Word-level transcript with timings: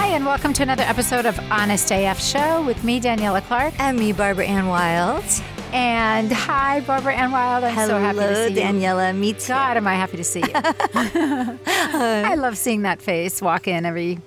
and 0.08 0.26
welcome 0.26 0.52
to 0.52 0.62
another 0.62 0.82
episode 0.82 1.24
of 1.24 1.38
Honest 1.50 1.90
AF 1.90 2.20
Show 2.20 2.62
with 2.64 2.84
me, 2.84 3.00
Daniela 3.00 3.42
Clarke. 3.42 3.72
And 3.80 3.98
me, 3.98 4.12
Barbaranne 4.12 4.68
Wylde. 4.68 5.24
And 5.72 6.30
hi, 6.30 6.80
Barbaranne 6.82 7.32
Wylde. 7.32 7.64
I'm 7.64 7.74
Hello, 7.74 7.88
so 7.88 7.98
happy 7.98 8.18
to 8.18 8.48
see 8.48 8.54
you. 8.54 8.60
Daniela. 8.60 9.16
Me 9.16 9.32
too. 9.32 9.48
God, 9.48 9.78
am 9.78 9.86
I 9.86 9.94
happy 9.94 10.18
to 10.18 10.24
see 10.24 10.40
you. 10.40 10.50
I 10.54 12.34
love 12.36 12.58
seeing 12.58 12.82
that 12.82 13.00
face 13.00 13.40
walk 13.40 13.66
in 13.66 13.86
every 13.86 14.20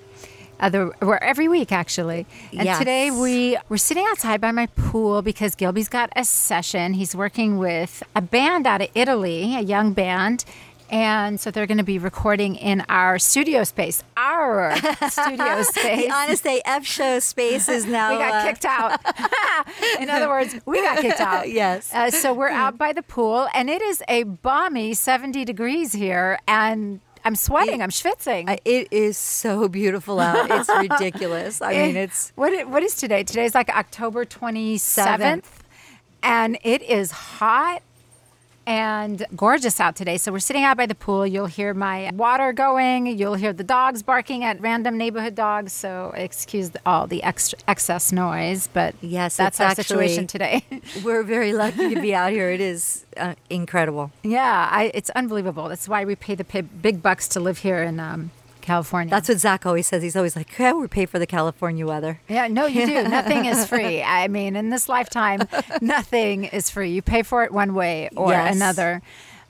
other 0.60 0.90
or 1.00 1.22
every 1.22 1.46
week 1.46 1.70
actually. 1.70 2.26
And 2.52 2.64
Yes. 2.64 2.78
today 2.80 3.12
we 3.12 3.56
we're 3.68 3.76
sitting 3.76 4.04
outside 4.08 4.40
by 4.40 4.50
my 4.50 4.66
pool 4.66 5.22
because 5.22 5.54
Gilby's 5.54 5.88
got 5.88 6.10
a 6.16 6.24
session. 6.24 6.94
He's 6.94 7.14
working 7.14 7.58
with 7.58 8.02
a 8.16 8.20
band 8.20 8.66
out 8.66 8.80
of 8.82 8.88
Italy, 8.96 9.54
a 9.54 9.60
young 9.60 9.92
band. 9.92 10.44
And 10.90 11.38
so 11.38 11.50
they're 11.50 11.66
going 11.66 11.78
to 11.78 11.84
be 11.84 11.98
recording 11.98 12.56
in 12.56 12.82
our 12.88 13.18
studio 13.18 13.62
space, 13.64 14.02
our 14.16 14.74
studio 15.10 15.62
space. 15.62 16.06
The 16.06 16.10
Honest 16.14 16.46
AF 16.64 16.86
show 16.86 17.18
space 17.18 17.68
is 17.68 17.84
now. 17.98 18.12
we 18.12 18.16
got 18.18 18.32
uh, 18.34 18.44
kicked 18.46 18.64
out. 18.64 18.98
In 20.00 20.08
other 20.08 20.28
words, 20.28 20.56
we 20.64 20.80
got 20.80 20.98
kicked 21.00 21.20
out. 21.20 21.50
Yes. 21.50 21.92
Uh, 21.92 22.10
so 22.10 22.32
we're 22.32 22.48
out 22.48 22.78
by 22.78 22.92
the 22.94 23.02
pool, 23.02 23.48
and 23.54 23.68
it 23.68 23.82
is 23.82 24.02
a 24.08 24.22
balmy 24.22 24.94
70 24.94 25.44
degrees 25.44 25.92
here, 25.92 26.38
and 26.48 27.00
I'm 27.24 27.36
sweating. 27.36 27.82
I'm 27.82 27.90
schwitzing. 27.90 28.48
uh, 28.48 28.56
It 28.64 28.88
is 28.90 29.18
so 29.18 29.68
beautiful 29.68 30.18
out. 30.20 30.50
It's 30.50 30.70
ridiculous. 30.70 31.60
I 31.60 31.72
mean, 31.74 31.96
it's. 31.96 32.32
what? 32.34 32.54
i- 32.54 32.64
What 32.64 32.82
is 32.82 32.94
today? 32.94 33.24
Today's 33.24 33.54
like 33.54 33.68
October 33.68 34.24
27th, 34.24 34.78
Seventh. 34.80 35.64
and 36.22 36.58
it 36.62 36.80
is 36.82 37.10
hot. 37.10 37.82
And 38.68 39.24
gorgeous 39.34 39.80
out 39.80 39.96
today. 39.96 40.18
So 40.18 40.30
we're 40.30 40.40
sitting 40.40 40.62
out 40.62 40.76
by 40.76 40.84
the 40.84 40.94
pool. 40.94 41.26
You'll 41.26 41.46
hear 41.46 41.72
my 41.72 42.10
water 42.12 42.52
going. 42.52 43.06
You'll 43.06 43.32
hear 43.32 43.54
the 43.54 43.64
dogs 43.64 44.02
barking 44.02 44.44
at 44.44 44.60
random 44.60 44.98
neighborhood 44.98 45.34
dogs. 45.34 45.72
So 45.72 46.12
excuse 46.14 46.70
all 46.84 47.06
the 47.06 47.22
extra 47.22 47.58
excess 47.66 48.12
noise, 48.12 48.68
but 48.70 48.94
Yes, 49.00 49.38
that's 49.38 49.58
our 49.58 49.68
actually- 49.68 49.84
situation 49.84 50.26
today. 50.26 50.64
We're 51.02 51.22
very 51.22 51.54
lucky 51.54 51.94
to 51.94 52.00
be 52.02 52.14
out 52.14 52.30
here. 52.32 52.50
It 52.50 52.60
is 52.60 53.06
uh, 53.16 53.36
incredible. 53.48 54.10
Yeah, 54.22 54.68
I, 54.70 54.90
it's 54.92 55.08
unbelievable. 55.10 55.70
That's 55.70 55.88
why 55.88 56.04
we 56.04 56.14
pay 56.14 56.34
the 56.34 56.44
big 56.44 57.02
bucks 57.02 57.26
to 57.28 57.40
live 57.40 57.56
here 57.58 57.82
in 57.82 57.98
um, 57.98 58.32
California. 58.68 59.10
That's 59.10 59.28
what 59.28 59.38
Zakk 59.38 59.66
always 59.66 59.86
says. 59.86 60.02
He's 60.02 60.14
always 60.16 60.36
like, 60.36 60.56
yeah, 60.58 60.72
we 60.72 60.86
pay 60.86 61.06
for 61.06 61.18
the 61.18 61.26
California 61.26 61.86
weather. 61.86 62.20
yeah, 62.28 62.46
no, 62.48 62.66
you 62.66 62.86
do. 62.86 63.02
Nothing 63.18 63.46
is 63.46 63.66
free. 63.66 64.02
I 64.02 64.28
mean, 64.28 64.54
in 64.56 64.70
this 64.70 64.88
lifetime, 64.88 65.40
nothing 65.80 66.44
is 66.44 66.70
free. 66.70 66.90
You 66.90 67.02
pay 67.02 67.22
for 67.22 67.42
it 67.44 67.50
one 67.52 67.74
way 67.74 68.08
or 68.16 68.30
Yes. 68.30 68.54
another. 68.54 69.02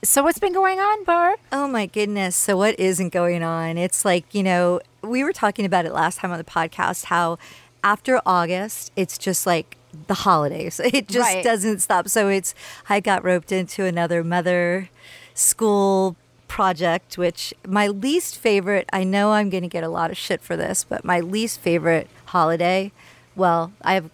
So, 0.03 0.23
what's 0.23 0.39
been 0.39 0.53
going 0.53 0.79
on, 0.79 1.03
Barb? 1.03 1.39
Oh 1.51 1.67
my 1.67 1.85
goodness. 1.85 2.35
So 2.35 2.55
what 2.55 2.79
isn't 2.79 3.09
going 3.11 3.43
on? 3.43 3.77
It's 3.77 4.05
like, 4.05 4.33
you 4.33 4.43
know, 4.43 4.79
we 5.03 5.23
were 5.25 5.33
talking 5.33 5.65
about 5.65 5.85
it 5.85 5.91
last 5.93 6.19
time 6.19 6.31
on 6.31 6.37
the 6.37 6.43
podcast 6.45 7.05
how 7.05 7.37
after 7.83 8.21
August, 8.25 8.91
it's 8.95 9.17
just 9.17 9.45
like 9.45 9.75
the 10.07 10.13
holidays. 10.13 10.79
It 10.97 11.07
just 11.09 11.33
Right. 11.33 11.43
doesn't 11.43 11.79
stop. 11.79 12.07
So 12.07 12.29
it's 12.29 12.55
I 12.89 12.99
got 13.01 13.23
roped 13.25 13.51
into 13.51 13.83
another 13.83 14.23
mother 14.23 14.89
school 15.33 16.15
project 16.49 17.17
which 17.17 17.53
my 17.65 17.87
least 17.87 18.37
favorite, 18.37 18.89
I 18.91 19.05
know 19.05 19.31
I'm 19.31 19.49
going 19.49 19.63
to 19.63 19.69
get 19.69 19.85
a 19.85 19.89
lot 19.89 20.11
of 20.11 20.17
shit 20.17 20.41
for 20.41 20.57
this, 20.57 20.83
but 20.83 21.05
my 21.05 21.21
least 21.21 21.61
favorite 21.61 22.09
holiday, 22.25 22.91
well, 23.35 23.71
I 23.81 23.93
have 23.93 24.09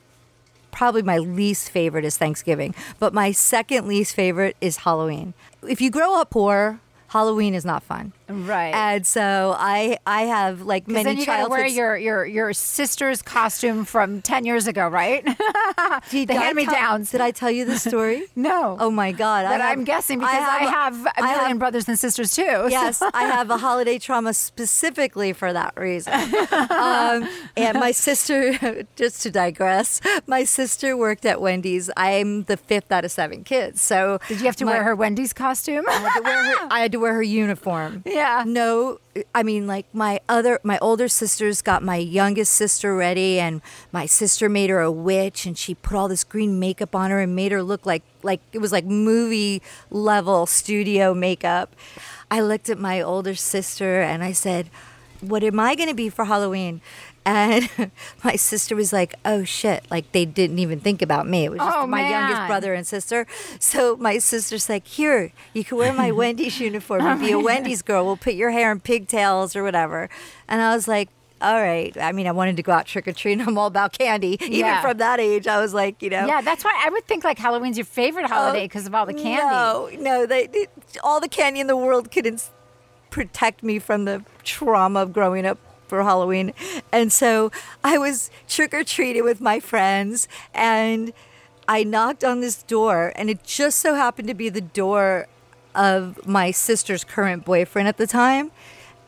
probably 0.71 1.01
my 1.01 1.17
least 1.17 1.71
favorite 1.71 2.05
is 2.05 2.17
Thanksgiving, 2.17 2.75
but 2.99 3.13
my 3.13 3.31
second 3.31 3.87
least 3.87 4.13
favorite 4.13 4.55
is 4.61 4.77
Halloween. 4.77 5.33
If 5.67 5.81
you 5.81 5.89
grow 5.89 6.19
up 6.19 6.29
poor, 6.29 6.79
Halloween 7.07 7.55
is 7.55 7.65
not 7.65 7.81
fun. 7.81 8.11
Right. 8.27 8.73
And 8.73 9.05
so 9.05 9.55
I 9.57 9.97
I 10.07 10.23
have 10.23 10.61
like 10.61 10.87
many 10.87 11.03
then 11.03 11.17
you 11.17 11.25
gotta 11.25 11.49
wear 11.49 11.65
your, 11.67 11.95
your 11.97 12.25
your 12.25 12.53
sister's 12.53 13.21
costume 13.21 13.85
from 13.85 14.21
ten 14.21 14.45
years 14.45 14.67
ago, 14.67 14.87
right? 14.87 15.23
Did 16.09 16.29
the 16.29 16.33
I 16.33 16.37
hand 16.37 16.55
me 16.55 16.65
tell- 16.65 16.73
downs. 16.73 17.11
Did 17.11 17.21
I 17.21 17.31
tell 17.31 17.51
you 17.51 17.65
the 17.65 17.77
story? 17.79 18.23
No. 18.35 18.77
Oh 18.79 18.91
my 18.91 19.11
god. 19.11 19.45
But 19.47 19.61
I 19.61 19.71
I'm 19.71 19.83
guessing 19.83 20.19
because 20.19 20.33
I 20.35 20.65
have, 20.65 21.05
a 21.05 21.11
I 21.17 21.21
million 21.21 21.47
have- 21.49 21.59
brothers 21.59 21.87
and 21.87 21.97
sisters 21.97 22.35
too. 22.35 22.67
Yes, 22.69 23.01
I 23.01 23.23
have 23.23 23.49
a 23.49 23.57
holiday 23.57 23.97
trauma 23.99 24.33
specifically 24.33 25.31
for 25.33 25.53
that 25.53 25.73
reason. 25.77 26.13
Um, 26.69 27.27
and 27.55 27.79
my 27.79 27.91
sister, 27.91 28.85
just 28.95 29.21
to 29.23 29.31
digress, 29.31 30.01
my 30.27 30.43
sister 30.43 30.97
worked 30.97 31.25
at 31.25 31.39
Wendy's. 31.41 31.89
I'm 31.95 32.43
the 32.43 32.57
fifth 32.57 32.91
out 32.91 33.05
of 33.05 33.11
seven 33.11 33.43
kids. 33.43 33.81
So 33.81 34.19
Did 34.27 34.39
you 34.39 34.45
have 34.47 34.55
to 34.57 34.65
my- 34.65 34.73
wear 34.73 34.83
her 34.83 34.95
Wendy's 34.95 35.33
costume? 35.33 35.85
I 35.87 35.93
had 35.93 36.13
to 36.17 36.21
wear 36.23 36.43
her. 36.43 36.67
I 36.71 36.79
had 36.79 36.91
to 36.91 36.97
wear 36.99 37.13
her 37.13 37.23
uniform. 37.23 38.03
Yeah. 38.15 38.45
No, 38.47 38.99
I 39.33 39.43
mean 39.43 39.67
like 39.67 39.87
my 39.93 40.21
other, 40.29 40.61
my 40.63 40.79
older 40.79 41.09
sisters 41.09 41.61
got 41.61 41.83
my 41.83 41.97
youngest 41.97 42.53
sister 42.53 42.95
ready, 42.95 43.41
and 43.41 43.61
my 43.91 44.05
sister 44.05 44.47
made 44.47 44.69
her 44.69 44.79
a 44.79 44.89
witch, 44.89 45.45
and 45.45 45.57
she 45.57 45.75
put 45.75 45.97
all 45.97 46.07
this 46.07 46.23
green 46.23 46.57
makeup 46.57 46.95
on 46.95 47.11
her 47.11 47.19
and 47.19 47.35
made 47.35 47.51
her 47.51 47.61
look 47.61 47.85
like 47.85 48.03
like 48.23 48.39
it 48.53 48.59
was 48.59 48.71
like 48.71 48.85
movie 48.85 49.61
level 49.91 50.45
studio 50.45 51.13
makeup. 51.13 51.75
I 52.31 52.39
looked 52.39 52.69
at 52.69 52.79
my 52.79 53.01
older 53.01 53.35
sister 53.35 53.99
and 53.99 54.23
I 54.23 54.31
said, 54.31 54.69
"What 55.29 55.43
am 55.43 55.59
I 55.59 55.75
going 55.75 55.89
to 55.89 55.95
be 55.95 56.09
for 56.09 56.25
Halloween?" 56.25 56.81
And 57.25 57.69
my 58.23 58.35
sister 58.35 58.75
was 58.75 58.93
like, 58.93 59.15
"Oh 59.25 59.43
shit!" 59.43 59.85
Like 59.89 60.11
they 60.11 60.25
didn't 60.25 60.59
even 60.59 60.79
think 60.79 61.01
about 61.01 61.27
me. 61.27 61.45
It 61.45 61.51
was 61.51 61.59
just 61.59 61.77
Oh, 61.77 61.87
my 61.87 62.07
youngest 62.09 62.47
brother 62.47 62.73
and 62.73 62.85
sister. 62.85 63.25
So 63.59 63.95
my 63.97 64.17
sister's 64.19 64.69
like, 64.69 64.87
"Here, 64.87 65.31
you 65.53 65.63
can 65.63 65.77
wear 65.77 65.91
my 65.93 66.11
Wendy's 66.21 66.59
uniform 66.59 67.01
oh, 67.01 67.07
and 67.07 67.19
be 67.19 67.31
a 67.31 67.39
Wendy's 67.39 67.81
girl. 67.81 68.05
We'll 68.05 68.17
put 68.17 68.35
your 68.35 68.51
hair 68.51 68.71
in 68.71 68.79
pigtails 68.79 69.55
or 69.55 69.63
whatever." 69.63 70.09
And 70.47 70.61
I 70.61 70.75
was 70.75 70.87
like. 70.87 71.09
All 71.41 71.61
right. 71.61 71.95
I 71.97 72.13
mean, 72.13 72.27
I 72.27 72.31
wanted 72.31 72.55
to 72.55 72.63
go 72.63 72.71
out 72.71 72.85
trick 72.85 73.09
or 73.09 73.11
treating. 73.11 73.45
I'm 73.45 73.57
all 73.57 73.67
about 73.67 73.91
candy. 73.91 74.37
Even 74.41 74.53
Yeah. 74.53 74.81
from 74.81 74.97
that 74.99 75.19
age, 75.19 75.47
I 75.47 75.59
was 75.59 75.73
like, 75.73 76.01
you 76.01 76.09
know, 76.09 76.25
Yeah, 76.25 76.39
that's 76.41 76.63
why 76.63 76.71
I 76.83 76.89
would 76.89 77.05
think 77.07 77.25
like 77.25 77.37
Halloween's 77.37 77.77
your 77.77 77.85
favorite 77.85 78.23
oh, 78.23 78.29
holiday 78.29 78.63
because 78.63 78.87
of 78.87 78.95
all 78.95 79.05
the 79.05 79.13
candy. 79.13 79.41
Oh, 79.43 79.89
No, 79.95 80.01
no, 80.01 80.25
they, 80.25 80.47
they- 80.47 80.67
all 81.03 81.19
the 81.19 81.27
candy 81.27 81.59
in 81.59 81.67
the 81.67 81.75
world 81.75 82.09
couldn't 82.09 82.49
protect 83.15 83.63
me 83.63 83.79
from 83.79 84.03
the 84.03 84.21
trauma 84.43 84.99
of 84.99 85.13
growing 85.13 85.45
up 85.45 85.57
for 85.87 86.03
Halloween. 86.03 86.51
And 86.91 87.13
so 87.13 87.49
I 87.81 87.97
was 87.97 88.29
trick 88.45 88.73
or 88.73 88.83
treating 88.83 89.23
with 89.23 89.39
my 89.39 89.61
friends 89.61 90.27
and 90.53 91.13
I 91.65 91.85
knocked 91.85 92.25
on 92.25 92.41
this 92.41 92.61
door 92.61 93.13
and 93.15 93.29
it 93.29 93.41
just 93.45 93.79
so 93.79 93.95
happened 93.95 94.27
to 94.27 94.33
be 94.33 94.49
the 94.49 94.59
door 94.59 95.27
of 95.73 96.27
my 96.27 96.51
sister's 96.51 97.05
current 97.05 97.45
boyfriend 97.45 97.87
at 97.87 97.95
the 97.95 98.05
time. 98.05 98.51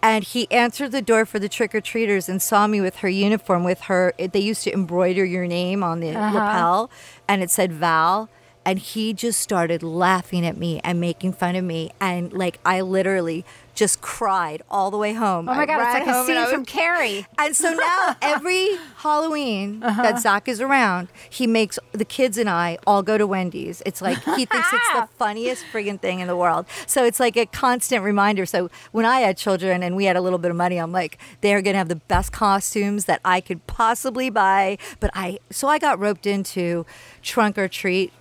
And 0.02 0.24
he 0.24 0.50
answered 0.52 0.94
the 0.94 1.02
door 1.02 1.26
for 1.26 1.38
the 1.38 1.50
trick 1.50 1.76
or 1.76 1.82
treaters 1.82 2.30
and 2.30 2.42
saw 2.42 2.66
me 2.66 2.80
with 2.80 2.98
her 2.98 3.10
uniform 3.10 3.66
with 3.66 3.82
her. 3.82 4.14
They 4.18 4.40
used 4.40 4.64
to 4.64 4.72
embroider 4.72 5.26
your 5.26 5.48
name 5.48 5.84
on 5.84 6.00
the 6.00 6.12
uh-huh. 6.12 6.34
lapel 6.34 6.90
and 7.28 7.44
it 7.44 7.52
said 7.52 7.74
Val 7.74 8.30
and 8.68 8.80
he 8.80 9.14
just 9.14 9.40
started 9.40 9.82
laughing 9.82 10.46
at 10.46 10.58
me 10.58 10.82
and 10.84 11.00
making 11.00 11.32
fun 11.32 11.56
of 11.56 11.64
me 11.64 11.90
and 12.02 12.34
like 12.34 12.60
I 12.66 12.82
literally 12.82 13.46
just 13.78 14.02
cried 14.02 14.62
all 14.72 14.90
the 14.90 14.98
way 14.98 15.14
home. 15.14 15.48
Oh 15.48 15.54
my 15.54 15.66
God, 15.68 15.80
it's 15.80 15.94
like 16.06 16.08
a 16.16 16.26
scene 16.26 16.48
from 16.50 16.66
Carrie. 16.66 17.28
and 17.38 17.56
so 17.56 17.70
now 17.72 18.16
every 18.24 18.76
Halloween 18.98 19.84
Uh-huh. 19.84 20.02
that 20.02 20.16
Zakk 20.16 20.48
is 20.48 20.60
around, 20.60 21.10
he 21.30 21.46
makes 21.46 21.78
the 21.92 22.04
kids 22.04 22.40
and 22.40 22.50
I 22.50 22.80
all 22.88 23.04
go 23.04 23.20
to 23.20 23.28
Wendy's. 23.28 23.84
It's 23.86 24.02
like 24.02 24.18
he 24.24 24.46
thinks 24.46 24.68
it's 24.74 24.94
the 24.94 25.08
funniest 25.20 25.64
friggin' 25.72 26.02
thing 26.02 26.20
in 26.22 26.28
the 26.28 26.36
world. 26.36 26.66
So 26.88 27.06
it's 27.06 27.20
like 27.20 27.38
a 27.38 27.46
constant 27.46 28.04
reminder. 28.04 28.48
So 28.48 28.70
when 28.92 29.06
I 29.06 29.20
had 29.20 29.38
children 29.38 29.84
and 29.84 29.96
we 29.96 30.06
had 30.06 30.16
a 30.16 30.22
little 30.22 30.40
bit 30.40 30.50
of 30.50 30.58
money, 30.58 30.78
I'm 30.78 30.92
like, 30.92 31.20
they're 31.42 31.62
gonna 31.62 31.78
have 31.78 31.88
the 31.90 31.96
best 32.08 32.32
costumes 32.32 33.06
that 33.06 33.22
I 33.24 33.42
could 33.42 33.66
possibly 33.68 34.32
buy. 34.32 34.80
But 35.00 35.12
I 35.14 35.38
so 35.52 35.68
I 35.68 35.78
got 35.78 36.00
roped 36.00 36.26
into 36.26 36.86
trunk 37.22 37.58
or 37.60 37.68
treat. 37.68 38.12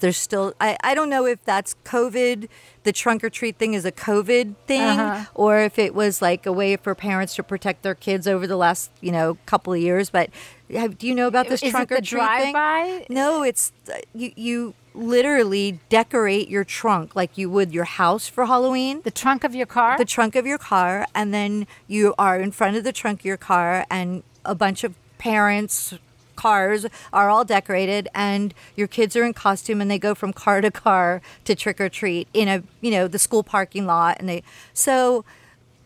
There's 0.00 0.16
still 0.16 0.54
I, 0.60 0.76
I 0.82 0.94
don't 0.94 1.08
know 1.08 1.24
if 1.26 1.44
that's 1.44 1.76
COVID. 1.84 2.48
The 2.82 2.92
trunk 2.92 3.24
or 3.24 3.30
treat 3.30 3.56
thing 3.58 3.74
is 3.74 3.84
a 3.84 3.92
COVID 3.92 4.54
thing, 4.66 4.82
Uh-huh. 4.82 5.24
or 5.34 5.58
if 5.58 5.78
it 5.78 5.94
was 5.94 6.20
like 6.22 6.46
a 6.46 6.52
way 6.52 6.76
for 6.76 6.94
parents 6.94 7.34
to 7.36 7.42
protect 7.42 7.82
their 7.82 7.94
kids 7.94 8.26
over 8.28 8.46
the 8.46 8.56
last 8.56 8.90
you 9.00 9.12
know 9.12 9.38
couple 9.46 9.72
of 9.72 9.80
years. 9.80 10.10
But 10.10 10.30
Have, 10.72 10.98
do 10.98 11.06
you 11.06 11.14
know 11.14 11.26
about 11.28 11.48
this 11.48 11.62
Is 11.62 11.70
trunk 11.70 11.88
the 11.90 11.96
or 11.96 12.00
treat 12.00 12.18
drive-by? 12.20 13.06
No, 13.08 13.42
it's 13.42 13.72
uh, 13.92 13.98
you. 14.14 14.32
You 14.36 14.74
literally 14.94 15.78
decorate 15.90 16.48
your 16.48 16.64
trunk 16.64 17.14
like 17.14 17.36
you 17.36 17.50
would 17.50 17.72
your 17.74 17.84
house 17.84 18.28
for 18.28 18.46
Halloween. 18.46 19.02
The 19.04 19.10
trunk 19.10 19.44
of 19.44 19.54
your 19.54 19.66
car? 19.66 19.98
the 19.98 20.04
trunk 20.06 20.34
of 20.34 20.46
your 20.46 20.58
car, 20.58 21.06
and 21.14 21.32
then 21.34 21.66
you 21.86 22.14
are 22.18 22.40
in 22.40 22.50
front 22.50 22.76
of 22.76 22.84
the 22.84 22.92
trunk 22.92 23.20
of 23.20 23.26
your 23.26 23.36
car, 23.36 23.84
and 23.90 24.22
a 24.44 24.54
bunch 24.54 24.84
of 24.84 24.94
parents' 25.18 25.94
cars 26.36 26.86
are 27.12 27.28
all 27.30 27.44
decorated, 27.44 28.08
and 28.14 28.54
your 28.76 28.86
kids 28.86 29.16
are 29.16 29.24
in 29.24 29.34
costume, 29.34 29.80
and 29.80 29.90
they 29.90 29.98
go 29.98 30.14
from 30.14 30.32
car 30.32 30.60
to 30.60 30.70
car 30.70 31.20
to 31.44 31.54
trick 31.54 31.80
or 31.80 31.88
treat 31.88 32.28
in 32.32 32.48
a 32.48 32.62
you 32.80 32.90
know 32.90 33.08
the 33.08 33.18
school 33.18 33.42
parking 33.42 33.86
lot, 33.86 34.16
and 34.20 34.28
they 34.28 34.42
so 34.72 35.24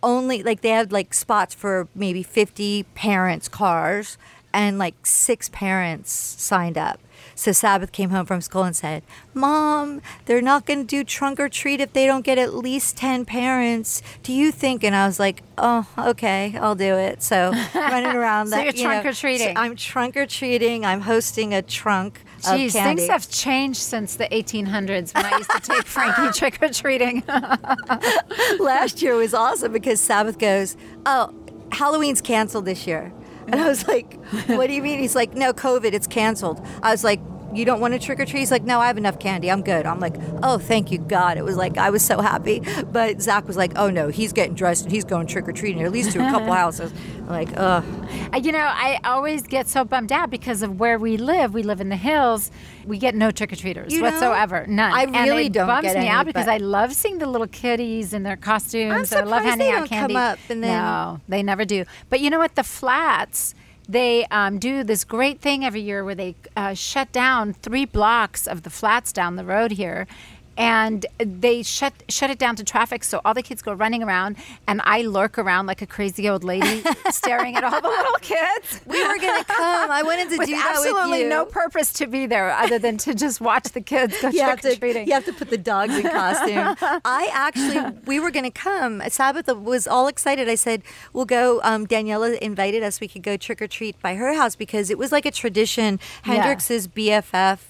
only 0.02 0.42
like 0.42 0.60
they 0.60 0.70
had 0.70 0.92
like 0.92 1.14
spots 1.14 1.54
for 1.54 1.88
maybe 1.94 2.22
50 2.22 2.84
parents' 2.94 3.48
cars, 3.48 4.18
and 4.52 4.78
like 4.78 5.06
six 5.06 5.48
parents 5.48 6.12
signed 6.12 6.76
up. 6.78 7.00
So 7.34 7.52
Sabbath 7.52 7.92
came 7.92 8.10
home 8.10 8.26
from 8.26 8.40
school 8.42 8.64
and 8.64 8.74
said, 8.76 9.02
Mom, 9.34 10.00
they're 10.26 10.42
not 10.42 10.66
going 10.66 10.80
to 10.80 10.84
do 10.86 11.04
trunk 11.04 11.38
or 11.40 11.48
treat 11.48 11.80
if 11.80 11.92
they 11.92 12.06
don't 12.06 12.24
get 12.24 12.36
at 12.38 12.54
least 12.54 12.96
10 12.98 13.24
parents. 13.24 14.02
Do 14.22 14.32
you 14.32 14.50
think? 14.50 14.82
And 14.84 14.94
I 14.94 15.06
was 15.06 15.18
like, 15.18 15.42
Oh, 15.56 15.86
okay, 15.98 16.56
I'll 16.60 16.74
do 16.74 16.94
it. 16.94 17.22
So 17.22 17.52
running 17.74 18.12
around 18.14 18.48
So 18.48 18.56
that. 18.56 18.64
you're 18.64 18.74
you 18.74 18.82
know, 18.84 18.90
trunk 18.90 19.06
or 19.06 19.12
treating. 19.12 19.54
so 19.54 19.60
I'm 19.60 19.76
trunk 19.76 20.16
or 20.16 20.26
treating. 20.26 20.84
I'm 20.84 21.00
hosting 21.02 21.54
a 21.54 21.62
trunk 21.62 22.20
Jeez, 22.40 22.68
of 22.68 22.72
candy. 22.72 23.02
things 23.02 23.10
have 23.10 23.28
changed 23.30 23.80
since 23.80 24.16
the 24.16 24.24
1800s 24.26 25.14
when 25.14 25.24
I 25.26 25.36
used 25.38 25.50
to 25.50 25.60
take 25.60 25.84
Frankie 25.86 26.38
trick 26.38 26.58
or 26.62 26.68
treating. 26.70 27.22
last 28.58 29.02
year 29.02 29.14
was 29.16 29.34
awesome 29.34 29.72
because 29.72 30.00
Sabbath 30.00 30.38
goes, 30.38 30.76
Oh, 31.06 31.34
Halloween's 31.72 32.20
canceled 32.20 32.64
this 32.64 32.86
year. 32.86 33.12
And 33.52 33.60
I 33.60 33.68
was 33.68 33.86
like, 33.88 34.14
What 34.46 34.68
do 34.68 34.72
you 34.72 34.82
mean? 34.82 34.98
He's 34.98 35.14
like, 35.14 35.34
No, 35.34 35.52
COVID, 35.52 35.92
it's 35.92 36.06
canceled. 36.06 36.64
I 36.82 36.90
was 36.90 37.04
like, 37.04 37.20
You 37.52 37.64
don't 37.64 37.80
want 37.80 37.94
to 37.94 37.98
trick 38.00 38.20
or 38.20 38.24
treat? 38.24 38.40
He's 38.40 38.50
like, 38.50 38.62
No, 38.62 38.80
I 38.80 38.86
have 38.86 38.96
enough 38.98 39.18
candy. 39.18 39.50
I'm 39.50 39.62
good. 39.62 39.86
I'm 39.86 39.98
like, 40.00 40.14
Oh, 40.42 40.58
thank 40.58 40.90
you, 40.92 40.98
God. 40.98 41.36
It 41.36 41.44
was 41.44 41.56
like, 41.56 41.76
I 41.78 41.90
was 41.90 42.02
so 42.02 42.20
happy. 42.20 42.60
But 42.60 43.16
Zakk 43.18 43.46
was 43.46 43.56
like, 43.56 43.72
Oh, 43.76 43.90
no, 43.90 44.08
he's 44.08 44.32
getting 44.32 44.54
dressed 44.54 44.84
and 44.84 44.92
he's 44.92 45.04
going 45.04 45.26
trick 45.26 45.48
or 45.48 45.52
treating 45.52 45.82
at 45.82 45.90
least 45.92 46.12
to 46.12 46.18
a 46.26 46.30
couple 46.30 46.52
houses. 46.62 46.92
I'm 47.18 47.26
like, 47.28 47.48
Ugh. 47.56 47.84
Uh, 48.32 48.36
You 48.38 48.52
know, 48.52 48.58
I 48.58 49.00
always 49.04 49.42
get 49.42 49.66
so 49.68 49.84
bummed 49.84 50.12
out 50.12 50.30
because 50.30 50.62
of 50.62 50.78
where 50.78 50.98
we 50.98 51.16
live. 51.16 51.52
We 51.54 51.62
live 51.62 51.80
in 51.80 51.88
the 51.88 51.96
hills. 51.96 52.50
We 52.86 52.98
get 52.98 53.14
no 53.14 53.30
trick 53.30 53.52
or 53.52 53.56
treaters 53.56 53.92
You 53.92 54.02
whatsoever. 54.02 54.64
None. 54.68 54.92
I 54.92 55.04
really 55.26 55.46
it 55.46 55.52
don't 55.52 55.66
bums 55.66 55.82
get 55.82 55.94
me 55.96 56.00
any, 56.02 56.08
out 56.08 56.26
because 56.26 56.48
I 56.48 56.56
love 56.58 56.92
seeing 56.94 57.18
the 57.18 57.26
little 57.26 57.46
kitties 57.48 58.12
in 58.12 58.22
their 58.22 58.36
costumes. 58.36 59.12
I 59.12 59.20
love 59.20 59.42
surprised 59.42 59.44
handing 59.44 59.66
they 59.66 59.72
out 59.72 59.78
don't 59.80 59.88
come 59.88 59.98
candy. 59.98 60.16
up 60.16 60.38
and 60.48 60.62
then- 60.64 60.82
No, 60.82 61.20
they 61.28 61.42
never 61.42 61.64
do. 61.64 61.84
But 62.08 62.20
you 62.20 62.30
know 62.30 62.38
what? 62.38 62.54
The 62.54 62.62
flats. 62.64 63.54
They 63.90 64.24
um, 64.26 64.60
do 64.60 64.84
this 64.84 65.02
great 65.02 65.40
thing 65.40 65.64
every 65.64 65.80
year 65.80 66.04
where 66.04 66.14
they 66.14 66.36
uh, 66.56 66.74
shut 66.74 67.10
down 67.10 67.54
three 67.54 67.84
blocks 67.84 68.46
of 68.46 68.62
the 68.62 68.70
flats 68.70 69.12
down 69.12 69.34
the 69.34 69.44
road 69.44 69.72
here, 69.72 70.06
and 70.60 71.06
they 71.16 71.62
shut 71.62 71.94
shut 72.10 72.28
it 72.28 72.38
down 72.38 72.54
to 72.54 72.62
traffic. 72.62 73.02
So 73.02 73.22
all 73.24 73.32
the 73.32 73.42
kids 73.42 73.62
go 73.62 73.72
running 73.72 74.02
around, 74.02 74.36
and 74.68 74.82
I 74.84 75.00
lurk 75.02 75.38
around 75.38 75.64
like 75.66 75.80
a 75.80 75.86
crazy 75.86 76.28
old 76.28 76.44
lady, 76.44 76.84
staring 77.10 77.56
at 77.56 77.64
all 77.64 77.80
the 77.80 77.88
little 77.88 78.12
kids. 78.20 78.82
We 78.84 79.02
were 79.02 79.16
going 79.16 79.42
to 79.42 79.44
come. 79.46 79.90
I 79.90 80.02
wanted 80.02 80.28
to 80.28 80.36
with 80.36 80.48
do 80.48 80.54
that 80.54 80.76
with 80.78 80.88
absolutely 80.88 81.24
no 81.24 81.46
purpose 81.46 81.94
to 81.94 82.06
be 82.06 82.26
there 82.26 82.50
other 82.50 82.78
than 82.78 82.98
to 82.98 83.14
just 83.14 83.40
watch 83.40 83.64
the 83.70 83.80
kids 83.80 84.20
go 84.20 84.28
you 84.32 84.42
have, 84.42 84.60
trick 84.60 84.72
or 84.72 84.74
to, 84.74 84.80
treating. 84.80 85.06
you 85.08 85.14
have 85.14 85.24
to 85.24 85.32
put 85.32 85.48
the 85.48 85.56
dogs 85.56 85.96
in 85.96 86.02
costume. 86.02 86.76
I 87.06 87.30
actually, 87.32 87.98
we 88.04 88.20
were 88.20 88.30
going 88.30 88.44
to 88.44 88.50
come. 88.50 89.02
Sabbath 89.08 89.48
was 89.48 89.86
all 89.86 90.08
excited. 90.08 90.46
I 90.46 90.56
said, 90.56 90.82
we'll 91.14 91.24
go. 91.24 91.62
Um, 91.64 91.86
Daniela 91.86 92.36
invited 92.38 92.82
us. 92.82 93.00
We 93.00 93.08
could 93.08 93.22
go 93.22 93.38
trick 93.38 93.62
or 93.62 93.66
treat 93.66 94.00
by 94.02 94.16
her 94.16 94.34
house 94.34 94.56
because 94.56 94.90
it 94.90 94.98
was 94.98 95.10
like 95.10 95.24
a 95.24 95.30
tradition. 95.30 95.98
Hendrix's 96.22 96.86
BFF, 96.86 97.60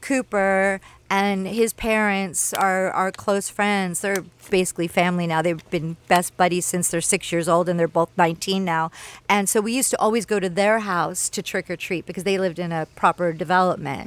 Cooper, 0.00 0.80
and 1.10 1.46
his 1.46 1.72
parents 1.72 2.52
are, 2.54 2.90
are 2.90 3.10
close 3.10 3.48
friends. 3.48 4.00
They're 4.00 4.24
basically 4.50 4.88
family 4.88 5.26
now. 5.26 5.42
They've 5.42 5.70
been 5.70 5.96
best 6.06 6.36
buddies 6.36 6.64
since 6.64 6.90
they're 6.90 7.00
six 7.00 7.32
years 7.32 7.48
old 7.48 7.68
and 7.68 7.78
they're 7.78 7.88
both 7.88 8.10
19 8.16 8.64
now. 8.64 8.90
And 9.28 9.48
so 9.48 9.60
we 9.60 9.74
used 9.74 9.90
to 9.90 9.98
always 10.00 10.26
go 10.26 10.40
to 10.40 10.48
their 10.48 10.80
house 10.80 11.28
to 11.30 11.42
trick 11.42 11.70
or 11.70 11.76
treat 11.76 12.06
because 12.06 12.24
they 12.24 12.38
lived 12.38 12.58
in 12.58 12.72
a 12.72 12.86
proper 12.94 13.32
development. 13.32 14.06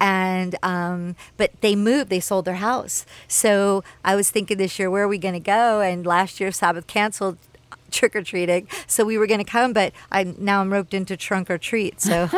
And, 0.00 0.56
um, 0.62 1.16
but 1.36 1.52
they 1.60 1.74
moved, 1.76 2.10
they 2.10 2.20
sold 2.20 2.44
their 2.44 2.54
house. 2.54 3.06
So 3.28 3.84
I 4.04 4.16
was 4.16 4.30
thinking 4.30 4.58
this 4.58 4.78
year, 4.78 4.90
where 4.90 5.04
are 5.04 5.08
we 5.08 5.18
going 5.18 5.34
to 5.34 5.40
go? 5.40 5.80
And 5.80 6.06
last 6.06 6.40
year, 6.40 6.52
Sabbath 6.52 6.86
canceled 6.86 7.38
trick 7.90 8.14
or 8.16 8.22
treating. 8.22 8.68
So 8.86 9.04
we 9.04 9.18
were 9.18 9.26
going 9.26 9.38
to 9.44 9.50
come, 9.50 9.72
but 9.72 9.92
I 10.10 10.24
now 10.38 10.60
I'm 10.60 10.72
roped 10.72 10.94
into 10.94 11.16
trunk 11.16 11.50
or 11.50 11.58
treat. 11.58 12.00
So 12.00 12.28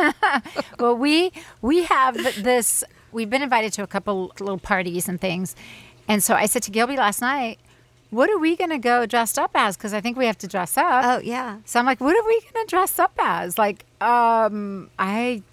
well, 0.79 0.95
we 0.95 1.31
we 1.61 1.83
have 1.83 2.15
this. 2.43 2.83
We've 3.13 3.29
been 3.29 3.43
invited 3.43 3.73
to 3.73 3.83
a 3.83 3.87
couple 3.87 4.33
little 4.39 4.57
parties 4.57 5.07
and 5.07 5.19
things, 5.21 5.55
and 6.07 6.23
so 6.23 6.33
I 6.33 6.45
said 6.47 6.63
to 6.63 6.71
Gilby 6.71 6.97
last 6.97 7.21
night, 7.21 7.59
"What 8.09 8.29
are 8.29 8.37
we 8.39 8.55
going 8.55 8.71
to 8.71 8.77
go 8.77 9.05
dressed 9.05 9.37
up 9.37 9.51
as? 9.53 9.77
Because 9.77 9.93
I 9.93 10.01
think 10.01 10.17
we 10.17 10.25
have 10.25 10.37
to 10.39 10.47
dress 10.47 10.77
up." 10.77 11.03
oh 11.05 11.19
yeah. 11.19 11.59
So 11.65 11.79
I'm 11.79 11.85
like, 11.85 12.01
"What 12.01 12.15
are 12.15 12.27
we 12.27 12.41
going 12.53 12.65
to 12.65 12.69
dress 12.69 12.99
up 12.99 13.13
as?" 13.19 13.57
Like, 13.57 13.85
um, 14.01 14.89
I. 14.99 15.43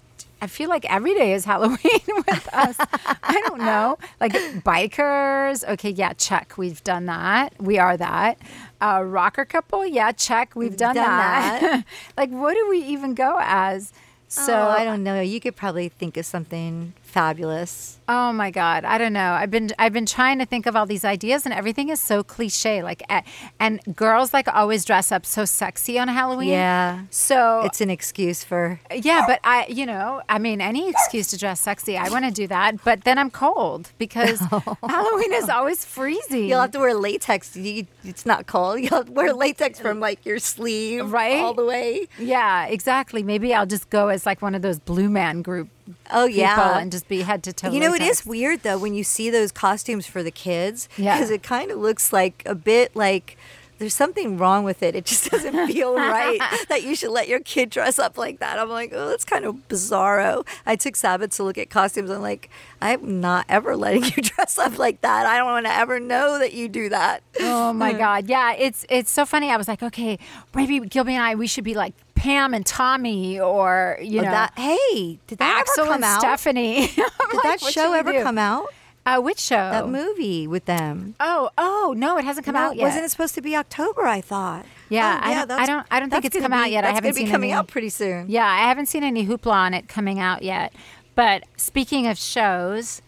I 0.43 0.47
feel 0.47 0.69
like 0.69 0.91
every 0.91 1.13
day 1.13 1.33
is 1.33 1.45
Halloween 1.45 1.77
with 2.07 2.49
us. 2.51 2.75
I 2.79 3.43
don't 3.47 3.59
know. 3.59 3.99
Like 4.19 4.31
bikers. 4.63 5.63
Okay, 5.73 5.91
yeah, 5.91 6.13
check. 6.13 6.57
We've 6.57 6.83
done 6.83 7.05
that. 7.05 7.53
We 7.61 7.77
are 7.77 7.95
that. 7.95 8.39
Uh, 8.81 9.03
rocker 9.05 9.45
couple. 9.45 9.85
Yeah, 9.85 10.11
check. 10.13 10.55
We've 10.55 10.75
done, 10.75 10.95
done 10.95 11.05
that. 11.05 11.61
that. 11.61 11.85
like, 12.17 12.31
what 12.31 12.55
do 12.55 12.67
we 12.71 12.79
even 12.85 13.13
go 13.13 13.37
as? 13.39 13.93
So 14.29 14.45
So 14.45 14.53
I 14.55 14.83
don't 14.83 15.03
know. 15.03 15.21
You 15.21 15.39
could 15.39 15.55
probably 15.55 15.89
think 15.89 16.17
of 16.17 16.25
something 16.25 16.93
fabulous. 17.11 17.99
Oh 18.07 18.33
my 18.33 18.51
God, 18.51 18.83
I 18.83 18.97
don't 18.97 19.13
know. 19.13 19.31
I've 19.33 19.51
been 19.51 19.69
I've 19.79 19.93
been 19.93 20.05
trying 20.05 20.39
to 20.39 20.45
think 20.45 20.65
of 20.65 20.75
all 20.75 20.85
these 20.85 21.05
ideas, 21.05 21.45
and 21.45 21.53
everything 21.53 21.89
is 21.89 21.99
so 21.99 22.23
cliche. 22.23 22.83
Like, 22.83 23.03
eh, 23.09 23.21
and 23.59 23.79
girls 23.95 24.33
like 24.33 24.47
always 24.53 24.83
dress 24.83 25.11
up 25.11 25.25
so 25.25 25.45
sexy 25.45 25.97
on 25.99 26.07
Halloween. 26.09 26.49
Yeah. 26.49 27.03
So 27.09 27.61
It's 27.63 27.79
an 27.79 27.89
excuse 27.89 28.43
for 28.43 28.79
yeah, 28.93 29.23
but 29.27 29.39
I, 29.43 29.67
you 29.67 29.85
know, 29.85 30.21
I 30.27 30.39
mean, 30.39 30.59
any 30.59 30.89
excuse 30.89 31.27
to 31.27 31.37
dress 31.37 31.61
sexy, 31.61 31.95
I 31.97 32.09
want 32.09 32.25
to 32.25 32.31
do 32.31 32.47
that. 32.47 32.83
But 32.83 33.03
then 33.05 33.17
I'm 33.17 33.29
cold 33.29 33.91
because 33.97 34.39
Halloween 34.89 35.33
is 35.33 35.47
always 35.49 35.85
freezing. 35.85 36.49
You'll 36.49 36.61
have 36.61 36.71
to 36.71 36.79
wear 36.79 36.93
latex. 36.93 37.55
You, 37.55 37.85
it's 38.03 38.25
not 38.25 38.45
cold. 38.47 38.79
You'll 38.81 38.89
have 38.97 39.05
to 39.05 39.11
wear 39.11 39.33
latex 39.33 39.79
from 39.79 39.99
like 39.99 40.25
your 40.25 40.39
sleeve 40.39 41.11
Right? 41.11 41.39
all 41.39 41.53
the 41.53 41.65
way. 41.65 42.07
yeah, 42.19 42.65
exactly. 42.65 43.23
Maybe 43.23 43.53
I'll 43.53 43.65
just 43.65 43.89
go 43.89 44.07
as 44.09 44.25
like 44.25 44.41
one 44.41 44.55
of 44.55 44.61
those 44.61 44.79
Blue 44.79 45.09
Man 45.09 45.41
Group 45.41 45.69
Oh 46.11 46.25
yeah. 46.25 46.77
and 46.79 46.91
just 46.91 47.07
be 47.07 47.21
head 47.21 47.43
to 47.43 47.53
toe. 47.53 47.71
you 47.71 47.79
know, 47.79 47.93
it 47.93 48.01
is 48.01 48.25
weird 48.25 48.63
though 48.63 48.77
when 48.77 48.93
you 48.93 49.03
see 49.03 49.29
those 49.29 49.51
costumes 49.51 50.05
for 50.05 50.23
the 50.23 50.31
kids 50.31 50.87
Yeah. 50.97 51.15
because 51.17 51.29
it 51.29 51.43
kind 51.43 51.71
of 51.71 51.79
looks 51.79 52.11
like 52.13 52.43
a 52.45 52.55
bit 52.55 52.95
like 52.95 53.37
there's 53.81 53.93
something 53.95 54.37
wrong 54.37 54.63
with 54.63 54.81
it. 54.83 54.95
It 54.95 55.05
just 55.05 55.29
doesn't 55.31 55.67
feel 55.73 55.95
right 55.95 56.39
that 56.69 56.83
you 56.83 56.95
should 56.95 57.09
let 57.11 57.27
your 57.27 57.39
kid 57.41 57.69
dress 57.71 57.97
up 57.99 58.17
like 58.17 58.39
that. 58.39 58.59
I'm 58.59 58.69
like, 58.69 58.91
oh, 58.93 59.09
that's 59.09 59.25
kind 59.25 59.43
of 59.43 59.67
bizarro. 59.67 60.47
I 60.65 60.75
took 60.75 60.95
Sabbath 60.95 61.31
to 61.37 61.43
look 61.43 61.57
at 61.57 61.69
costumes. 61.69 62.09
I'm 62.11 62.21
like, 62.21 62.49
I'm 62.81 63.19
not 63.19 63.45
ever 63.49 63.75
letting 63.75 64.03
you 64.03 64.11
dress 64.21 64.57
up 64.59 64.77
like 64.77 65.01
that. 65.01 65.25
I 65.25 65.37
don't 65.37 65.47
want 65.47 65.65
to 65.65 65.73
ever 65.73 65.99
know 65.99 66.39
that 66.39 66.53
you 66.53 66.69
do 66.69 66.89
that. 66.89 67.23
Oh 67.39 67.73
my 67.73 67.91
God. 68.05 68.29
Yeah, 68.29 68.53
it's 68.53 68.85
it's 68.89 69.09
so 69.11 69.25
funny. 69.25 69.49
I 69.49 69.57
was 69.57 69.67
like, 69.67 69.81
okay, 69.83 70.19
maybe 70.55 70.79
Gilby 70.79 71.13
and 71.15 71.23
I, 71.23 71.35
we 71.35 71.47
should 71.47 71.63
be 71.63 71.73
like 71.73 71.93
Pam 72.13 72.53
and 72.53 72.63
Tommy 72.65 73.39
or, 73.39 73.97
you 73.99 74.19
Oh, 74.19 74.23
know, 74.23 74.29
that 74.31 74.53
hey, 74.57 75.17
did 75.25 75.39
that 75.39 75.61
Axel 75.61 75.85
ever 75.85 75.93
come 75.93 75.95
and 75.95 76.03
out? 76.03 76.19
Stephanie. 76.19 76.87
Did 76.87 77.39
that 77.43 77.59
show 77.61 77.93
ever 77.93 78.13
come 78.21 78.37
out? 78.37 78.67
Uh, 79.05 79.19
which 79.19 79.39
show? 79.39 79.55
That 79.55 79.89
movie 79.89 80.45
with 80.47 80.65
them. 80.65 81.15
Oh, 81.19 81.49
oh, 81.57 81.93
no, 81.97 82.17
it 82.17 82.23
hasn't 82.25 82.45
come 82.45 82.53
No, 82.53 82.59
out 82.61 82.75
yet. 82.75 82.83
Wasn't 82.83 83.03
it 83.03 83.09
supposed 83.09 83.33
to 83.35 83.41
be 83.41 83.55
October? 83.55 84.05
I 84.05 84.21
thought. 84.21 84.65
Yeah, 84.89 85.19
Oh, 85.23 85.27
I 85.27 85.33
don't- 85.33 85.51
I 85.51 85.65
don't- 85.65 85.87
I 85.89 85.99
don't 85.99 86.09
think 86.11 86.25
it's 86.25 86.37
come 86.37 86.53
out 86.53 86.65
be- 86.65 86.71
yet. 86.71 86.83
I 86.83 86.91
haven't 86.91 87.15
seen 87.15 87.27
coming 87.29 87.49
any- 87.51 87.57
out 87.57 87.67
pretty 87.67 87.89
soon. 87.89 88.25
Yeah, 88.29 88.45
I 88.45 88.59
haven't 88.67 88.85
seen 88.87 89.03
any 89.03 89.25
hoopla 89.25 89.51
on 89.53 89.73
it 89.73 89.87
coming 89.87 90.19
out 90.19 90.43
yet. 90.43 90.71
But 91.15 91.43
speaking 91.57 92.05
of 92.07 92.17
shows, 92.17 93.01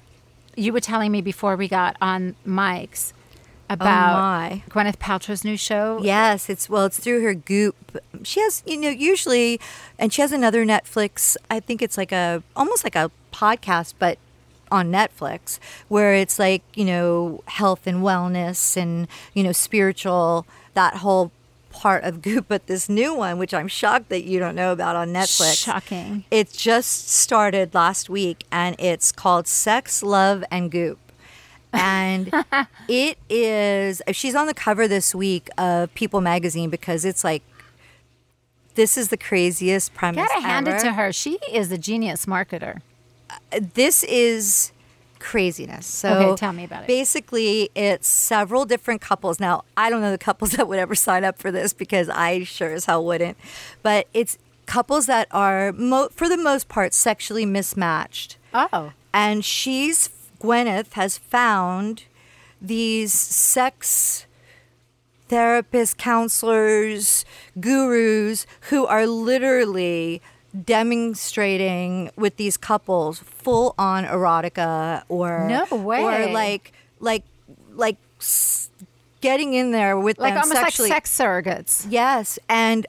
you 0.56 0.74
were 0.74 0.80
telling 0.80 1.12
me 1.12 1.22
before 1.22 1.56
we 1.56 1.68
got 1.68 1.96
on 2.02 2.36
mics 2.48 3.14
about 3.70 4.16
Oh, 4.16 4.22
my. 4.22 4.64
Gwyneth 4.70 4.98
Paltrow's 4.98 5.44
new 5.44 5.58
show. 5.58 6.00
Yes, 6.02 6.50
it's 6.50 6.70
well, 6.70 6.86
it's 6.86 7.00
through 7.00 7.22
her 7.24 7.34
Goop. 7.34 7.76
She 8.24 8.40
has, 8.42 8.64
you 8.66 8.78
know, 8.78 8.90
usually, 8.90 9.60
and 10.00 10.12
she 10.12 10.22
has 10.22 10.32
another 10.32 10.66
Netflix. 10.66 11.38
I 11.52 11.60
think 11.60 11.82
it's 11.82 11.98
like 11.98 12.12
a 12.12 12.42
almost 12.56 12.84
like 12.84 12.96
a 12.96 13.12
podcast, 13.32 13.94
but 14.00 14.18
on 14.74 14.92
Netflix, 14.92 15.60
where 15.88 16.14
it's 16.16 16.40
like 16.40 16.64
you 16.74 16.86
know 16.86 17.44
health 17.46 17.86
and 17.86 18.04
wellness 18.04 18.76
and 18.76 19.08
you 19.34 19.44
know 19.44 19.52
spiritual 19.52 20.46
that 20.74 20.98
whole 20.98 21.32
part 21.72 22.04
of 22.04 22.22
Goop. 22.24 22.46
But 22.48 22.68
this 22.68 22.90
new 22.90 23.14
one, 23.14 23.38
which 23.38 23.54
I'm 23.54 23.68
shocked 23.68 24.10
that 24.10 24.24
you 24.24 24.40
don't 24.40 24.56
know 24.56 24.72
about 24.72 24.96
on 24.96 25.10
Netflix, 25.14 25.64
Shocking. 25.64 26.26
It 26.32 26.52
just 26.52 27.10
started 27.10 27.74
last 27.74 28.10
week, 28.10 28.46
and 28.52 28.76
it's 28.80 29.12
called 29.12 29.48
Sex, 29.48 30.02
Love, 30.02 30.44
and 30.50 30.72
Goop. 30.72 31.00
And 31.72 32.32
it 32.88 33.18
is, 33.30 34.02
she's 34.12 34.36
on 34.36 34.48
the 34.48 34.54
cover 34.54 34.88
this 34.88 35.14
week 35.16 35.50
of 35.58 35.94
People 35.96 36.22
magazine 36.22 36.70
because 36.70 37.04
it's 37.04 37.24
like 37.24 37.42
this 38.76 38.98
is 38.98 39.10
the 39.10 39.18
craziest 39.18 39.94
premise. 39.94 40.28
Gotta 40.28 40.42
hand 40.42 40.68
it 40.68 40.80
to 40.80 40.94
her. 40.94 41.12
She 41.12 41.40
is 41.52 41.72
a 41.72 41.78
genius 41.78 42.26
marketer. 42.26 42.82
This 43.74 44.04
is 44.04 44.72
craziness. 45.20 45.86
So 45.86 46.10
Okay, 46.10 46.36
tell 46.38 46.54
me 46.54 46.66
about 46.66 46.84
it. 46.84 46.88
Basically, 46.88 47.70
it's 47.76 48.08
several 48.08 48.66
different 48.66 49.02
couples. 49.02 49.40
Now, 49.40 49.64
I 49.78 49.90
don't 49.90 50.02
know 50.02 50.12
the 50.12 50.18
couples 50.18 50.52
that 50.58 50.68
would 50.68 50.80
ever 50.80 50.96
sign 50.96 51.24
up 51.24 51.38
for 51.40 51.52
this 51.52 51.74
because 51.74 52.10
I 52.10 52.44
sure 52.44 52.74
as 52.74 52.86
hell 52.86 53.06
wouldn't. 53.06 53.38
But 53.82 54.08
it's 54.14 54.38
couples 54.66 55.06
that 55.08 55.28
are, 55.32 55.72
mo- 55.74 56.10
for 56.12 56.28
the 56.28 56.38
most 56.38 56.68
part, 56.68 56.94
sexually 56.94 57.46
mismatched. 57.46 58.38
Oh. 58.54 58.92
and 59.14 59.44
she's 59.44 60.10
Gwyneth 60.40 60.94
has 60.94 61.18
found 61.18 62.04
these 62.62 63.14
sex 63.14 64.26
therapists, 65.30 65.98
counselors, 65.98 67.26
gurus 67.60 68.46
who 68.70 68.86
are 68.86 69.08
literally 69.08 70.22
demonstrating 70.66 72.12
with 72.16 72.38
these 72.38 72.58
couples 72.58 73.20
full 73.20 73.74
on 73.78 74.06
erotica 74.06 75.04
or 75.10 75.48
No 75.48 75.66
way 75.78 76.02
or 76.04 76.32
like 76.34 76.72
like 77.00 77.24
like 77.74 77.98
getting 79.22 79.54
in 79.54 79.72
there 79.72 79.98
with 80.00 80.20
Like 80.20 80.34
them 80.34 80.44
almost 80.44 80.62
sexually. 80.62 80.90
like 80.90 81.06
sex 81.08 81.18
surrogates. 81.18 81.86
Yes, 81.90 82.38
and 82.48 82.86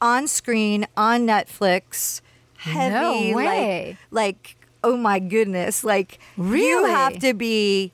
on 0.00 0.26
screen 0.28 0.86
on 0.96 1.26
Netflix, 1.26 2.20
heavy 2.56 3.34
way. 3.34 3.96
like 4.10 4.56
like 4.56 4.56
oh 4.82 4.96
my 4.96 5.18
goodness, 5.18 5.84
like 5.84 6.18
you 6.36 6.84
have 6.86 7.18
to 7.20 7.34
be 7.34 7.92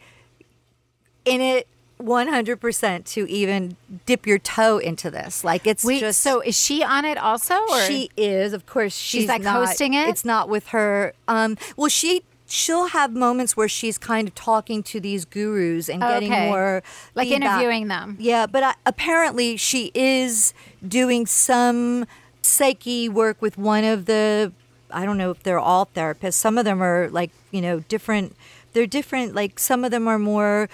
in 1.25 1.41
it 1.41 1.67
100% 2.03 3.05
to 3.05 3.31
even 3.31 3.77
dip 4.07 4.27
your 4.27 4.39
toe 4.39 4.79
into 4.79 5.11
this. 5.11 5.45
Like 5.45 5.67
it's 5.67 5.85
Wait, 5.85 6.01
just 6.01 6.21
so 6.21 6.41
is 6.41 6.57
she 6.61 6.83
on 6.83 7.05
it 7.05 7.19
also? 7.19 7.55
Or? 7.71 7.81
she 7.83 8.11
is, 8.17 8.53
of 8.53 8.67
course. 8.67 8.95
She's, 8.95 9.29
like, 9.29 9.43
not- 9.43 9.67
hosting 9.67 9.95
it? 9.95 10.09
It's 10.09 10.25
not 10.25 10.49
with 10.49 10.69
her. 10.69 11.13
Um, 11.29 11.57
well, 11.77 11.89
she 11.89 12.23
she'll 12.47 12.87
have 12.89 13.13
moments 13.15 13.57
where 13.57 13.69
she's 13.69 13.97
kind 13.97 14.27
of 14.27 14.35
talking 14.35 14.83
to 14.83 14.99
these 14.99 15.25
gurus 15.25 15.89
and 15.89 16.01
getting 16.03 16.33
Okay. 16.33 16.49
more 16.49 16.83
Like 17.15 17.29
feedback. 17.29 17.51
interviewing 17.61 17.87
them. 17.87 18.17
Yeah, 18.19 18.47
but 18.47 18.63
I, 18.65 18.75
apparently 18.85 19.57
she 19.57 19.93
is 19.95 20.53
doing 20.87 21.27
some 21.27 22.07
psyche 22.43 23.09
work 23.09 23.41
with 23.41 23.57
one 23.59 23.85
of 23.85 24.07
the. 24.07 24.53
I 24.93 25.05
don't 25.05 25.17
know 25.19 25.31
if 25.31 25.45
they're 25.45 25.61
all 25.61 25.87
therapists. 25.95 26.35
Some 26.35 26.59
of 26.59 26.65
them 26.65 26.83
are 26.83 27.09
like 27.11 27.31
you 27.53 27.61
know 27.61 27.81
different. 27.89 28.35
They're 28.73 28.87
different. 28.87 29.35
Like 29.35 29.59
some 29.61 29.85
of 29.85 29.93
them 29.93 30.09
are 30.09 30.19
more 30.19 30.69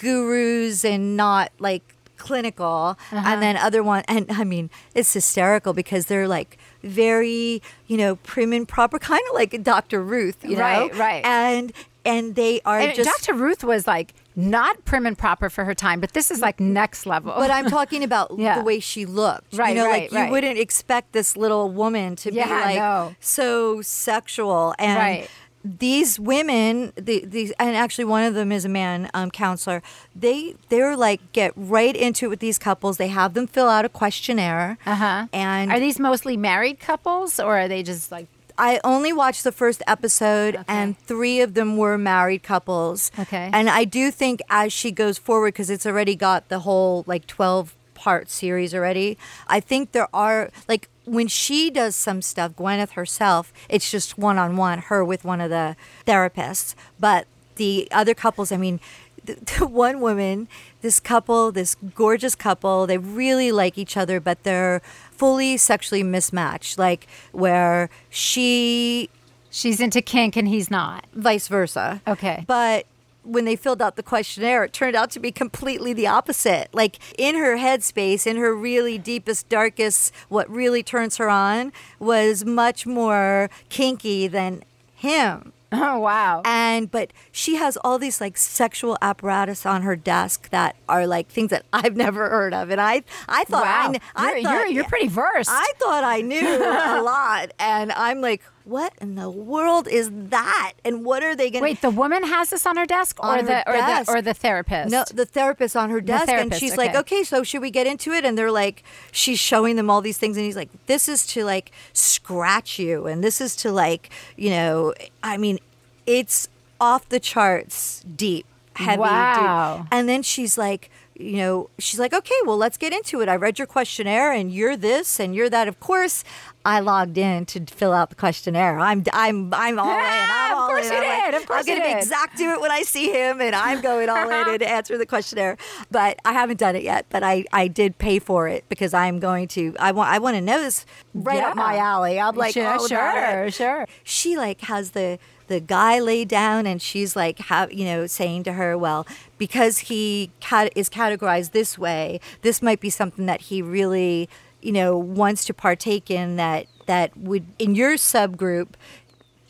gurus 0.00 0.84
and 0.84 1.16
not 1.16 1.50
like 1.58 1.94
clinical 2.16 2.96
Uh-huh. 3.12 3.22
and 3.24 3.40
then 3.40 3.56
other 3.56 3.80
one 3.82 4.02
and 4.08 4.26
i 4.32 4.42
mean 4.42 4.70
it's 4.94 5.12
hysterical 5.12 5.72
because 5.72 6.06
they're 6.06 6.26
like 6.26 6.58
very 6.82 7.62
you 7.86 7.96
know 7.96 8.16
prim 8.16 8.52
and 8.52 8.66
proper 8.66 8.98
kind 8.98 9.22
of 9.28 9.34
like 9.34 9.62
dr 9.62 10.02
ruth 10.02 10.38
you 10.44 10.56
know 10.56 10.62
Right, 10.62 10.94
right. 10.96 11.24
and 11.24 11.72
and 12.04 12.34
they 12.34 12.60
are 12.64 12.78
And 12.80 12.94
just 12.94 13.26
Dr. 13.26 13.34
Ruth 13.38 13.62
was 13.62 13.86
like 13.86 14.14
not 14.34 14.82
prim 14.86 15.04
and 15.04 15.18
proper 15.18 15.50
for 15.50 15.64
her 15.66 15.74
time, 15.74 16.00
but 16.00 16.14
this 16.14 16.30
is 16.30 16.40
like 16.40 16.58
next 16.58 17.04
level. 17.04 17.34
but 17.36 17.50
I'm 17.50 17.66
talking 17.66 18.02
about 18.02 18.32
Yeah. 18.38 18.56
the 18.58 18.64
way 18.64 18.80
she 18.80 19.04
looked. 19.04 19.52
Right, 19.58 19.70
you 19.70 19.74
know, 19.74 19.84
right, 19.86 20.10
like 20.10 20.26
you 20.26 20.30
wouldn't 20.32 20.58
expect 20.58 21.12
this 21.12 21.36
little 21.36 21.68
woman 21.70 22.16
to 22.16 22.32
Yeah, 22.32 22.46
be 22.46 22.50
like 22.50 22.76
no. 22.78 23.14
so 23.20 23.82
sexual. 23.82 24.74
And 24.78 24.96
Right. 24.96 25.30
These 25.64 26.18
women, 26.20 26.92
the, 26.96 27.24
these, 27.26 27.52
and 27.58 27.76
actually 27.76 28.04
one 28.04 28.24
of 28.24 28.34
them 28.34 28.52
is 28.52 28.64
a 28.64 28.68
man 28.68 29.10
um, 29.14 29.30
counselor. 29.30 29.82
They 30.14 30.54
they're 30.68 30.96
like 30.96 31.32
get 31.32 31.52
right 31.56 31.94
into 31.94 32.26
it 32.26 32.28
with 32.28 32.40
these 32.40 32.58
couples. 32.58 32.96
They 32.96 33.08
have 33.08 33.34
them 33.34 33.46
fill 33.46 33.68
out 33.68 33.84
a 33.84 33.88
questionnaire. 33.88 34.78
uh 34.86 34.94
huh. 34.94 35.26
And 35.32 35.72
are 35.72 35.80
these 35.80 35.98
mostly 35.98 36.36
married 36.36 36.80
couples 36.80 37.40
or 37.40 37.58
are 37.58 37.68
they 37.68 37.82
just 37.82 38.12
like 38.12 38.26
I 38.58 38.80
only 38.82 39.12
watched 39.12 39.44
the 39.44 39.52
first 39.52 39.82
episode, 39.86 40.58
and 40.66 40.98
three 40.98 41.40
of 41.40 41.54
them 41.54 41.76
were 41.76 41.96
married 41.96 42.42
couples. 42.42 43.12
Okay. 43.16 43.48
And 43.52 43.70
I 43.70 43.84
do 43.84 44.10
think 44.10 44.40
as 44.50 44.72
she 44.72 44.90
goes 44.90 45.16
forward, 45.16 45.54
because 45.54 45.70
it's 45.70 45.86
already 45.86 46.16
got 46.16 46.48
the 46.48 46.60
whole 46.60 47.04
like 47.06 47.28
12 47.28 47.76
part 47.94 48.28
series 48.28 48.74
already, 48.74 49.16
I 49.46 49.60
think 49.60 49.92
there 49.92 50.08
are, 50.12 50.50
like, 50.68 50.88
when 51.08 51.28
she 51.28 51.70
does 51.70 51.96
some 51.96 52.22
stuff, 52.22 52.52
Gwyneth 52.52 52.90
herself, 52.90 53.52
it's 53.68 53.90
just 53.90 54.18
one 54.18 54.38
on 54.38 54.56
one, 54.56 54.78
her 54.80 55.04
with 55.04 55.24
one 55.24 55.40
of 55.40 55.50
the 55.50 55.76
therapists. 56.06 56.74
But 56.98 57.26
the 57.56 57.88
other 57.90 58.14
couples, 58.14 58.52
I 58.52 58.56
mean, 58.56 58.80
the, 59.24 59.34
the 59.58 59.66
one 59.66 60.00
woman, 60.00 60.48
this 60.82 61.00
couple, 61.00 61.52
this 61.52 61.74
gorgeous 61.94 62.34
couple, 62.34 62.86
they 62.86 62.98
really 62.98 63.52
like 63.52 63.78
each 63.78 63.96
other, 63.96 64.20
but 64.20 64.42
they're 64.42 64.80
fully 65.10 65.56
sexually 65.56 66.02
mismatched. 66.02 66.78
Like 66.78 67.06
where 67.32 67.90
she, 68.10 69.10
she's 69.50 69.80
into 69.80 70.02
kink 70.02 70.36
and 70.36 70.48
he's 70.48 70.70
not? 70.70 71.06
vice 71.14 71.48
versa. 71.48 72.00
Okay. 72.06 72.44
But 72.46 72.86
when 73.28 73.44
they 73.44 73.56
filled 73.56 73.82
out 73.82 73.96
the 73.96 74.02
questionnaire, 74.02 74.64
it 74.64 74.72
turned 74.72 74.96
out 74.96 75.10
to 75.12 75.20
be 75.20 75.30
completely 75.30 75.92
the 75.92 76.06
opposite. 76.06 76.68
Like 76.72 76.98
in 77.18 77.34
her 77.36 77.56
headspace, 77.56 78.26
in 78.26 78.36
her 78.36 78.54
really 78.54 78.98
deepest, 78.98 79.48
darkest, 79.48 80.12
what 80.28 80.48
really 80.50 80.82
turns 80.82 81.18
her 81.18 81.28
on 81.28 81.72
was 81.98 82.44
much 82.44 82.86
more 82.86 83.50
kinky 83.68 84.26
than 84.28 84.62
him. 84.94 85.52
Oh 85.70 85.98
wow. 85.98 86.40
And 86.46 86.90
but 86.90 87.12
she 87.30 87.56
has 87.56 87.76
all 87.84 87.98
these 87.98 88.22
like 88.22 88.38
sexual 88.38 88.96
apparatus 89.02 89.66
on 89.66 89.82
her 89.82 89.96
desk 89.96 90.48
that 90.48 90.76
are 90.88 91.06
like 91.06 91.28
things 91.28 91.50
that 91.50 91.66
I've 91.74 91.94
never 91.94 92.30
heard 92.30 92.54
of, 92.54 92.70
and 92.70 92.80
I 92.80 93.02
I 93.28 93.44
thought 93.44 93.66
I, 93.66 93.84
wow. 93.84 93.90
kn- 93.90 94.00
I 94.16 94.32
you're, 94.32 94.42
thought, 94.44 94.52
you're, 94.60 94.66
you're 94.68 94.84
pretty 94.84 95.08
versed. 95.08 95.50
I 95.52 95.70
thought 95.78 96.04
I 96.04 96.22
knew 96.22 96.40
a 96.40 97.02
lot, 97.04 97.52
and 97.58 97.92
I'm 97.92 98.22
like, 98.22 98.42
what 98.68 98.92
in 99.00 99.14
the 99.14 99.30
world 99.30 99.88
is 99.88 100.10
that? 100.12 100.72
And 100.84 101.04
what 101.04 101.22
are 101.22 101.34
they 101.34 101.50
going 101.50 101.62
to 101.62 101.70
Wait, 101.70 101.80
the 101.80 101.90
woman 101.90 102.22
has 102.24 102.50
this 102.50 102.66
on 102.66 102.76
her 102.76 102.84
desk, 102.86 103.18
or 103.22 103.38
On 103.38 103.44
the 103.44 103.54
her 103.54 103.64
or 103.66 103.72
desk. 103.72 104.06
the 104.10 104.18
or 104.18 104.22
the 104.22 104.34
therapist? 104.34 104.90
No, 104.90 105.04
the 105.12 105.24
therapist 105.24 105.74
on 105.76 105.88
her 105.90 106.00
desk, 106.00 106.28
and 106.28 106.54
she's 106.54 106.76
like, 106.76 106.90
okay. 106.90 106.98
"Okay, 106.98 107.24
so 107.24 107.42
should 107.42 107.62
we 107.62 107.70
get 107.70 107.86
into 107.86 108.12
it?" 108.12 108.24
And 108.24 108.36
they're 108.36 108.50
like, 108.52 108.84
she's 109.10 109.38
showing 109.38 109.76
them 109.76 109.88
all 109.88 110.00
these 110.00 110.18
things, 110.18 110.36
and 110.36 110.44
he's 110.44 110.56
like, 110.56 110.68
"This 110.86 111.08
is 111.08 111.26
to 111.28 111.44
like 111.44 111.72
scratch 111.92 112.78
you, 112.78 113.06
and 113.06 113.24
this 113.24 113.40
is 113.40 113.56
to 113.56 113.72
like, 113.72 114.10
you 114.36 114.50
know, 114.50 114.92
I 115.22 115.36
mean, 115.38 115.58
it's 116.06 116.48
off 116.80 117.08
the 117.08 117.20
charts, 117.20 118.02
deep, 118.14 118.46
heavy, 118.76 119.00
Wow. 119.00 119.78
deep." 119.82 119.88
And 119.92 120.08
then 120.08 120.22
she's 120.22 120.58
like. 120.58 120.90
You 121.18 121.36
know, 121.38 121.70
she's 121.80 121.98
like, 121.98 122.12
okay, 122.14 122.34
well, 122.46 122.56
let's 122.56 122.76
get 122.76 122.92
into 122.92 123.20
it. 123.20 123.28
I 123.28 123.34
read 123.34 123.58
your 123.58 123.66
questionnaire, 123.66 124.30
and 124.32 124.52
you're 124.52 124.76
this, 124.76 125.18
and 125.18 125.34
you're 125.34 125.50
that. 125.50 125.66
Of 125.66 125.80
course, 125.80 126.22
I 126.64 126.78
logged 126.78 127.18
in 127.18 127.44
to 127.46 127.64
fill 127.66 127.92
out 127.92 128.10
the 128.10 128.14
questionnaire. 128.14 128.78
I'm, 128.78 129.02
I'm, 129.12 129.52
I'm 129.52 129.80
all 129.80 129.90
in. 129.90 129.96
I'm 130.04 130.52
Of 130.52 130.58
all 130.58 130.68
course 130.68 130.86
in. 130.86 130.92
you 130.92 130.98
I'm 130.98 131.32
like. 131.32 131.42
Of 131.42 131.48
course 131.48 131.62
I'm 131.62 131.66
you 131.74 131.74
gonna 131.80 131.88
be 131.88 131.94
did. 131.94 132.02
exact 132.04 132.38
do 132.38 132.52
it 132.52 132.60
when 132.60 132.70
I 132.70 132.82
see 132.82 133.10
him, 133.10 133.40
and 133.40 133.52
I'm 133.54 133.80
going 133.80 134.08
all 134.08 134.30
in 134.30 134.48
and 134.54 134.62
answer 134.62 134.96
the 134.96 135.06
questionnaire. 135.06 135.56
But 135.90 136.20
I 136.24 136.32
haven't 136.32 136.58
done 136.60 136.76
it 136.76 136.84
yet. 136.84 137.06
But 137.10 137.24
I, 137.24 137.44
I 137.52 137.66
did 137.66 137.98
pay 137.98 138.20
for 138.20 138.46
it 138.46 138.64
because 138.68 138.94
I'm 138.94 139.18
going 139.18 139.48
to. 139.48 139.74
I 139.80 139.90
want 139.90 140.10
I 140.10 140.18
want 140.20 140.36
to 140.36 140.40
know 140.40 140.60
this 140.62 140.86
right 141.14 141.42
up 141.42 141.56
my 141.56 141.78
alley. 141.78 142.20
I'm 142.20 142.36
like, 142.36 142.54
sure, 142.54 142.64
oh, 142.78 142.86
about 142.86 142.88
sure, 142.88 143.50
sure. 143.50 143.86
She 144.04 144.36
like 144.36 144.60
has 144.60 144.92
the 144.92 145.18
the 145.48 145.60
guy 145.60 145.98
lay 146.00 146.24
down, 146.24 146.66
and 146.66 146.80
she's 146.80 147.16
like, 147.16 147.38
have 147.40 147.72
you 147.72 147.84
know, 147.84 148.06
saying 148.06 148.44
to 148.44 148.52
her, 148.54 148.78
well, 148.78 149.06
because 149.38 149.78
he 149.78 150.30
cat- 150.40 150.72
is 150.76 150.88
categorized 150.88 151.52
this 151.52 151.76
way, 151.78 152.20
this 152.42 152.62
might 152.62 152.80
be 152.80 152.90
something 152.90 153.26
that 153.26 153.42
he 153.42 153.60
really, 153.62 154.28
you 154.62 154.72
know, 154.72 154.96
wants 154.96 155.44
to 155.46 155.54
partake 155.54 156.10
in. 156.10 156.36
That 156.36 156.66
that 156.86 157.16
would 157.16 157.44
in 157.58 157.74
your 157.74 157.94
subgroup 157.96 158.68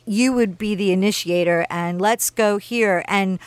you 0.06 0.32
would 0.32 0.56
be 0.56 0.74
the 0.74 0.90
initiator 0.90 1.66
and 1.68 2.00
let's 2.00 2.30
go 2.30 2.56
here 2.56 3.04
and 3.08 3.38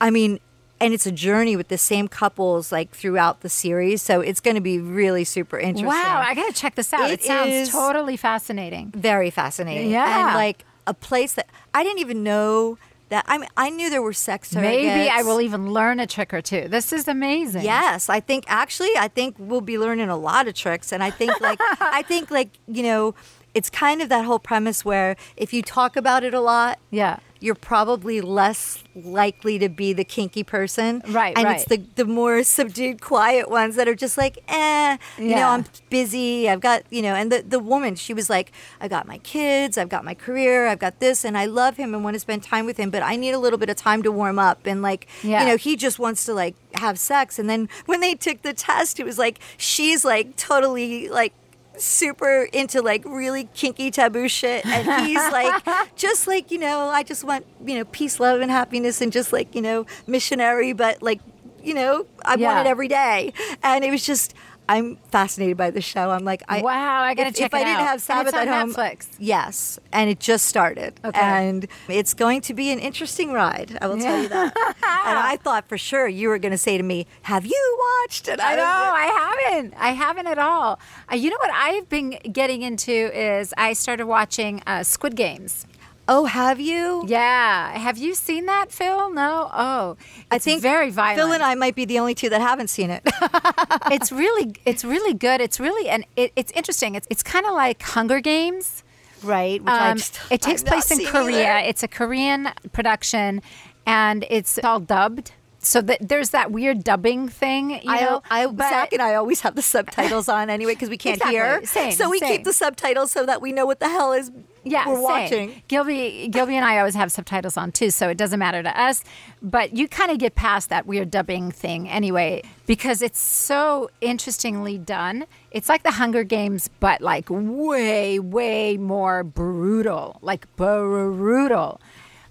i 0.00 0.10
mean 0.10 0.40
and 0.80 0.92
it's 0.92 1.06
a 1.06 1.12
journey 1.12 1.54
with 1.56 1.68
the 1.68 1.78
same 1.78 2.08
couples 2.08 2.70
like 2.72 2.90
throughout 2.90 3.40
the 3.40 3.48
series 3.48 4.02
so 4.02 4.20
it's 4.20 4.40
going 4.40 4.56
to 4.56 4.60
be 4.60 4.78
really 4.80 5.22
super 5.24 5.58
interesting 5.58 5.86
Wow, 5.86 6.22
I 6.26 6.34
gotta 6.34 6.52
check 6.52 6.74
this 6.74 6.92
out. 6.92 7.08
It, 7.10 7.20
It 7.20 7.24
sounds 7.24 7.70
totally 7.70 8.16
fascinating. 8.16 8.90
very 8.96 9.30
fascinating 9.30 9.90
Yeah. 9.92 10.26
and 10.26 10.34
like 10.34 10.64
a 10.88 10.94
place 11.08 11.32
that 11.34 11.46
i 11.74 11.80
didn't 11.84 12.00
even 12.06 12.22
know 12.22 12.78
that 13.10 13.24
i 13.28 13.38
mean 13.38 13.48
i 13.56 13.68
knew 13.70 13.88
there 13.90 14.02
were 14.02 14.12
sex 14.28 14.54
Maybe 14.54 15.08
I 15.10 15.22
will 15.22 15.40
even 15.40 15.72
learn 15.78 16.00
a 16.00 16.06
trick 16.06 16.32
or 16.34 16.42
two. 16.42 16.64
This 16.68 16.92
is 16.92 17.08
amazing. 17.08 17.62
Yes, 17.62 18.08
I 18.18 18.20
think 18.20 18.44
actually 18.62 18.92
I 18.98 19.08
think 19.08 19.36
we'll 19.38 19.66
be 19.74 19.78
learning 19.78 20.08
a 20.10 20.16
lot 20.16 20.48
of 20.48 20.54
tricks 20.54 20.92
and 20.92 21.02
I 21.02 21.10
think 21.10 21.32
like 21.40 21.58
I 22.00 22.02
think 22.02 22.30
like, 22.30 22.50
you 22.66 22.82
know, 22.82 23.14
it's 23.54 23.70
kind 23.70 24.02
of 24.02 24.08
that 24.10 24.24
whole 24.28 24.38
premise 24.38 24.84
where 24.84 25.16
if 25.36 25.52
you 25.54 25.62
talk 25.62 25.96
about 25.96 26.22
it 26.28 26.34
a 26.34 26.40
lot, 26.40 26.78
Yeah. 26.90 27.16
You're 27.40 27.54
probably 27.54 28.20
less 28.20 28.82
likely 28.94 29.58
to 29.58 29.68
be 29.68 29.92
the 29.92 30.04
kinky 30.04 30.42
person. 30.42 31.02
Right, 31.08 31.36
And 31.36 31.44
right. 31.44 31.56
it's 31.60 31.64
the 31.68 31.78
the 31.94 32.04
more 32.04 32.42
subdued, 32.42 33.00
quiet 33.00 33.48
ones 33.50 33.76
that 33.76 33.86
are 33.88 33.94
just 33.94 34.18
like, 34.18 34.38
eh, 34.48 34.96
you 35.18 35.34
know, 35.36 35.48
I'm 35.48 35.64
busy. 35.90 36.48
I've 36.48 36.60
got, 36.60 36.82
you 36.90 37.02
know, 37.02 37.14
and 37.14 37.30
the, 37.30 37.42
the 37.42 37.58
woman, 37.58 37.94
she 37.94 38.12
was 38.14 38.28
like, 38.28 38.52
I 38.80 38.88
got 38.88 39.06
my 39.06 39.18
kids, 39.18 39.78
I've 39.78 39.88
got 39.88 40.04
my 40.04 40.14
career, 40.14 40.66
I've 40.66 40.78
got 40.80 40.98
this, 41.00 41.24
and 41.24 41.36
I 41.38 41.44
love 41.46 41.76
him 41.76 41.94
and 41.94 42.02
want 42.04 42.14
to 42.14 42.20
spend 42.20 42.42
time 42.42 42.66
with 42.66 42.76
him, 42.76 42.90
but 42.90 43.02
I 43.02 43.16
need 43.16 43.32
a 43.32 43.38
little 43.38 43.58
bit 43.58 43.70
of 43.70 43.76
time 43.76 44.02
to 44.02 44.10
warm 44.12 44.38
up. 44.38 44.66
And 44.66 44.82
like, 44.82 45.06
Yeah. 45.22 45.42
you 45.42 45.46
know, 45.48 45.56
he 45.56 45.76
just 45.76 45.98
wants 45.98 46.24
to 46.26 46.34
like 46.34 46.56
have 46.74 46.98
sex. 46.98 47.38
And 47.38 47.48
then 47.48 47.68
when 47.86 48.00
they 48.00 48.14
took 48.14 48.42
the 48.42 48.52
test, 48.52 48.98
it 49.00 49.04
was 49.04 49.18
like, 49.18 49.38
she's 49.56 50.04
like 50.04 50.36
totally 50.36 51.08
like, 51.08 51.32
super 51.78 52.48
into 52.52 52.82
like 52.82 53.04
really 53.04 53.44
kinky 53.54 53.90
taboo 53.90 54.28
shit 54.28 54.64
and 54.66 55.06
he's 55.06 55.16
like 55.32 55.62
just 55.96 56.26
like 56.26 56.50
you 56.50 56.58
know 56.58 56.88
i 56.88 57.02
just 57.02 57.24
want 57.24 57.44
you 57.64 57.76
know 57.76 57.84
peace 57.86 58.18
love 58.20 58.40
and 58.40 58.50
happiness 58.50 59.00
and 59.00 59.12
just 59.12 59.32
like 59.32 59.54
you 59.54 59.62
know 59.62 59.86
missionary 60.06 60.72
but 60.72 61.02
like 61.02 61.20
you 61.62 61.74
know 61.74 62.06
i 62.24 62.34
Yeah. 62.34 62.54
want 62.54 62.66
it 62.66 62.70
every 62.70 62.88
day 62.88 63.32
and 63.62 63.84
it 63.84 63.90
was 63.90 64.04
just 64.04 64.34
i'm 64.68 64.96
fascinated 65.10 65.56
by 65.56 65.70
the 65.70 65.80
show 65.80 66.10
i'm 66.10 66.24
like 66.24 66.42
i 66.48 66.60
Wow, 66.62 67.02
I 67.02 67.14
gotta 67.14 67.28
if, 67.30 67.36
check 67.36 67.46
if 67.46 67.54
i 67.54 67.60
it 67.60 67.64
didn't 67.64 67.80
out. 67.80 67.86
have 67.86 68.00
sabbath 68.02 68.28
it's 68.34 68.36
on 68.36 68.48
at 68.48 68.60
home 68.60 68.72
Netflix. 68.74 69.06
yes 69.18 69.78
and 69.92 70.10
it 70.10 70.20
just 70.20 70.46
started 70.46 70.98
Okay. 71.04 71.18
and 71.20 71.66
it's 71.88 72.14
going 72.14 72.40
to 72.42 72.54
be 72.54 72.70
an 72.70 72.78
interesting 72.78 73.32
ride 73.32 73.76
i 73.80 73.86
will 73.86 73.98
tell 73.98 74.20
you 74.22 74.28
that 74.28 74.52
and 74.56 75.18
i 75.18 75.36
thought 75.42 75.68
for 75.68 75.78
sure 75.78 76.06
you 76.06 76.28
were 76.28 76.38
going 76.38 76.52
to 76.52 76.58
say 76.58 76.76
to 76.76 76.82
me 76.84 77.06
have 77.22 77.46
you 77.46 77.78
watched 78.02 78.28
and 78.28 78.40
I 78.40 78.54
know. 78.56 78.62
I 78.64 79.38
haven't. 79.50 79.74
I 79.76 79.90
haven't 79.90 80.26
at 80.26 80.38
all. 80.38 80.78
Uh, 81.12 81.16
you 81.16 81.30
know 81.30 81.36
what 81.40 81.50
I've 81.52 81.88
been 81.88 82.10
getting 82.32 82.62
into 82.62 82.92
is 82.92 83.52
I 83.58 83.72
started 83.74 84.06
watching 84.06 84.62
uh, 84.66 84.82
Squid 84.82 85.14
Games. 85.16 85.66
Oh 86.10 86.24
have 86.24 86.58
you 86.58 87.04
Yeah. 87.06 87.76
Have 87.76 87.98
you 87.98 88.14
seen 88.14 88.46
that, 88.46 88.72
Phil? 88.72 89.10
No. 89.12 89.50
Oh, 89.52 89.96
I 90.30 90.36
it's 90.36 90.44
think 90.46 90.62
very 90.62 90.90
violent. 90.90 91.18
Phil 91.20 91.32
and 91.32 91.42
I 91.42 91.54
might 91.54 91.74
be 91.74 91.84
the 91.84 91.98
only 91.98 92.14
two 92.14 92.30
that 92.30 92.40
haven't 92.40 92.68
seen 92.68 92.88
it. 92.90 93.02
it's 93.90 94.10
really, 94.22 94.54
it's 94.64 94.84
really 94.84 95.12
good. 95.14 95.40
It's 95.40 95.60
really, 95.60 95.88
and 95.88 96.04
it, 96.16 96.32
it's 96.34 96.50
interesting. 96.52 96.94
It's, 96.94 97.06
it's 97.10 97.22
kind 97.22 97.44
of 97.46 97.52
like 97.54 97.82
Hunger 97.82 98.20
Games. 98.20 98.82
right. 99.22 99.60
Which 99.62 99.70
I 99.70 99.90
Um, 99.90 99.98
just- 99.98 100.18
it 100.30 100.40
takes 100.40 100.62
I've 100.62 100.68
place 100.68 100.90
in 100.90 101.04
Korea. 101.06 101.58
either. 101.58 101.68
It's 101.68 101.82
a 101.82 101.88
Korean 101.88 102.48
production, 102.72 103.42
and 103.86 104.24
it's 104.30 104.58
all 104.64 104.80
dubbed. 104.80 105.32
So 105.60 105.80
that 105.82 105.98
there's 106.08 106.30
that 106.30 106.52
weird 106.52 106.84
dubbing 106.84 107.28
thing, 107.28 107.70
you 107.70 107.78
know. 107.84 108.22
I, 108.30 108.44
I, 108.44 108.46
but- 108.46 108.72
Zakk 108.72 108.92
and 108.92 109.02
I 109.02 109.14
always 109.16 109.40
have 109.40 109.56
the 109.56 109.62
subtitles 109.74 110.28
on 110.28 110.48
anyway 110.50 110.72
because 110.74 110.88
we 110.88 110.96
can't 110.96 111.16
Exactly. 111.16 111.34
hear. 111.34 111.64
Same, 111.66 111.90
so 111.92 112.08
we 112.08 112.20
same. 112.20 112.30
keep 112.36 112.44
the 112.44 112.52
subtitles 112.52 113.10
so 113.10 113.26
that 113.26 113.42
we 113.42 113.50
know 113.52 113.66
what 113.66 113.80
the 113.80 113.88
hell 113.88 114.12
is 114.12 114.30
yeah, 114.70 114.88
we're 114.88 114.94
same. 114.96 115.02
watching. 115.02 115.62
Gilby, 115.68 116.28
Gilby 116.28 116.56
and 116.56 116.64
I 116.64 116.78
always 116.78 116.94
have 116.94 117.10
subtitles 117.12 117.56
on 117.56 117.72
too, 117.72 117.90
so 117.90 118.08
it 118.08 118.16
doesn't 118.16 118.38
matter 118.38 118.62
to 118.62 118.80
us. 118.80 119.02
But 119.42 119.76
you 119.76 119.88
kind 119.88 120.10
of 120.10 120.18
get 120.18 120.34
past 120.34 120.68
that 120.70 120.86
weird 120.86 121.10
dubbing 121.10 121.50
thing 121.50 121.88
anyway, 121.88 122.42
because 122.66 123.02
it's 123.02 123.20
so 123.20 123.90
interestingly 124.00 124.78
done. 124.78 125.26
It's 125.50 125.68
like 125.68 125.82
the 125.82 125.92
Hunger 125.92 126.24
Games, 126.24 126.68
but 126.80 127.00
like 127.00 127.26
way, 127.30 128.18
way 128.18 128.76
more 128.76 129.24
brutal, 129.24 130.18
like 130.22 130.46
brutal. 130.56 131.80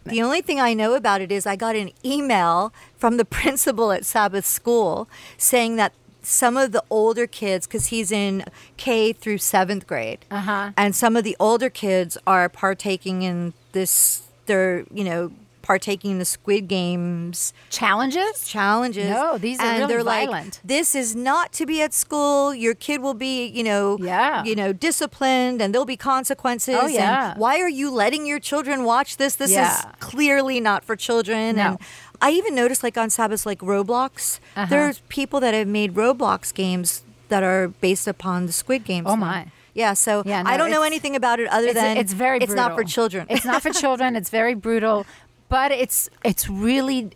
The 0.06 0.22
only 0.22 0.41
thing 0.41 0.60
I 0.60 0.74
know 0.74 0.94
about 0.94 1.20
it 1.20 1.32
is 1.34 1.46
I 1.46 1.58
got 1.58 1.75
an 1.75 1.91
email 2.06 2.74
from 2.96 3.17
the 3.17 3.25
principal 3.39 3.91
at 3.91 4.06
Sabbath 4.06 4.46
School 4.46 5.10
saying 5.38 5.75
that 5.75 5.94
some 6.29 6.57
of 6.57 6.72
the 6.74 6.84
older 6.89 7.25
kids, 7.25 7.65
because 7.67 7.88
he's 7.88 8.12
in 8.12 8.43
K 8.75 9.13
through 9.13 9.38
seventh 9.38 9.88
grade, 9.88 10.25
Uh-huh. 10.29 10.72
and 10.75 10.96
some 10.96 11.15
of 11.15 11.24
the 11.24 11.36
older 11.39 11.69
kids 11.69 12.17
are 12.27 12.50
partaking 12.50 13.22
in 13.24 13.53
this. 13.72 14.24
They're 14.46 14.84
you 14.93 15.03
know 15.03 15.31
partaking 15.62 16.12
in 16.12 16.19
the 16.19 16.24
Squid 16.24 16.69
Games 16.69 17.51
Challenges? 17.69 18.48
challenges. 18.48 19.10
No, 19.10 19.38
these 19.38 19.60
are 19.60 19.65
and 19.65 19.79
really 19.79 19.93
they're 19.96 20.03
violent. 20.05 20.55
like, 20.55 20.62
this 20.63 20.96
is 20.96 21.13
not 21.13 21.51
to 21.53 21.65
be 21.65 21.81
at 21.81 21.93
school. 21.93 22.55
Your 22.55 22.74
kid 22.74 23.01
will 23.01 23.13
be, 23.13 23.48
you 23.48 23.65
know, 23.65 23.98
Yeah. 24.00 24.46
you 24.46 24.55
know, 24.55 24.72
disciplined, 24.72 25.62
and 25.62 25.74
there'll 25.74 25.86
be 25.86 25.98
consequences. 25.98 26.77
Oh, 26.81 26.88
yeah. 26.88 27.31
And 27.31 27.39
why 27.41 27.60
are 27.60 27.67
you 27.67 27.91
letting 27.91 28.25
your 28.25 28.39
children 28.39 28.86
watch 28.86 29.17
this? 29.17 29.36
This 29.36 29.51
Yeah. 29.51 29.77
is 29.79 29.86
clearly 30.00 30.62
not 30.62 30.86
for 30.86 30.96
children. 30.96 31.57
No. 31.57 31.62
And 31.72 31.77
I 32.22 32.32
even 32.32 32.56
noticed, 32.56 32.84
like 32.84 32.98
on 32.98 33.10
Sabbath, 33.10 33.46
like 33.46 33.60
Roblox. 33.60 34.40
Uh-huh. 34.56 34.68
There's 34.70 35.00
people 35.10 35.40
that 35.42 35.54
have 35.54 35.68
made 35.68 35.94
Roblox 35.94 36.54
games 36.54 37.04
that 37.30 37.44
are 37.44 37.68
based 37.68 38.08
upon 38.08 38.46
the 38.46 38.52
Squid 38.52 38.84
Games. 38.86 39.08
Oh, 39.10 39.16
my. 39.16 39.48
Yeah, 39.74 39.94
so 39.94 40.24
Yeah, 40.26 40.42
no, 40.42 40.50
I 40.50 40.58
don't 40.58 40.72
know 40.72 40.82
anything 40.82 41.16
about 41.16 41.40
it 41.40 41.48
other 41.50 41.68
It's, 41.68 41.76
than 41.76 41.98
it's 41.98 42.14
very 42.14 42.40
it's 42.40 42.54
not 42.54 42.74
for 42.76 42.84
children. 42.84 43.28
it's 43.30 43.46
not 43.46 43.62
for 43.62 43.70
children. 43.84 44.16
It's 44.16 44.32
very 44.32 44.56
brutal, 44.56 45.06
but 45.50 45.72
it's 45.72 46.10
it's 46.24 46.50
really 46.50 47.12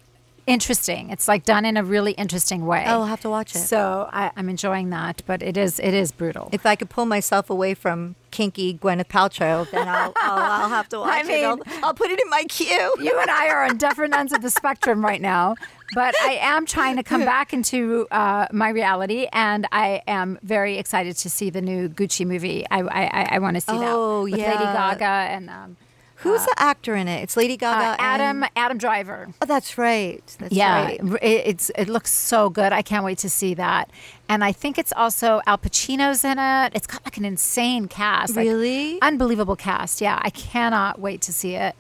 interesting. 0.47 1.09
It's 1.09 1.27
like 1.27 1.43
done 1.45 1.65
in 1.65 1.77
a 1.77 1.83
really 1.83 2.11
interesting 2.13 2.65
way. 2.65 2.83
Oh, 2.87 3.01
I'll 3.01 3.05
have 3.05 3.21
to 3.21 3.29
watch 3.29 3.55
it. 3.55 3.59
So 3.59 4.09
I, 4.11 4.31
I'm 4.35 4.49
enjoying 4.49 4.89
that, 4.89 5.21
but 5.25 5.41
it 5.41 5.57
is 5.57 5.79
it 5.79 5.93
is 5.93 6.11
brutal. 6.11 6.49
If 6.51 6.65
I 6.65 6.75
could 6.75 6.89
pull 6.89 7.05
myself 7.05 7.49
away 7.49 7.73
from 7.73 8.15
kinky 8.31 8.73
Gwyneth 8.75 9.07
Paltrow, 9.07 9.69
then 9.71 9.87
I'll, 9.87 10.13
I'll, 10.17 10.61
I'll 10.63 10.69
have 10.69 10.89
to 10.89 10.99
watch 11.01 11.25
I 11.25 11.31
it. 11.31 11.43
I'll, 11.45 11.57
mean- 11.57 11.65
I'll 11.83 11.93
put 11.93 12.09
it 12.11 12.19
in 12.19 12.29
my 12.29 12.43
queue. 12.49 12.95
you 12.99 13.17
and 13.19 13.29
I 13.29 13.47
are 13.49 13.65
on 13.65 13.77
different 13.77 14.15
ends 14.15 14.33
of 14.33 14.41
the 14.41 14.49
spectrum 14.49 15.03
right 15.03 15.21
now, 15.21 15.55
but 15.93 16.15
I 16.21 16.37
am 16.41 16.65
trying 16.65 16.95
to 16.97 17.03
come 17.03 17.21
back 17.25 17.53
into 17.53 18.07
uh, 18.11 18.47
my 18.51 18.69
reality, 18.69 19.27
and 19.33 19.67
I 19.71 20.01
am 20.07 20.39
very 20.43 20.77
excited 20.77 21.17
to 21.17 21.29
see 21.29 21.49
the 21.49 21.61
new 21.61 21.89
Gucci 21.89 22.25
movie. 22.25 22.65
I 22.71 22.79
I, 22.81 23.03
I, 23.03 23.27
I 23.35 23.39
want 23.39 23.55
to 23.55 23.61
see 23.61 23.67
Oh, 23.73 24.25
that 24.25 24.31
with 24.31 24.39
yeah. 24.39 24.51
Lady 24.51 24.63
Gaga 24.63 25.05
and 25.05 25.49
um, 25.49 25.77
Who's 26.21 26.43
the 26.45 26.53
actor 26.57 26.95
in 26.95 27.07
it? 27.07 27.21
It's 27.23 27.35
Lady 27.35 27.57
Gaga. 27.57 27.93
uh, 27.93 27.95
Adam 27.99 28.43
and- 28.43 28.51
Adam 28.55 28.77
Driver. 28.77 29.29
oh, 29.41 29.45
that's 29.45 29.77
right. 29.77 30.23
That's 30.39 30.53
yeah, 30.53 30.83
right. 30.85 30.99
it, 31.21 31.43
it's 31.47 31.71
it 31.75 31.89
looks 31.89 32.11
so 32.11 32.49
good. 32.49 32.71
I 32.73 32.81
can't 32.81 33.03
wait 33.03 33.17
to 33.19 33.29
see 33.29 33.53
that. 33.55 33.89
And 34.29 34.43
I 34.43 34.51
think 34.51 34.77
it's 34.77 34.93
also 34.95 35.41
Al 35.47 35.57
Pacino's 35.57 36.23
in 36.23 36.37
it. 36.39 36.71
It's 36.75 36.87
got 36.87 37.03
like 37.05 37.17
an 37.17 37.25
insane 37.25 37.87
cast. 37.87 38.35
like, 38.35 38.45
Really? 38.45 39.01
unbelievable 39.01 39.55
cast. 39.55 39.99
Yeah, 40.01 40.19
I 40.21 40.29
cannot 40.29 40.99
wait 40.99 41.21
to 41.23 41.33
see 41.33 41.55
it. 41.55 41.75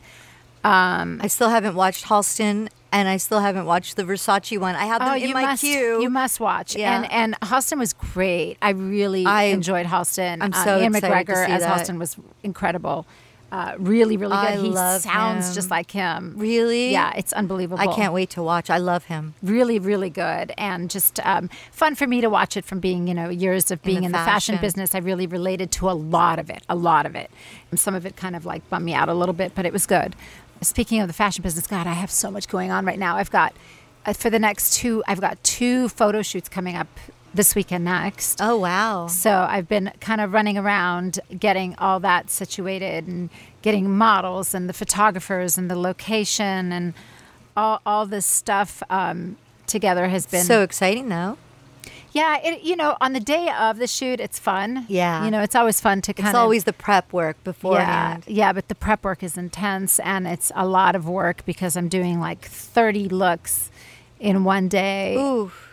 I 0.63 1.27
still 1.27 1.49
haven't 1.49 1.75
watched 1.75 2.05
Halston, 2.05 2.69
and 2.91 3.07
I 3.09 3.17
still 3.17 3.39
haven't 3.39 3.65
watched 3.65 3.95
the 3.95 4.03
Versace 4.03 4.57
one. 4.59 4.75
I 4.75 4.85
have 4.85 4.99
them 4.99 5.07
in 5.09 5.13
Oh, 5.23 5.27
you 5.27 5.33
my 5.33 5.41
must 5.43 5.61
queue. 5.63 6.01
you 6.01 6.09
must 6.09 6.39
watch. 6.39 6.75
Yeah. 6.75 6.95
And 7.01 7.11
and 7.11 7.39
Halston 7.41 7.79
was 7.79 7.93
great. 7.93 8.57
I 8.61 8.71
really 8.71 9.25
I- 9.25 9.43
enjoyed 9.45 9.85
Halston. 9.85 10.37
I'm 10.41 10.53
Uh, 10.53 10.63
so 10.63 10.77
Ewan 10.77 10.95
excited 10.95 11.25
to 11.27 11.33
McGregor 11.33 11.45
see 11.45 11.51
as 11.51 11.61
that. 11.61 11.87
Halston 11.87 11.97
was 11.99 12.15
incredible. 12.43 13.05
Uh, 13.51 13.75
really, 13.77 14.15
really 14.15 14.31
good. 14.31 14.47
I 14.47 14.55
he 14.55 14.69
love 14.69 15.01
sounds 15.01 15.49
him. 15.49 15.53
just 15.55 15.69
like 15.69 15.91
him. 15.91 16.35
Really? 16.37 16.91
Yeah, 16.91 17.11
it's 17.17 17.33
unbelievable. 17.33 17.81
I 17.81 17.93
can't 17.93 18.13
wait 18.13 18.29
to 18.31 18.41
watch. 18.41 18.69
I 18.69 18.77
love 18.77 19.05
him. 19.05 19.33
really 19.43 19.77
really 19.77 20.09
good 20.09 20.53
and 20.57 20.89
just 20.89 21.19
um, 21.25 21.49
fun 21.71 21.95
for 21.95 22.07
me 22.07 22.21
to 22.21 22.29
watch 22.29 22.55
it 22.55 22.63
from 22.63 22.79
being 22.79 23.07
you 23.07 23.13
know 23.13 23.29
years 23.29 23.69
of 23.71 23.81
being 23.83 23.99
the 24.01 24.05
in 24.05 24.11
the 24.13 24.17
fashion 24.17 24.55
fashion. 24.55 24.61
business 24.61 24.95
i 24.95 24.99
really 24.99 25.27
related 25.27 25.71
to 25.71 25.89
a 25.89 25.91
lot 25.91 26.39
of 26.39 26.49
it 26.49 26.63
a 26.69 26.75
lot 26.75 27.05
of 27.05 27.15
it 27.15 27.29
and 27.71 27.79
some 27.79 27.93
of 27.95 28.05
it 28.05 28.15
kind 28.15 28.35
of 28.35 28.45
like 28.45 28.67
bummed 28.69 28.85
me 28.85 28.93
out 28.93 29.09
a 29.09 29.13
little 29.13 29.33
bit 29.33 29.53
but 29.55 29.65
it 29.65 29.73
was 29.73 29.85
good 29.85 30.15
speaking 30.61 30.99
of 31.01 31.07
the 31.07 31.13
fashion 31.13 31.41
business 31.41 31.67
god 31.67 31.87
i 31.87 31.93
have 31.93 32.11
so 32.11 32.29
much 32.31 32.47
going 32.47 32.71
on 32.71 32.85
right 32.85 32.99
now 32.99 33.15
i've 33.17 33.31
got 33.31 33.53
uh, 34.05 34.13
for 34.13 34.29
the 34.29 34.39
next 34.39 34.73
two 34.75 35.03
i've 35.07 35.21
got 35.21 35.41
two 35.43 35.89
photo 35.89 36.21
shoots 36.21 36.47
coming 36.47 36.75
up 36.75 36.87
this 37.33 37.55
weekend 37.55 37.85
next 37.85 38.39
Oh 38.41 38.57
wow. 38.57 39.07
so 39.07 39.45
I've 39.49 39.67
been 39.69 39.91
kind 40.01 40.19
of 40.21 40.33
running 40.33 40.57
around 40.57 41.19
getting 41.39 41.75
all 41.77 41.99
that 42.01 42.29
situated 42.29 43.07
and 43.07 43.29
getting 43.61 43.89
models 43.89 44.53
and 44.53 44.67
the 44.67 44.73
photographers 44.73 45.57
and 45.57 45.69
the 45.71 45.75
location 45.77 46.71
and 46.73 46.93
all, 47.55 47.79
all 47.85 48.05
this 48.05 48.25
stuff 48.25 48.83
um, 48.89 49.37
together 49.67 50.07
has 50.09 50.25
been 50.25 50.43
So 50.43 50.61
exciting 50.63 51.07
though. 51.09 51.37
yeah 52.11 52.37
it, 52.43 52.63
you 52.63 52.75
know 52.75 52.97
on 52.99 53.13
the 53.13 53.19
day 53.21 53.49
of 53.57 53.77
the 53.77 53.87
shoot 53.87 54.19
it's 54.19 54.37
fun 54.39 54.85
Yeah. 54.89 55.23
you 55.23 55.31
know 55.31 55.41
it's 55.41 55.55
always 55.55 55.79
fun 55.79 56.01
to 56.01 56.13
kind 56.13 56.27
of 56.27 56.31
It's 56.33 56.37
always 56.37 56.63
the 56.65 56.73
prep 56.73 57.13
work 57.13 57.37
yeah, 57.39 57.43
beforehand. 57.43 58.23
yeah, 58.27 58.51
but 58.51 58.67
the 58.67 58.75
prep 58.75 59.03
work 59.05 59.23
is 59.23 59.37
intense 59.37 59.99
and 59.99 60.27
it's 60.27 60.51
a 60.55 60.65
lot 60.67 60.95
of 60.97 61.07
work 61.07 61.45
because 61.45 61.77
I'm 61.77 61.87
doing 61.87 62.19
like 62.19 62.41
30 62.43 63.07
looks 63.07 63.69
in 64.21 64.43
one 64.43 64.67
day 64.69 65.17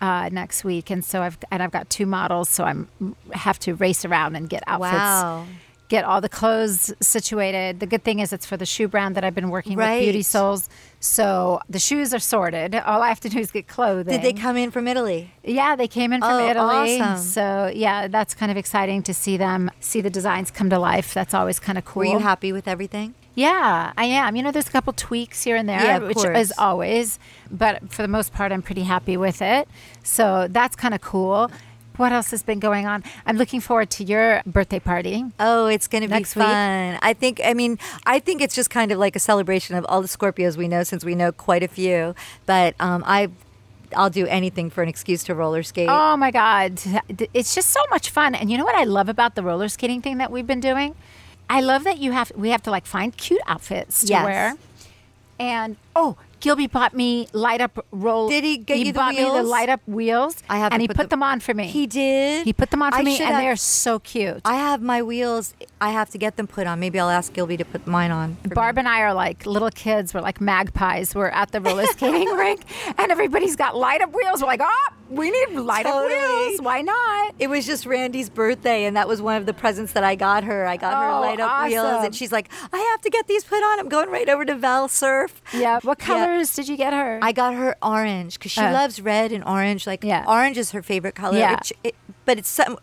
uh, 0.00 0.28
next 0.32 0.64
week, 0.64 0.90
and 0.90 1.04
so 1.04 1.20
I've 1.22 1.38
and 1.50 1.62
I've 1.62 1.70
got 1.70 1.88
two 1.90 2.06
models, 2.06 2.48
so 2.48 2.64
I'm 2.64 2.88
have 3.32 3.58
to 3.60 3.74
race 3.74 4.04
around 4.04 4.36
and 4.36 4.48
get 4.48 4.62
outfits, 4.66 4.92
Wow. 4.94 5.44
get 5.88 6.04
all 6.04 6.20
the 6.22 6.30
clothes 6.30 6.92
situated. 7.00 7.78
The 7.80 7.86
good 7.86 8.02
thing 8.04 8.20
is 8.20 8.32
it's 8.32 8.46
for 8.46 8.56
the 8.56 8.64
shoe 8.64 8.88
brand 8.88 9.14
that 9.16 9.22
I've 9.24 9.34
been 9.34 9.50
working 9.50 9.76
with, 9.76 10.00
Beauty 10.00 10.22
Souls. 10.22 10.68
So 11.00 11.60
the 11.68 11.78
shoes 11.78 12.12
are 12.14 12.18
sorted. 12.18 12.74
All 12.74 13.02
I 13.02 13.08
have 13.08 13.20
to 13.20 13.28
do 13.28 13.38
is 13.38 13.50
get 13.50 13.68
clothing. 13.68 14.12
Did 14.12 14.22
they 14.22 14.32
come 14.32 14.56
in 14.56 14.70
from 14.70 14.88
Italy? 14.88 15.30
Yeah, 15.44 15.76
they 15.76 15.86
came 15.88 16.12
in 16.14 16.20
from 16.22 16.32
Oh, 16.32 16.48
Italy. 16.50 17.00
awesome. 17.00 17.18
So 17.24 17.70
yeah, 17.74 18.08
that's 18.08 18.34
kind 18.34 18.50
of 18.50 18.56
exciting 18.56 19.02
to 19.04 19.12
see 19.14 19.36
them 19.36 19.70
see 19.80 20.00
the 20.00 20.10
designs 20.10 20.50
come 20.50 20.70
to 20.70 20.78
life. 20.78 21.12
That's 21.14 21.34
always 21.34 21.58
kind 21.60 21.76
of 21.78 21.84
cool. 21.84 22.00
Were 22.00 22.06
you 22.06 22.18
happy 22.18 22.52
with 22.52 22.66
everything? 22.66 23.14
Yeah, 23.38 23.92
I 23.96 24.04
am. 24.06 24.34
You 24.34 24.42
know, 24.42 24.50
there's 24.50 24.66
a 24.66 24.72
couple 24.72 24.92
tweaks 24.92 25.44
here 25.44 25.54
and 25.54 25.68
there, 25.68 25.80
Yeah, 25.80 25.98
which 25.98 26.16
course. 26.16 26.36
is 26.36 26.52
always, 26.58 27.20
but 27.52 27.88
for 27.92 28.02
the 28.02 28.08
most 28.08 28.32
part, 28.32 28.50
I'm 28.50 28.62
pretty 28.62 28.82
happy 28.82 29.16
with 29.16 29.40
it. 29.40 29.68
So 30.02 30.48
that's 30.50 30.74
kind 30.74 30.92
of 30.92 31.00
cool. 31.02 31.48
What 31.98 32.10
else 32.10 32.32
has 32.32 32.42
been 32.42 32.58
going 32.58 32.86
on? 32.86 33.04
I'm 33.26 33.36
looking 33.36 33.60
forward 33.60 33.90
to 33.90 34.02
your 34.02 34.42
birthday 34.44 34.80
party. 34.80 35.24
Oh, 35.38 35.66
it's 35.66 35.86
going 35.86 36.02
to 36.02 36.08
be 36.08 36.14
Next 36.14 36.34
week? 36.34 36.46
fun. 36.46 36.98
I 37.00 37.12
think, 37.12 37.40
I 37.44 37.54
mean, 37.54 37.78
I 38.04 38.18
think 38.18 38.42
it's 38.42 38.56
just 38.56 38.70
kind 38.70 38.90
of 38.90 38.98
like 38.98 39.14
a 39.14 39.20
celebration 39.20 39.76
of 39.76 39.86
all 39.88 40.02
the 40.02 40.08
Scorpios 40.08 40.56
we 40.56 40.66
know 40.66 40.82
since 40.82 41.04
we 41.04 41.14
know 41.14 41.30
quite 41.30 41.62
a 41.62 41.68
few. 41.68 42.16
But 42.44 42.74
um, 42.80 43.04
I, 43.06 43.28
I'll 43.94 44.10
do 44.10 44.26
anything 44.26 44.68
for 44.68 44.82
an 44.82 44.88
excuse 44.88 45.22
to 45.24 45.34
roller 45.36 45.62
skate. 45.62 45.88
Oh 45.88 46.16
my 46.16 46.32
God. 46.32 46.80
It's 47.32 47.54
just 47.54 47.70
so 47.70 47.80
much 47.90 48.10
fun. 48.10 48.34
And 48.34 48.50
you 48.50 48.58
know 48.58 48.64
what 48.64 48.74
I 48.76 48.82
love 48.82 49.08
about 49.08 49.36
the 49.36 49.44
roller 49.44 49.68
skating 49.68 50.02
thing 50.02 50.18
that 50.18 50.32
we've 50.32 50.46
been 50.46 50.60
doing? 50.60 50.96
I 51.50 51.60
love 51.60 51.84
that 51.84 51.98
you 51.98 52.12
have 52.12 52.30
we 52.36 52.50
have 52.50 52.62
to 52.62 52.70
like 52.70 52.86
find 52.86 53.16
cute 53.16 53.40
outfits 53.46 54.00
to 54.02 54.06
Yes. 54.08 54.24
wear. 54.24 54.54
And 55.40 55.76
oh, 55.94 56.16
Gilby 56.40 56.66
bought 56.66 56.94
me 56.94 57.28
light 57.32 57.60
up 57.60 57.84
roll. 57.92 58.28
Did 58.28 58.42
he 58.44 58.56
get 58.58 58.78
you 58.78 58.86
the 58.86 58.92
bought 58.92 59.14
me 59.14 59.22
the 59.22 59.32
wheels? 59.32 59.48
light 59.48 59.68
up 59.68 59.80
wheels. 59.86 60.36
I 60.50 60.58
have 60.58 60.72
and 60.72 60.82
he 60.82 60.88
put 60.88 60.96
put 60.96 61.10
them- 61.10 61.20
them 61.20 61.22
on 61.28 61.40
for 61.40 61.54
me. 61.54 61.66
He 61.68 61.86
did. 61.86 62.44
He 62.44 62.52
put 62.52 62.70
them 62.70 62.82
on 62.82 62.90
for 62.92 62.98
I 62.98 63.02
me, 63.02 63.18
and 63.18 63.26
have- 63.34 63.40
they're 63.40 63.56
so 63.56 63.98
cute. 64.00 64.40
I 64.44 64.54
have 64.56 64.82
my 64.82 65.00
wheels. 65.00 65.54
I 65.80 65.90
have 65.90 66.10
to 66.10 66.18
get 66.18 66.36
them 66.36 66.48
put 66.48 66.66
on. 66.66 66.80
Maybe 66.80 66.98
I'll 66.98 67.08
ask 67.10 67.32
Gilby 67.32 67.56
to 67.56 67.64
put 67.64 67.86
mine 67.86 68.10
on. 68.10 68.36
for 68.42 68.48
me. 68.48 68.54
Barb 68.54 68.78
and 68.78 68.88
I 68.88 69.00
are 69.02 69.14
like 69.14 69.46
little 69.46 69.70
kids. 69.70 70.12
We're 70.12 70.20
like 70.22 70.40
magpies. 70.40 71.14
We're 71.14 71.28
at 71.28 71.52
the 71.52 71.60
roller 71.60 71.86
skating 71.86 72.28
rink, 72.36 72.62
and 72.98 73.10
everybody's 73.12 73.54
got 73.56 73.76
light 73.76 74.00
up 74.00 74.12
wheels. 74.12 74.40
We're 74.40 74.48
like, 74.48 74.60
oh, 74.62 74.88
we 75.10 75.30
need 75.30 75.50
light 75.58 75.84
Totally. 75.86 76.14
up 76.14 76.46
wheels. 76.48 76.60
Why 76.60 76.82
not? 76.82 77.34
It 77.38 77.48
was 77.48 77.64
just 77.66 77.86
Randy's 77.86 78.28
birthday, 78.30 78.84
and 78.84 78.96
that 78.96 79.08
was 79.08 79.20
one 79.22 79.36
of 79.36 79.46
the 79.46 79.54
presents 79.54 79.92
that 79.92 80.04
I 80.04 80.14
got 80.14 80.44
her. 80.44 80.66
I 80.66 80.76
got 80.76 80.94
her 81.02 81.08
Oh, 81.10 81.20
light 81.20 81.40
up 81.40 81.66
wheels, 81.68 82.04
and 82.04 82.14
she's 82.14 82.32
like, 82.32 82.48
"I 82.72 82.78
have 82.78 83.00
to 83.02 83.10
get 83.10 83.26
these 83.26 83.44
put 83.44 83.62
on. 83.62 83.80
I'm 83.80 83.88
going 83.88 84.10
right 84.10 84.28
over 84.28 84.44
to 84.44 84.54
Val 84.54 84.88
Surf." 84.88 85.40
Yeah. 85.52 85.80
What 85.82 85.98
Yeah. 86.00 86.06
colors 86.06 86.54
did 86.54 86.68
you 86.68 86.76
get 86.76 86.92
her? 86.92 87.18
I 87.22 87.32
got 87.32 87.54
her 87.54 87.76
orange 87.82 88.38
because 88.38 88.52
she 88.52 88.60
Uh. 88.60 88.72
loves 88.72 89.00
red 89.00 89.32
and 89.32 89.44
orange. 89.44 89.86
Like 89.86 90.04
Yeah. 90.04 90.24
orange 90.26 90.58
is 90.58 90.72
her 90.72 90.82
favorite 90.82 91.14
color. 91.14 91.38
Yeah. 91.38 91.58
It- 91.84 91.94
but 92.24 92.36
it's 92.38 92.48
some, 92.50 92.78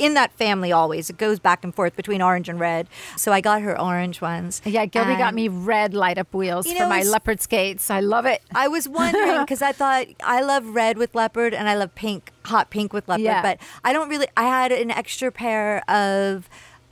in 0.00 0.14
that 0.14 0.32
family 0.32 0.72
always. 0.72 1.10
It 1.10 1.18
goes 1.18 1.38
back 1.38 1.62
and 1.62 1.74
forth 1.74 1.94
between 1.94 2.22
orange 2.22 2.48
and 2.48 2.58
red. 2.58 2.88
So 3.16 3.32
I 3.32 3.40
got 3.40 3.62
her 3.62 3.78
orange 3.80 4.20
ones. 4.20 4.62
yeah, 4.64 4.86
Gilby 4.86 5.16
got 5.16 5.34
me 5.34 5.48
red 5.48 5.94
light 5.94 6.18
up 6.18 6.32
wheels 6.34 6.66
You 6.66 6.76
for 6.76 6.86
my 6.86 7.02
leopard 7.02 7.40
skates. 7.40 7.90
I 7.90 8.00
love 8.00 8.26
it. 8.26 8.42
I 8.54 8.68
was 8.68 8.88
wondering 9.00 9.40
because 9.40 9.62
I 9.62 9.72
thought 9.72 10.06
I 10.24 10.40
love 10.40 10.66
red 10.66 10.96
with 10.98 11.14
leopard 11.14 11.52
and 11.54 11.68
I 11.68 11.74
love 11.74 11.94
pink, 11.94 12.32
hot 12.46 12.70
pink 12.70 12.92
with 12.92 13.08
leopard. 13.08 13.24
Yeah. 13.24 13.42
But 13.42 13.58
I 13.84 13.92
don't 13.92 14.08
really. 14.08 14.26
I 14.36 14.44
had 14.44 14.72
an 14.72 14.90
extra 14.90 15.30
pair 15.30 15.82
of. 15.88 16.48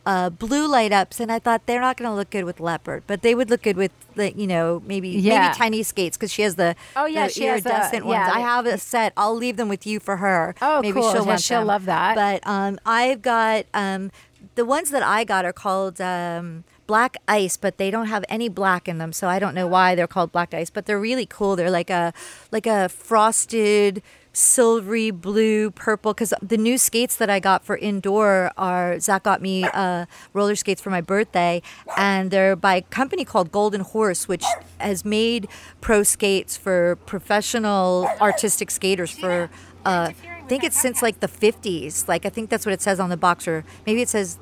Uh, 0.09 0.31
blue 0.31 0.67
light 0.67 0.91
ups, 0.91 1.21
and 1.21 1.31
I 1.31 1.39
thought 1.39 1.67
they're 1.67 1.83
not 1.83 1.99
going 1.99 2.11
to 2.11 2.15
look 2.17 2.31
good 2.31 2.45
with 2.45 2.61
leopard, 2.61 3.03
but 3.07 3.21
they 3.21 3.35
would 3.35 3.51
look 3.51 3.61
good 3.61 3.77
with, 3.77 3.93
the, 4.15 4.33
you 4.35 4.47
know, 4.47 4.81
maybe 4.87 5.11
Yeah. 5.11 5.43
maybe 5.43 5.55
tiny 5.55 5.83
skates 5.83 6.17
because 6.17 6.33
she 6.33 6.41
has 6.43 6.55
the 6.55 6.75
Oh, 6.97 7.05
yeah, 7.05 7.27
the 7.27 7.33
she 7.35 7.45
has 7.45 7.63
the- 7.63 7.69
iridescent 7.69 8.07
ones. 8.07 8.17
yeah. 8.27 8.33
I 8.35 8.41
have 8.41 8.65
a 8.65 8.79
set. 8.79 9.13
I'll 9.19 9.35
leave 9.37 9.59
them 9.59 9.69
with 9.69 9.87
you 9.87 10.01
for 10.01 10.17
her. 10.17 10.55
Oh, 10.63 10.81
maybe 10.81 10.99
cool. 10.99 11.13
she'll 11.13 11.27
Yeah, 11.27 11.37
she'll 11.37 11.65
love 11.65 11.85
that. 11.85 12.15
But 12.15 12.41
um, 12.49 12.79
I've 12.87 13.21
got 13.21 13.67
um, 13.75 14.11
the 14.55 14.65
ones 14.65 14.89
that 14.93 15.03
I 15.03 15.25
got 15.25 15.45
are 15.45 15.53
called 15.53 16.01
um, 16.01 16.65
black 16.87 17.19
ice, 17.29 17.59
but 17.59 17.77
they 17.77 17.91
don't 17.91 18.07
have 18.07 18.25
any 18.31 18.49
black 18.49 18.89
in 18.89 18.97
them, 18.97 19.13
so 19.13 19.29
I 19.29 19.39
don't 19.39 19.55
know 19.55 19.67
why 19.67 19.95
they're 19.95 20.07
called 20.17 20.33
black 20.33 20.55
ice. 20.55 20.71
But 20.71 20.87
they're 20.87 20.99
really 20.99 21.27
cool. 21.27 21.55
They're 21.55 21.71
like 21.71 21.91
a 21.91 22.15
like 22.51 22.67
a 22.67 22.89
frosted 22.89 24.03
silvery 24.39 25.11
blue 25.11 25.69
purple 25.73 26.15
because 26.15 26.33
the 26.41 26.57
new 26.57 26.79
skates 26.79 27.17
that 27.17 27.29
i 27.29 27.41
got 27.41 27.65
for 27.65 27.77
indoor 27.77 28.53
are 28.57 28.95
zakk 28.95 29.25
got 29.25 29.43
me 29.43 29.65
uh, 29.65 30.07
roller 30.33 30.55
skates 30.55 30.81
for 30.81 30.91
my 30.91 31.01
birthday 31.01 31.61
and 31.97 32.31
they're 32.31 32.55
by 32.55 32.77
a 32.77 32.83
company 32.83 33.25
called 33.25 33.51
golden 33.51 33.81
horse 33.81 34.29
which 34.29 34.45
has 34.79 35.05
made 35.05 35.49
pro 35.81 36.05
skates 36.05 36.57
for 36.57 36.95
professional 37.05 38.09
artistic 38.21 38.71
skaters 38.71 39.11
for 39.11 39.51
uh, 39.85 40.13
i 40.13 40.43
think 40.47 40.63
it's 40.63 40.81
since 40.81 41.03
like 41.03 41.19
the 41.19 41.27
50s 41.27 42.07
like 42.07 42.25
i 42.25 42.29
think 42.29 42.49
that's 42.49 42.65
what 42.65 42.73
it 42.73 42.81
says 42.81 43.01
on 43.01 43.11
the 43.11 43.17
box 43.17 43.49
or 43.49 43.65
maybe 43.87 44.03
it 44.03 44.09
says 44.09 44.39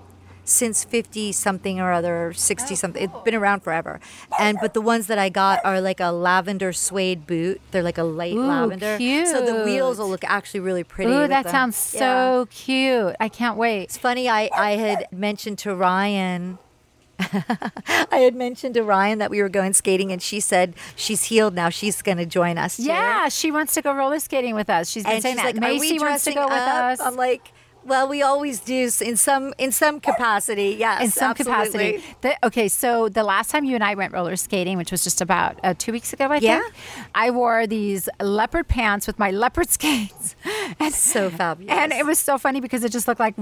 since 0.49 0.85
50 0.85 1.33
something 1.33 1.81
or 1.81 1.93
other 1.93 2.29
or 2.29 2.33
60 2.33 2.75
something 2.77 3.03
it's 3.03 3.25
been 3.25 3.35
around 3.35 3.61
forever 3.61 3.99
and 4.39 4.59
but 4.61 4.75
the 4.75 4.81
ones 4.81 5.09
that 5.09 5.19
i 5.19 5.29
got 5.29 5.61
are 5.65 5.81
like 5.81 5.99
a 6.01 6.13
lavender 6.13 6.73
suede 6.73 7.27
boot 7.27 7.61
they're 7.73 7.83
like 7.83 7.99
a 7.99 8.05
light 8.05 8.33
Ooh, 8.35 8.47
lavender 8.47 8.97
so 9.27 9.45
the 9.45 9.65
wheels 9.65 9.99
will 9.99 10.09
look 10.09 10.25
actually 10.25 10.61
really 10.61 10.85
pretty 10.85 11.11
Ooh, 11.11 11.27
that 11.27 11.43
them. 11.45 11.51
sounds 11.53 11.93
Yeah. 11.95 11.99
so 12.01 12.47
cute. 12.51 13.17
I 13.21 13.29
can't 13.29 13.57
wait. 13.57 13.83
it's 13.83 13.99
funny 13.99 14.29
i 14.29 14.49
i 14.57 14.73
had 14.77 15.07
mentioned 15.13 15.59
to 15.59 15.75
ryan 15.75 16.59
I 17.19 18.19
had 18.19 18.35
mentioned 18.35 18.75
to 18.75 18.83
Ryan 18.83 19.19
that 19.21 19.31
we 19.31 19.41
were 19.41 19.49
going 19.49 19.73
skating, 19.73 20.13
and 20.13 20.21
she 20.21 20.39
said 20.39 20.75
she's 20.97 21.25
healed 21.25 21.55
now. 21.55 21.71
She's 21.71 22.03
going 22.03 22.19
to 22.19 22.27
join 22.27 22.59
us. 22.59 22.77
too. 22.77 22.83
Yeah, 22.83 23.31
she 23.31 23.51
wants 23.51 23.73
to 23.73 23.81
go 23.81 23.95
roller 23.95 24.19
skating 24.21 24.55
with 24.55 24.69
us. 24.69 24.91
She's 24.91 25.03
been 25.05 25.15
and 25.15 25.23
saying 25.23 25.37
she's 25.37 25.43
that. 25.45 25.55
like, 25.55 25.61
Macy 25.81 25.99
wants 25.99 26.25
to 26.25 26.35
go 26.35 26.45
with 26.45 26.53
us. 26.53 27.01
I'm 27.01 27.17
like, 27.17 27.53
well, 27.87 28.09
we 28.09 28.23
always 28.23 28.61
do 28.61 28.91
in 29.01 29.17
some 29.17 29.55
in 29.59 29.73
some 29.73 30.01
capacity. 30.01 30.77
Yes, 30.79 31.03
in 31.03 31.11
some 31.11 31.31
absolutely. 31.31 31.93
capacity. 31.95 32.17
The- 32.23 32.47
okay, 32.47 32.69
so 32.69 33.09
the 33.09 33.23
last 33.23 33.51
time 33.51 33.65
you 33.65 33.75
and 33.75 33.85
I 33.85 33.95
went 33.95 34.13
roller 34.13 34.37
skating, 34.37 34.77
which 34.77 34.91
was 34.91 35.05
just 35.05 35.21
about 35.21 35.59
uh, 35.63 35.75
two 35.79 35.93
weeks 35.93 36.13
ago, 36.13 36.27
I 36.27 36.37
Yeah. 36.39 36.61
think, 36.61 36.75
I 37.15 37.31
wore 37.31 37.67
these 37.67 38.09
leopard 38.21 38.69
pants 38.69 39.07
with 39.07 39.19
my 39.19 39.31
leopard 39.31 39.71
skates. 39.77 40.35
and, 40.81 40.93
So 40.93 41.31
fabulous. 41.31 41.73
And 41.73 41.93
it 41.93 42.05
was 42.05 42.19
so 42.19 42.39
funny 42.39 42.61
because 42.61 42.85
it 42.85 42.93
just 42.93 43.07
looked 43.09 43.21
like, 43.21 43.35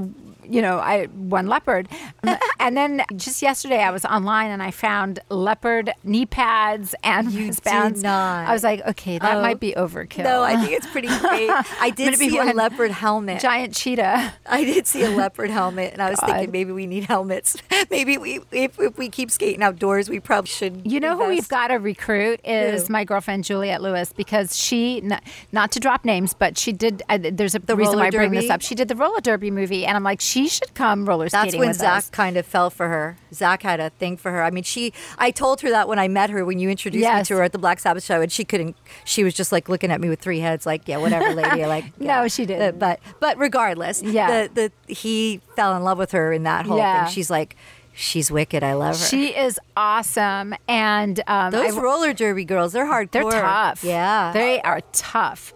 you 0.45 0.61
know, 0.63 0.79
I 0.79 1.07
one 1.07 1.47
leopard. 1.47 1.89
and 2.61 2.77
then 2.77 3.03
just 3.17 3.41
yesterday, 3.43 3.83
I 3.83 3.91
was 3.91 4.05
online 4.05 4.51
and 4.51 4.63
I 4.63 4.71
found 4.71 5.21
leopard 5.31 5.91
knee 6.05 6.27
pads 6.27 6.95
and 7.03 7.33
You 7.33 7.47
wristbands. 7.47 8.01
did 8.03 8.07
not. 8.07 8.49
I 8.49 8.53
was 8.53 8.63
like, 8.63 8.81
okay, 8.89 9.19
that 9.19 9.37
Oh. 9.39 9.41
might 9.43 9.59
be 9.61 9.73
overkill. 9.73 10.25
No, 10.25 10.43
I 10.43 10.57
think 10.57 10.73
it's 10.73 10.87
pretty 10.87 11.09
great. 11.21 11.51
I 11.81 11.91
did 11.91 12.17
see 12.17 12.37
a 12.37 12.45
one 12.45 12.57
leopard 12.57 12.91
helmet. 12.91 13.41
giant 13.41 13.75
cheetah. 13.75 14.34
I 14.47 14.65
did 14.65 14.87
see 14.87 15.03
a 15.05 15.11
leopard 15.11 15.51
helmet, 15.51 15.93
and 15.93 16.03
I 16.03 16.11
was 16.11 16.21
God. 16.21 16.27
thinking 16.31 16.51
maybe 16.53 16.73
we 16.73 16.87
need 16.87 17.05
helmets. 17.05 17.57
Maybe 17.91 18.17
we, 18.19 18.41
if, 18.51 18.79
if 18.81 18.97
we 18.99 19.09
keep 19.11 19.31
skating 19.31 19.63
outdoors, 19.63 20.09
we 20.09 20.19
probably 20.19 20.49
should. 20.49 20.83
You 20.91 21.01
know 21.01 21.17
who 21.19 21.29
we've 21.29 21.49
got 21.49 21.69
to 21.69 21.75
recruit 21.75 22.41
is 22.45 22.87
Who? 22.89 22.93
my 22.93 23.05
girlfriend 23.05 23.45
Juliette 23.45 23.83
Lewis 23.83 24.13
because 24.13 24.57
she, 24.57 25.03
n- 25.03 25.21
not 25.53 25.71
to 25.73 25.81
drop 25.81 26.05
names, 26.05 26.33
but 26.35 26.57
she 26.57 26.73
did. 26.73 27.03
Uh, 27.09 27.19
there's 27.21 27.55
a 27.55 27.59
The 27.59 27.77
reason 27.77 27.99
why 27.99 28.07
I 28.07 28.11
bring 28.11 28.31
this 28.33 28.49
up. 28.51 28.63
She 28.63 28.75
did 28.75 28.89
the 28.89 28.97
roller 28.97 29.21
derby 29.21 29.51
movie, 29.51 29.85
and 29.85 29.97
I'm 29.97 30.03
like, 30.03 30.21
she 30.21 30.49
should 30.49 30.75
come 30.75 31.05
roller 31.07 31.29
That's 31.29 31.43
skating 31.43 31.61
when 31.61 31.69
with 31.69 31.79
Zakk 31.79 31.97
us. 31.99 32.11
kind 32.11 32.37
of 32.37 32.47
fell 32.47 32.71
for 32.71 32.89
her. 32.89 33.17
Zakk 33.33 33.63
had 33.63 33.81
a 33.81 33.91
thing 33.91 34.17
for 34.17 34.31
her. 34.33 34.43
I 34.43 34.51
mean, 34.51 34.65
she. 34.65 34.93
I 35.19 35.31
told 35.31 35.61
her 35.61 35.71
that 35.71 35.87
when 35.89 35.99
I 35.99 36.09
met 36.09 36.31
her, 36.31 36.45
when 36.45 36.59
you 36.59 36.71
introduced 36.71 37.03
Yes. 37.03 37.25
me 37.31 37.35
to 37.35 37.39
her 37.39 37.43
at 37.45 37.53
the 37.53 37.59
Black 37.59 37.81
Sabbath 37.81 38.05
show, 38.05 38.21
and 38.23 38.33
she 38.33 38.45
couldn't. 38.45 38.77
She 39.05 39.23
was 39.25 39.35
just 39.35 39.53
like 39.53 39.69
looking 39.69 39.91
at 39.91 40.01
me 40.01 40.09
with 40.09 40.21
three 40.21 40.41
heads, 40.41 40.65
like, 40.65 40.89
yeah, 40.89 40.97
whatever, 40.97 41.35
lady. 41.35 41.67
Like, 41.67 41.85
No, 42.01 42.29
she 42.29 42.47
didn't. 42.47 42.79
but 42.79 42.99
but 43.21 43.37
regardless, 43.39 44.03
Yeah. 44.03 44.24
The 44.31 44.71
the 44.87 44.93
he 44.95 45.41
fell 45.57 45.77
in 45.77 45.83
love 45.83 45.99
with 45.99 46.13
her 46.13 46.33
in 46.33 46.43
that 46.45 46.67
whole 46.67 46.79
Yeah. 46.79 47.05
thing. 47.05 47.13
She's 47.15 47.31
like, 47.31 47.57
she's 47.95 48.31
wicked. 48.31 48.63
I 48.63 48.75
love 48.75 48.99
her. 48.99 49.07
She 49.07 49.29
is 49.37 49.59
awesome, 49.77 50.55
and 50.69 51.21
um, 51.27 51.51
Those 51.53 51.77
I- 51.77 51.81
roller 51.81 52.13
derby 52.13 52.45
girls, 52.45 52.73
they're 52.73 52.87
hardcore. 52.87 53.11
they're 53.31 53.41
tough. 53.43 53.85
Yeah. 53.85 54.33
they 54.33 54.61
are 54.63 54.81
tough. 54.93 55.53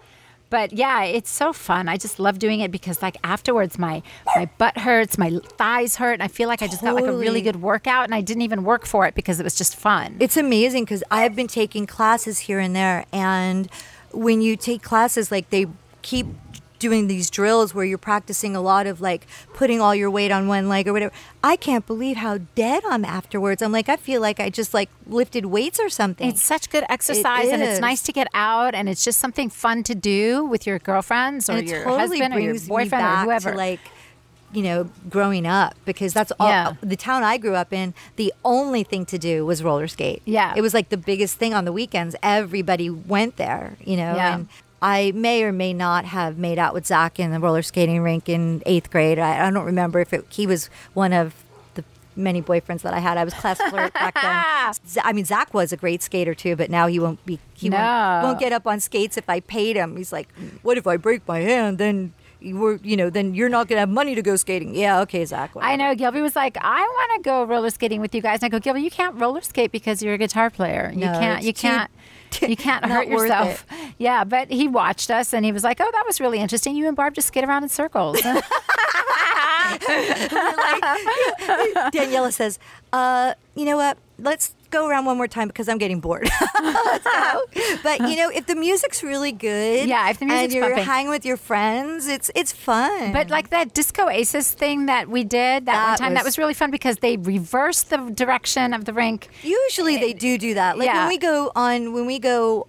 But 0.50 0.72
yeah, 0.72 1.02
it's 1.04 1.28
so 1.28 1.52
fun. 1.52 1.88
I 1.90 1.98
just 1.98 2.18
love 2.18 2.38
doing 2.38 2.60
it 2.60 2.70
because 2.70 3.02
like 3.02 3.18
afterwards 3.22 3.78
my 3.78 4.02
my 4.34 4.48
butt 4.56 4.78
hurts, 4.78 5.18
my 5.18 5.38
thighs 5.58 5.96
hurt, 5.96 6.14
and 6.14 6.22
I 6.22 6.28
feel 6.28 6.48
like 6.48 6.62
I 6.62 6.66
just 6.68 6.80
got 6.80 6.94
like 6.94 7.04
a 7.04 7.12
really 7.12 7.42
good 7.42 7.60
workout 7.60 8.04
and 8.04 8.14
I 8.14 8.22
didn't 8.22 8.40
even 8.42 8.64
work 8.64 8.86
for 8.86 9.06
it 9.06 9.14
because 9.14 9.38
it 9.38 9.42
was 9.44 9.56
just 9.56 9.76
fun. 9.76 10.16
It's 10.20 10.38
amazing 10.38 10.84
because 10.84 11.04
I've 11.10 11.36
been 11.36 11.48
taking 11.48 11.86
classes 11.86 12.38
here 12.38 12.60
and 12.60 12.74
there, 12.74 13.04
and 13.12 13.68
when 14.12 14.40
you 14.40 14.56
take 14.56 14.80
classes, 14.82 15.30
like 15.30 15.50
they 15.50 15.66
keep 16.00 16.26
doing 16.78 17.06
these 17.08 17.28
drills 17.30 17.74
where 17.74 17.84
you're 17.84 17.98
practicing 17.98 18.54
a 18.54 18.60
lot 18.60 18.86
of 18.86 19.00
like 19.00 19.26
putting 19.54 19.80
all 19.80 19.94
your 19.94 20.10
weight 20.10 20.30
on 20.30 20.48
one 20.48 20.68
leg 20.68 20.86
or 20.88 20.92
whatever. 20.92 21.12
I 21.42 21.56
can't 21.56 21.86
believe 21.86 22.16
how 22.18 22.38
dead 22.54 22.82
I'm 22.88 23.04
afterwards. 23.04 23.62
I'm 23.62 23.72
like, 23.72 23.88
I 23.88 23.96
feel 23.96 24.20
like 24.20 24.40
I 24.40 24.50
just 24.50 24.72
like 24.74 24.88
lifted 25.06 25.46
weights 25.46 25.78
or 25.80 25.88
something. 25.88 26.28
It's 26.28 26.42
such 26.42 26.70
good 26.70 26.84
exercise, 26.88 27.48
and 27.48 27.62
it's 27.62 27.80
nice 27.80 28.02
to 28.02 28.12
get 28.12 28.28
out, 28.34 28.74
and 28.74 28.88
it's 28.88 29.04
just 29.04 29.18
something 29.18 29.50
fun 29.50 29.82
to 29.84 29.94
do 29.94 30.44
with 30.44 30.66
your 30.66 30.78
girlfriends 30.78 31.48
or 31.50 31.60
your 31.60 31.84
totally 31.84 31.98
husband 32.20 32.34
or 32.34 32.40
your 32.40 32.58
boyfriend 32.60 33.04
or 33.04 33.16
whoever. 33.24 33.54
like 33.54 33.80
you 34.50 34.62
know 34.62 34.88
growing 35.10 35.46
up 35.46 35.74
because 35.84 36.14
that's 36.14 36.32
all 36.40 36.48
Yeah. 36.48 36.72
the 36.80 36.96
town 36.96 37.22
I 37.22 37.36
grew 37.36 37.54
up 37.54 37.70
in 37.70 37.92
the 38.16 38.32
only 38.46 38.82
thing 38.82 39.04
to 39.06 39.18
do 39.18 39.44
was 39.44 39.62
roller 39.62 39.86
skate 39.88 40.22
Yeah. 40.24 40.54
it 40.56 40.62
was 40.62 40.72
like 40.72 40.88
the 40.88 40.96
biggest 40.96 41.36
thing 41.36 41.52
on 41.52 41.66
the 41.66 41.72
weekends 41.72 42.16
everybody 42.22 42.88
went 42.88 43.36
there 43.36 43.76
you 43.84 43.98
know 43.98 44.14
Yeah. 44.14 44.34
and 44.36 44.48
I 44.80 45.12
may 45.14 45.42
or 45.42 45.52
may 45.52 45.72
not 45.72 46.04
have 46.04 46.38
made 46.38 46.58
out 46.58 46.72
with 46.74 46.84
Zakk 46.84 47.18
in 47.18 47.30
the 47.32 47.40
roller 47.40 47.62
skating 47.62 48.00
rink 48.02 48.28
in 48.28 48.62
eighth 48.66 48.90
grade 48.90 49.18
I, 49.18 49.46
I 49.46 49.50
don't 49.50 49.64
remember 49.64 50.00
if 50.00 50.12
it, 50.12 50.24
he 50.30 50.46
was 50.46 50.70
one 50.94 51.12
of 51.12 51.34
the 51.74 51.84
many 52.14 52.40
boyfriends 52.40 52.82
that 52.82 52.94
I 52.94 52.98
had 53.00 53.16
I 53.18 53.24
was 53.24 53.34
class 53.34 53.58
flirt 53.70 53.92
back 53.94 54.14
then 54.20 54.74
Z- 54.86 55.00
I 55.04 55.12
mean 55.12 55.24
Zakk 55.24 55.52
was 55.52 55.72
a 55.72 55.76
great 55.76 56.02
skater 56.02 56.34
too 56.34 56.54
but 56.54 56.70
now 56.70 56.86
he 56.86 56.98
won't 57.00 57.24
be 57.26 57.38
he 57.54 57.68
No. 57.68 57.76
won't, 57.78 58.24
won't 58.24 58.38
get 58.40 58.52
up 58.52 58.66
on 58.66 58.78
skates 58.80 59.16
if 59.16 59.28
I 59.28 59.40
paid 59.40 59.74
him 59.76 59.96
he's 59.96 60.12
like 60.12 60.28
what 60.62 60.78
if 60.78 60.86
I 60.86 60.96
break 60.96 61.26
my 61.26 61.40
hand 61.40 61.78
then 61.78 62.12
you 62.40 62.56
were, 62.56 62.78
you 62.84 62.96
know, 62.96 63.10
then 63.10 63.34
you're 63.34 63.48
not 63.48 63.66
gonna 63.66 63.80
have 63.80 63.88
money 63.88 64.14
to 64.14 64.22
go 64.22 64.36
skating. 64.36 64.72
Yeah, 64.72 65.00
okay, 65.00 65.22
Zakk. 65.24 65.48
I 65.56 65.74
know 65.74 65.92
Gilby 65.96 66.20
was 66.20 66.36
like, 66.36 66.56
I 66.60 66.78
want 66.82 67.20
to 67.24 67.28
go 67.28 67.42
roller 67.42 67.68
skating 67.70 68.00
with 68.00 68.14
you 68.14 68.22
guys. 68.22 68.44
And 68.44 68.44
I 68.44 68.48
go, 68.48 68.60
Gilby, 68.60 68.80
you 68.82 68.92
can't 68.92 69.16
roller 69.16 69.40
skate 69.40 69.72
because 69.72 70.04
you're 70.04 70.14
a 70.14 70.18
guitar 70.18 70.48
player. 70.48 70.92
You 70.94 71.00
No, 71.06 71.18
can't. 71.18 71.42
You 71.42 71.52
too- 71.52 71.62
can't. 71.62 71.90
You 72.48 72.56
can't 72.56 72.84
hurt 72.84 73.08
yourself. 73.08 73.66
Yeah, 73.98 74.24
but 74.24 74.50
he 74.50 74.68
watched 74.68 75.10
us 75.10 75.34
and 75.34 75.44
he 75.44 75.52
was 75.52 75.64
like, 75.64 75.80
"Oh, 75.80 75.90
that 75.92 76.04
was 76.06 76.20
really 76.20 76.38
interesting. 76.38 76.76
You 76.76 76.86
and 76.86 76.96
Barb 76.96 77.14
just 77.14 77.28
skate 77.28 77.44
around 77.44 77.62
in 77.64 77.68
circles." 77.68 78.20
Daniela 81.92 82.32
says, 82.32 82.58
uh, 82.92 83.34
you 83.54 83.66
know 83.66 83.76
what? 83.76 83.98
let's 84.18 84.54
go 84.70 84.86
around 84.88 85.04
one 85.06 85.16
more 85.16 85.28
time 85.28 85.48
because 85.48 85.68
I'm 85.68 85.78
getting 85.78 86.00
bored. 86.00 86.28
But 87.82 88.00
you 88.08 88.16
know, 88.16 88.30
if 88.30 88.46
the 88.46 88.54
music's 88.54 89.02
really 89.02 89.32
good, 89.32 89.88
Yeah, 89.88 90.10
if 90.10 90.18
the 90.18 90.26
music's 90.26 90.44
and 90.44 90.52
you're 90.52 90.64
pumping. 90.68 90.84
hanging 90.84 91.10
with 91.10 91.24
your 91.24 91.36
friends, 91.36 92.06
it's 92.08 92.30
it's 92.34 92.52
fun. 92.52 93.12
But 93.12 93.30
like 93.30 93.50
that 93.50 93.74
Disco 93.74 94.08
Aces 94.08 94.50
thing 94.52 94.86
that 94.86 95.08
we 95.08 95.24
did 95.24 95.66
that, 95.66 95.74
one 95.74 95.90
That 95.92 95.98
time, 95.98 96.14
that 96.14 96.24
was- 96.24 96.28
was 96.28 96.38
really 96.38 96.54
fun 96.54 96.70
because 96.70 96.98
they 96.98 97.16
reversed 97.16 97.90
the 97.90 97.98
direction 98.10 98.74
of 98.74 98.84
the 98.84 98.92
rink. 98.92 99.28
Usually 99.42 99.96
they 99.96 100.12
do 100.12 100.36
do 100.38 100.54
that. 100.54 100.76
Like 100.78 100.86
Yeah. 100.86 101.00
when 101.00 101.08
we 101.08 101.18
go 101.18 101.50
on 101.56 101.92
when 101.92 102.06
we 102.06 102.18
go 102.18 102.66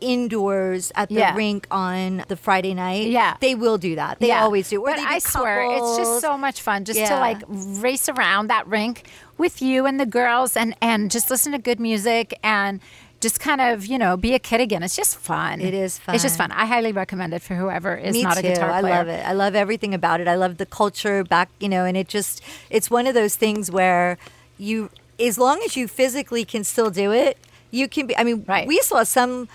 indoors 0.00 0.92
at 0.94 1.08
the 1.08 1.16
Yeah. 1.16 1.34
rink 1.34 1.66
on 1.70 2.24
the 2.28 2.36
Friday 2.36 2.74
night. 2.74 3.08
Yeah. 3.08 3.36
They 3.40 3.54
will 3.54 3.78
do 3.78 3.94
that. 3.96 4.20
They 4.20 4.28
Yeah. 4.28 4.42
always 4.42 4.68
do. 4.68 4.80
Or 4.82 4.90
But 4.90 4.96
do 4.98 5.04
I 5.06 5.18
swear, 5.18 5.62
it's 5.72 5.96
just 5.96 6.20
so 6.20 6.36
much 6.36 6.60
fun 6.60 6.84
just 6.84 6.98
to 7.06 7.16
like 7.16 7.38
race 7.48 8.08
around 8.08 8.48
that 8.48 8.66
rink 8.66 9.04
with 9.38 9.60
you 9.62 9.86
and 9.86 9.98
the 9.98 10.06
girls 10.06 10.56
and 10.56 10.74
and 10.80 11.10
just 11.10 11.30
listen 11.30 11.52
to 11.52 11.58
good 11.58 11.80
music 11.80 12.38
and 12.42 12.80
just 13.20 13.38
kind 13.38 13.60
of 13.60 13.84
you 13.86 13.98
know 13.98 14.16
be 14.16 14.34
a 14.34 14.38
kid 14.38 14.60
again. 14.60 14.82
It's 14.82 14.96
just 14.96 15.16
fun. 15.16 15.60
It 15.60 15.74
is 15.74 15.98
fun. 15.98 16.14
It's 16.14 16.24
just 16.24 16.36
fun. 16.38 16.50
I 16.52 16.64
highly 16.66 16.92
recommend 16.92 17.34
it 17.34 17.42
for 17.42 17.54
whoever 17.54 17.94
is 17.96 18.14
Me 18.14 18.22
not 18.22 18.34
too. 18.34 18.40
a 18.40 18.42
guitar 18.42 18.70
I 18.70 18.80
love 18.80 19.08
it. 19.08 19.24
I 19.26 19.32
love 19.32 19.54
everything 19.54 19.92
about 19.94 20.20
it. 20.20 20.28
I 20.28 20.36
love 20.36 20.56
the 20.56 20.66
culture 20.66 21.22
back, 21.24 21.48
you 21.60 21.68
know, 21.68 21.84
and 21.84 21.96
it 21.96 22.08
just 22.08 22.40
it's 22.70 22.90
one 22.90 23.06
of 23.06 23.14
those 23.14 23.36
things 23.36 23.70
where 23.70 24.16
you 24.58 24.90
as 25.18 25.36
long 25.38 25.60
as 25.66 25.76
you 25.76 25.86
physically 25.86 26.46
can 26.46 26.64
still 26.64 26.88
do 26.90 27.12
it, 27.12 27.36
you 27.70 27.88
can 27.88 28.06
be 28.06 28.16
I 28.16 28.24
mean, 28.24 28.44
Right. 28.48 28.66
we 28.66 28.78
saw 28.80 29.02
some 29.04 29.48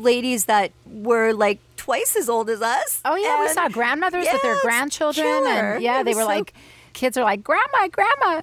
ladies 0.00 0.46
that 0.46 0.72
were 0.86 1.32
like 1.32 1.58
twice 1.76 2.16
as 2.16 2.28
old 2.28 2.50
as 2.50 2.60
us. 2.62 3.00
Oh 3.04 3.16
yeah, 3.16 3.40
we 3.40 3.48
saw 3.48 3.68
grandmothers 3.68 4.26
with 4.32 4.42
their 4.42 4.58
grandchildren, 4.60 5.44
and 5.46 5.82
yeah, 5.82 6.00
It 6.00 6.04
they 6.04 6.14
were 6.14 6.22
so- 6.22 6.26
like, 6.26 6.52
kids 6.92 7.16
are 7.16 7.24
like, 7.24 7.42
"Grandma, 7.44 7.88
grandma, 7.90 8.42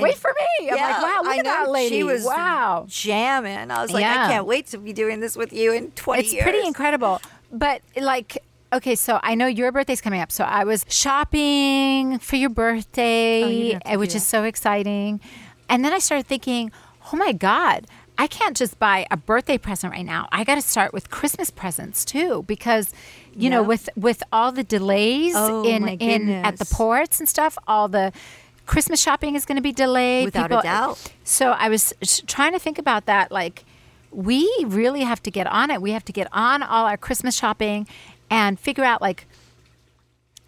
wait 0.00 0.16
for 0.18 0.32
me." 0.60 0.68
I'm 0.68 0.76
like, 0.76 0.78
Yeah, 0.80 1.02
"Wow, 1.02 1.20
look 1.22 1.32
I 1.34 1.38
at 1.38 1.44
that 1.44 1.70
lady! 1.70 1.96
She 1.96 2.02
was 2.04 2.24
wow." 2.24 2.86
jamming. 2.88 3.70
I 3.70 3.82
was 3.82 3.90
like, 3.92 4.02
Yeah. 4.02 4.24
I 4.26 4.28
can't 4.32 4.46
wait 4.46 4.66
to 4.68 4.78
be 4.78 4.92
doing 4.92 5.20
this 5.20 5.36
with 5.36 5.52
you 5.52 5.72
in 5.72 5.90
20 5.92 6.22
It's 6.22 6.32
years. 6.32 6.42
pretty 6.42 6.66
incredible. 6.66 7.20
But 7.52 7.82
like, 7.96 8.38
okay, 8.72 8.96
so 8.96 9.20
I 9.22 9.34
know 9.36 9.46
your 9.46 9.70
birthday's 9.72 10.00
coming 10.00 10.20
up. 10.20 10.32
So 10.32 10.42
I 10.44 10.64
was 10.64 10.84
shopping 10.88 12.18
for 12.18 12.36
your 12.36 12.50
birthday, 12.50 13.42
Oh, 13.44 13.48
you 13.48 13.72
have 13.74 13.82
to 13.82 13.88
eh, 13.90 13.96
which 13.96 14.14
is 14.14 14.26
so 14.26 14.42
exciting. 14.44 15.20
And 15.68 15.84
then 15.84 15.92
I 15.92 15.98
started 16.00 16.26
thinking, 16.26 16.72
oh 17.12 17.16
my 17.16 17.32
God, 17.32 17.86
I 18.16 18.26
can't 18.26 18.56
just 18.56 18.78
buy 18.78 19.06
a 19.10 19.16
birthday 19.16 19.58
present 19.58 19.92
right 19.92 20.06
now. 20.06 20.28
I 20.30 20.44
got 20.44 20.54
to 20.54 20.62
start 20.62 20.92
with 20.92 21.10
Christmas 21.10 21.50
presents 21.50 22.04
too, 22.04 22.44
because 22.46 22.92
you 23.34 23.50
know, 23.50 23.62
with 23.62 23.88
with 23.96 24.22
all 24.32 24.52
the 24.52 24.62
delays 24.62 25.34
Oh, 25.36 25.64
in 25.64 25.88
in 25.88 26.30
at 26.30 26.58
the 26.58 26.64
ports 26.64 27.18
and 27.18 27.28
stuff, 27.28 27.58
all 27.66 27.88
the 27.88 28.12
Christmas 28.66 29.00
shopping 29.02 29.34
is 29.34 29.44
going 29.44 29.56
to 29.56 29.62
be 29.62 29.72
delayed. 29.72 30.26
Without 30.26 30.52
a 30.52 30.62
doubt. 30.62 31.12
So 31.24 31.50
I 31.50 31.68
was 31.68 31.92
trying 32.26 32.52
to 32.52 32.58
think 32.58 32.78
about 32.78 33.06
that. 33.06 33.32
Like, 33.32 33.64
we 34.10 34.48
really 34.64 35.02
have 35.02 35.22
to 35.24 35.30
get 35.30 35.46
on 35.48 35.70
it. 35.70 35.82
We 35.82 35.90
have 35.90 36.04
to 36.04 36.12
get 36.12 36.28
on 36.32 36.62
all 36.62 36.86
our 36.86 36.96
Christmas 36.96 37.34
shopping 37.36 37.86
and 38.30 38.58
figure 38.58 38.84
out, 38.84 39.02
like, 39.02 39.26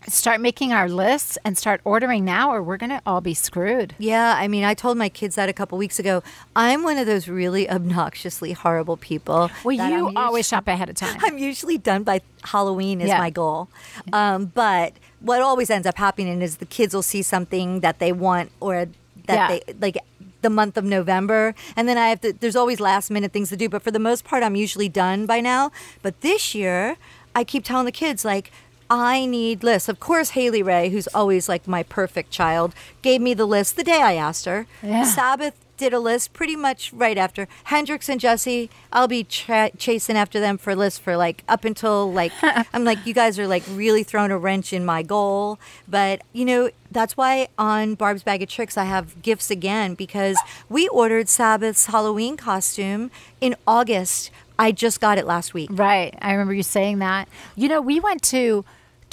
start 0.09 0.41
making 0.41 0.73
our 0.73 0.89
lists 0.89 1.37
and 1.45 1.57
start 1.59 1.81
ordering 1.85 2.25
now, 2.25 2.51
or 2.53 2.63
we're 2.63 2.77
going 2.77 2.91
to 2.91 3.03
all 3.07 3.21
be 3.21 3.35
screwed. 3.35 3.95
Yeah, 3.99 4.35
I 4.37 4.49
mean, 4.49 4.65
I 4.65 4.75
told 4.75 4.97
my 4.97 5.09
kids 5.09 5.35
that 5.37 5.49
a 5.49 5.53
couple 5.53 5.77
weeks 5.79 5.99
ago. 5.99 6.23
I'm 6.55 6.83
one 6.83 6.97
of 6.97 7.07
those 7.07 7.29
really 7.29 7.69
obnoxiously 7.69 8.53
horrible 8.53 8.97
people. 8.97 9.51
Well, 9.65 9.75
you 9.75 10.09
I'm 10.09 10.17
always 10.17 10.47
shop 10.49 10.69
ahead 10.69 10.89
of 10.89 10.97
time. 10.97 11.19
I'm 11.23 11.39
usually 11.39 11.79
done 11.79 12.03
by 12.03 12.21
Halloween 12.45 13.01
is 13.01 13.09
Yeah. 13.09 13.19
my 13.19 13.31
goal. 13.31 13.69
Um, 14.13 14.47
but 14.47 14.93
what 15.21 15.43
always 15.43 15.71
ends 15.71 15.87
up 15.87 15.97
happening 15.97 16.43
is 16.43 16.59
the 16.59 16.67
kids 16.67 16.95
will 16.95 17.03
see 17.03 17.23
something 17.23 17.81
that 17.81 17.99
they 17.99 18.13
want 18.13 18.53
or 18.61 18.87
that 19.27 19.51
Yeah. 19.51 19.59
they 19.67 19.75
like 19.81 19.99
the 20.43 20.51
month 20.51 20.77
of 20.77 20.85
November 20.85 21.55
and 21.75 21.89
then 21.89 21.99
I 21.99 22.09
have 22.11 22.21
to 22.21 22.33
there's 22.33 22.55
always 22.55 22.79
last 22.79 23.11
minute 23.11 23.33
things 23.33 23.49
to 23.49 23.57
do 23.57 23.69
but 23.69 23.83
for 23.83 23.91
the 23.91 23.99
most 23.99 24.23
part 24.25 24.45
I'm 24.45 24.55
usually 24.55 24.89
done 24.89 25.27
by 25.27 25.41
now. 25.41 25.73
But 26.03 26.21
this 26.21 26.55
year 26.55 26.97
I 27.35 27.43
keep 27.43 27.65
telling 27.65 27.87
the 27.87 27.91
kids 27.93 28.25
like 28.25 28.53
I 28.89 29.27
need 29.27 29.65
lists. 29.65 29.89
Of 29.89 30.01
course, 30.01 30.31
Hayley 30.31 30.63
Rae, 30.63 30.91
who's 30.91 31.09
always 31.09 31.49
like 31.49 31.67
my 31.67 31.83
perfect 31.83 32.31
child, 32.31 32.75
gave 33.03 33.21
me 33.21 33.35
the 33.35 33.47
list 33.47 33.77
the 33.77 33.85
day 33.85 34.01
I 34.03 34.15
asked 34.15 34.45
her. 34.45 34.67
Yeah. 34.83 35.05
Sabbath 35.05 35.55
did 35.77 35.93
a 35.93 35.99
list 35.99 36.33
pretty 36.33 36.57
much 36.57 36.93
right 36.93 37.19
after 37.19 37.47
Hendrix 37.65 38.09
and 38.09 38.21
Jesse. 38.21 38.71
I'll 38.93 39.09
be 39.09 39.25
tra- 39.25 39.71
chasing 39.77 40.17
after 40.17 40.41
them 40.41 40.59
for 40.59 40.75
lists 40.75 40.99
for 40.99 41.17
like 41.17 41.45
up 41.49 41.65
until 41.65 42.11
like 42.13 42.33
I'm 42.43 42.85
like 42.85 43.05
you 43.07 43.15
guys 43.15 43.39
are 43.39 43.47
like 43.47 43.63
really 43.71 44.03
throwing 44.03 44.31
a 44.31 44.39
wrench 44.39 44.73
in 44.73 44.85
my 44.85 45.03
goal. 45.03 45.59
But 45.87 46.23
you 46.33 46.45
know 46.45 46.71
that's 46.91 47.17
why 47.17 47.49
on 47.59 47.95
Barb's 47.95 48.23
Bag 48.23 48.43
of 48.43 48.49
Tricks 48.49 48.79
I 48.79 48.85
have 48.85 49.21
gifts 49.23 49.51
again 49.51 49.95
because 49.95 50.37
we 50.69 50.89
ordered 50.89 51.29
Sabbath's 51.29 51.87
Halloween 51.87 52.37
costume 52.37 53.11
in 53.41 53.55
August. 53.67 54.31
I 54.59 54.73
just 54.73 55.01
got 55.01 55.19
it 55.19 55.27
last 55.27 55.53
week. 55.53 55.69
Right. 55.71 56.17
I 56.23 56.33
remember 56.33 56.55
you 56.55 56.63
saying 56.63 57.01
that. 57.01 57.29
You 57.57 57.69
know, 57.69 57.83
we 57.83 58.01
went 58.01 58.23
to 58.25 58.65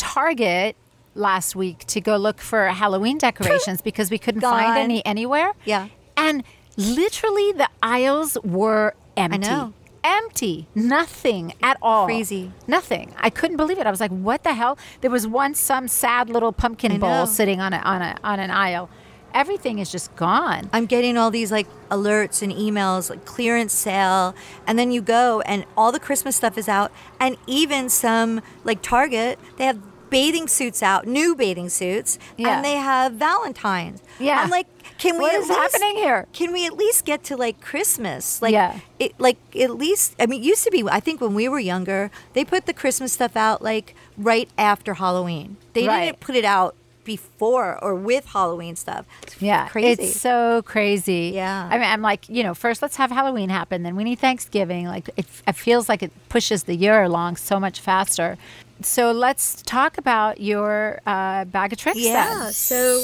Target 0.04 0.76
last 1.16 1.56
week 1.56 1.86
to 1.88 2.02
go 2.02 2.18
look 2.18 2.39
for 2.39 2.68
Halloween 2.68 3.18
decorations 3.18 3.82
because 3.89 4.10
we 4.12 4.18
couldn't 4.18 4.42
find 4.42 4.78
any 4.78 5.06
anywhere. 5.06 5.54
Yeah. 5.66 5.88
And 6.18 6.44
literally 6.78 7.52
the 7.54 7.70
aisles 7.82 8.38
were 8.44 8.96
empty. 9.18 9.48
I 9.48 9.52
know. 9.52 9.74
Empty. 10.04 10.68
Nothing 10.76 11.54
at 11.62 11.78
all. 11.82 12.06
Crazy. 12.06 12.52
Nothing. 12.68 13.13
I 13.18 13.30
couldn't 13.30 13.56
believe 13.56 13.80
it. 13.80 13.88
I 13.88 13.92
was 13.92 14.02
like, 14.02 14.12
what 14.12 14.44
the 14.44 14.54
hell? 14.54 14.78
There 15.00 15.10
was 15.10 15.26
one 15.26 15.56
some 15.56 15.88
sad 15.88 16.30
little 16.30 16.52
pumpkin 16.52 17.00
bowl 17.00 17.26
sitting 17.26 17.62
on 17.62 17.72
a 17.74 17.78
on 17.78 18.02
a 18.02 18.18
on 18.24 18.39
an 18.39 18.52
aisle. 18.52 18.89
Everything 19.34 19.80
is 19.80 19.92
just 19.92 20.13
gone. 20.16 20.70
I'm 20.74 20.86
getting 20.86 21.18
all 21.18 21.32
these 21.32 21.52
like 21.52 21.68
alerts 21.89 22.42
and 22.44 22.52
emails, 22.52 23.10
like 23.10 23.24
clearance 23.26 23.74
sale, 23.74 24.36
and 24.68 24.78
then 24.78 24.92
you 24.92 25.02
go 25.02 25.42
and 25.42 25.66
all 25.78 25.92
the 25.92 26.00
Christmas 26.02 26.36
stuff 26.36 26.58
is 26.58 26.68
out, 26.68 26.92
and 27.20 27.38
even 27.48 27.89
some 27.89 28.42
like 28.66 28.82
Target, 28.82 29.39
they 29.58 29.66
have 29.66 29.80
bathing 30.13 30.47
suits 30.47 30.82
out, 30.84 31.06
new 31.08 31.36
bathing 31.36 31.69
suits, 31.69 32.17
Yeah. 32.38 32.56
and 32.56 32.65
they 32.65 32.76
have 32.76 33.13
Valentine's. 33.13 34.02
Yeah. 34.19 34.39
I'm 34.41 34.49
like, 34.49 34.67
can 34.99 35.15
we? 35.15 35.21
what 35.21 35.34
is 35.36 35.49
least- 35.49 35.60
happening 35.60 35.95
here? 35.97 36.28
Can 36.34 36.54
we 36.54 36.65
at 36.65 36.78
least 36.78 37.04
get 37.04 37.23
to 37.26 37.36
like 37.36 37.60
Christmas? 37.60 38.41
Like, 38.41 38.54
Yeah. 38.54 38.80
it 38.99 39.13
like 39.19 39.38
at 39.60 39.71
least. 39.76 40.15
I 40.19 40.26
mean, 40.28 40.41
it 40.41 40.45
used 40.45 40.63
to 40.63 40.71
be. 40.71 40.84
I 40.88 40.99
think 40.99 41.19
when 41.19 41.34
we 41.34 41.49
were 41.49 41.60
younger, 41.60 42.12
they 42.34 42.45
put 42.45 42.65
the 42.67 42.73
Christmas 42.73 43.12
stuff 43.13 43.36
out 43.36 43.62
like 43.62 43.95
right 44.17 44.49
after 44.58 44.93
Halloween. 44.93 45.58
They 45.73 45.88
Right. 45.88 46.06
didn't 46.06 46.19
put 46.21 46.36
it 46.36 46.45
out 46.45 46.76
before 47.04 47.78
or 47.84 47.93
with 47.95 48.26
Halloween 48.28 48.78
stuff. 48.78 49.06
It's 49.23 49.41
Yeah, 49.41 49.67
crazy. 49.67 50.04
It's 50.04 50.21
so 50.21 50.62
crazy. 50.63 51.32
Yeah. 51.36 51.67
I 51.69 51.78
mean, 51.78 51.89
I'm 51.89 52.02
like, 52.02 52.30
you 52.30 52.43
know, 52.43 52.54
first 52.54 52.82
let's 52.82 52.95
have 52.95 53.12
Halloween 53.12 53.49
happen, 53.49 53.84
then 53.84 53.97
we 53.97 54.06
need 54.06 54.19
Thanksgiving. 54.19 54.88
Like, 54.88 55.10
it, 55.17 55.26
it 55.45 55.56
feels 55.56 55.89
like 55.89 56.02
it 56.02 56.12
pushes 56.30 56.63
the 56.63 56.76
year 56.76 57.04
along 57.04 57.36
so 57.36 57.60
much 57.60 57.82
faster. 57.82 58.38
So 58.86 59.12
let's 59.12 59.62
talk 59.63 59.98
about 59.98 60.39
your 60.41 61.00
uh, 61.06 61.46
bag 61.46 61.74
of 61.74 61.80
tricks. 61.80 62.00
Yeah. 62.00 62.39
then. 62.43 62.54
So 62.54 63.00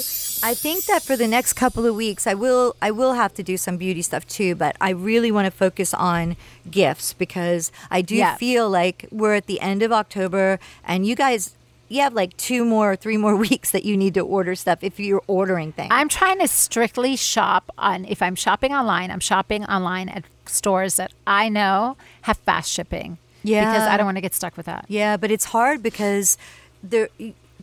I 0.46 0.54
think 0.54 0.84
that 0.86 1.02
for 1.02 1.16
the 1.16 1.26
next 1.28 1.54
couple 1.54 1.86
of 1.86 1.94
weeks, 1.94 2.26
I 2.26 2.34
will 2.34 2.76
I 2.80 2.90
will 2.90 3.14
have 3.14 3.34
to 3.34 3.42
do 3.42 3.56
some 3.56 3.76
beauty 3.76 4.02
stuff 4.02 4.26
too. 4.26 4.54
But 4.54 4.76
I 4.80 4.90
really 4.90 5.30
want 5.32 5.46
to 5.46 5.50
focus 5.50 5.92
on 5.94 6.36
gifts 6.70 7.12
because 7.12 7.72
I 7.90 8.02
do 8.02 8.14
Yeah. 8.16 8.36
feel 8.36 8.68
like 8.70 9.06
we're 9.10 9.34
at 9.34 9.46
the 9.46 9.60
end 9.60 9.82
of 9.82 9.92
October, 9.92 10.58
and 10.84 11.06
you 11.06 11.14
guys. 11.16 11.54
You 11.92 12.02
have 12.02 12.14
like 12.14 12.36
two 12.36 12.64
more, 12.64 12.94
three 12.94 13.16
more 13.16 13.34
weeks 13.48 13.72
that 13.72 13.84
you 13.84 13.96
need 13.96 14.14
to 14.14 14.20
order 14.20 14.54
stuff 14.54 14.84
if 14.84 15.00
you're 15.00 15.24
ordering 15.26 15.72
things. 15.72 15.88
I'm 15.90 16.08
trying 16.08 16.38
to 16.38 16.46
strictly 16.46 17.16
shop 17.16 17.68
on. 17.76 18.04
If 18.04 18.22
I'm 18.22 18.36
shopping 18.36 18.72
online, 18.72 19.10
I'm 19.10 19.18
shopping 19.18 19.64
online 19.64 20.08
at 20.08 20.22
stores 20.46 20.94
that 20.98 21.10
I 21.26 21.48
know 21.48 21.96
have 22.22 22.36
fast 22.36 22.70
shipping. 22.70 23.18
Yeah. 23.42 23.72
Because 23.72 23.88
I 23.88 23.96
don't 23.96 24.06
want 24.06 24.16
to 24.16 24.20
get 24.20 24.34
stuck 24.34 24.56
with 24.56 24.66
that. 24.66 24.84
Yeah, 24.88 25.16
but 25.16 25.30
it's 25.30 25.46
hard 25.46 25.82
because 25.82 26.36
there 26.82 27.08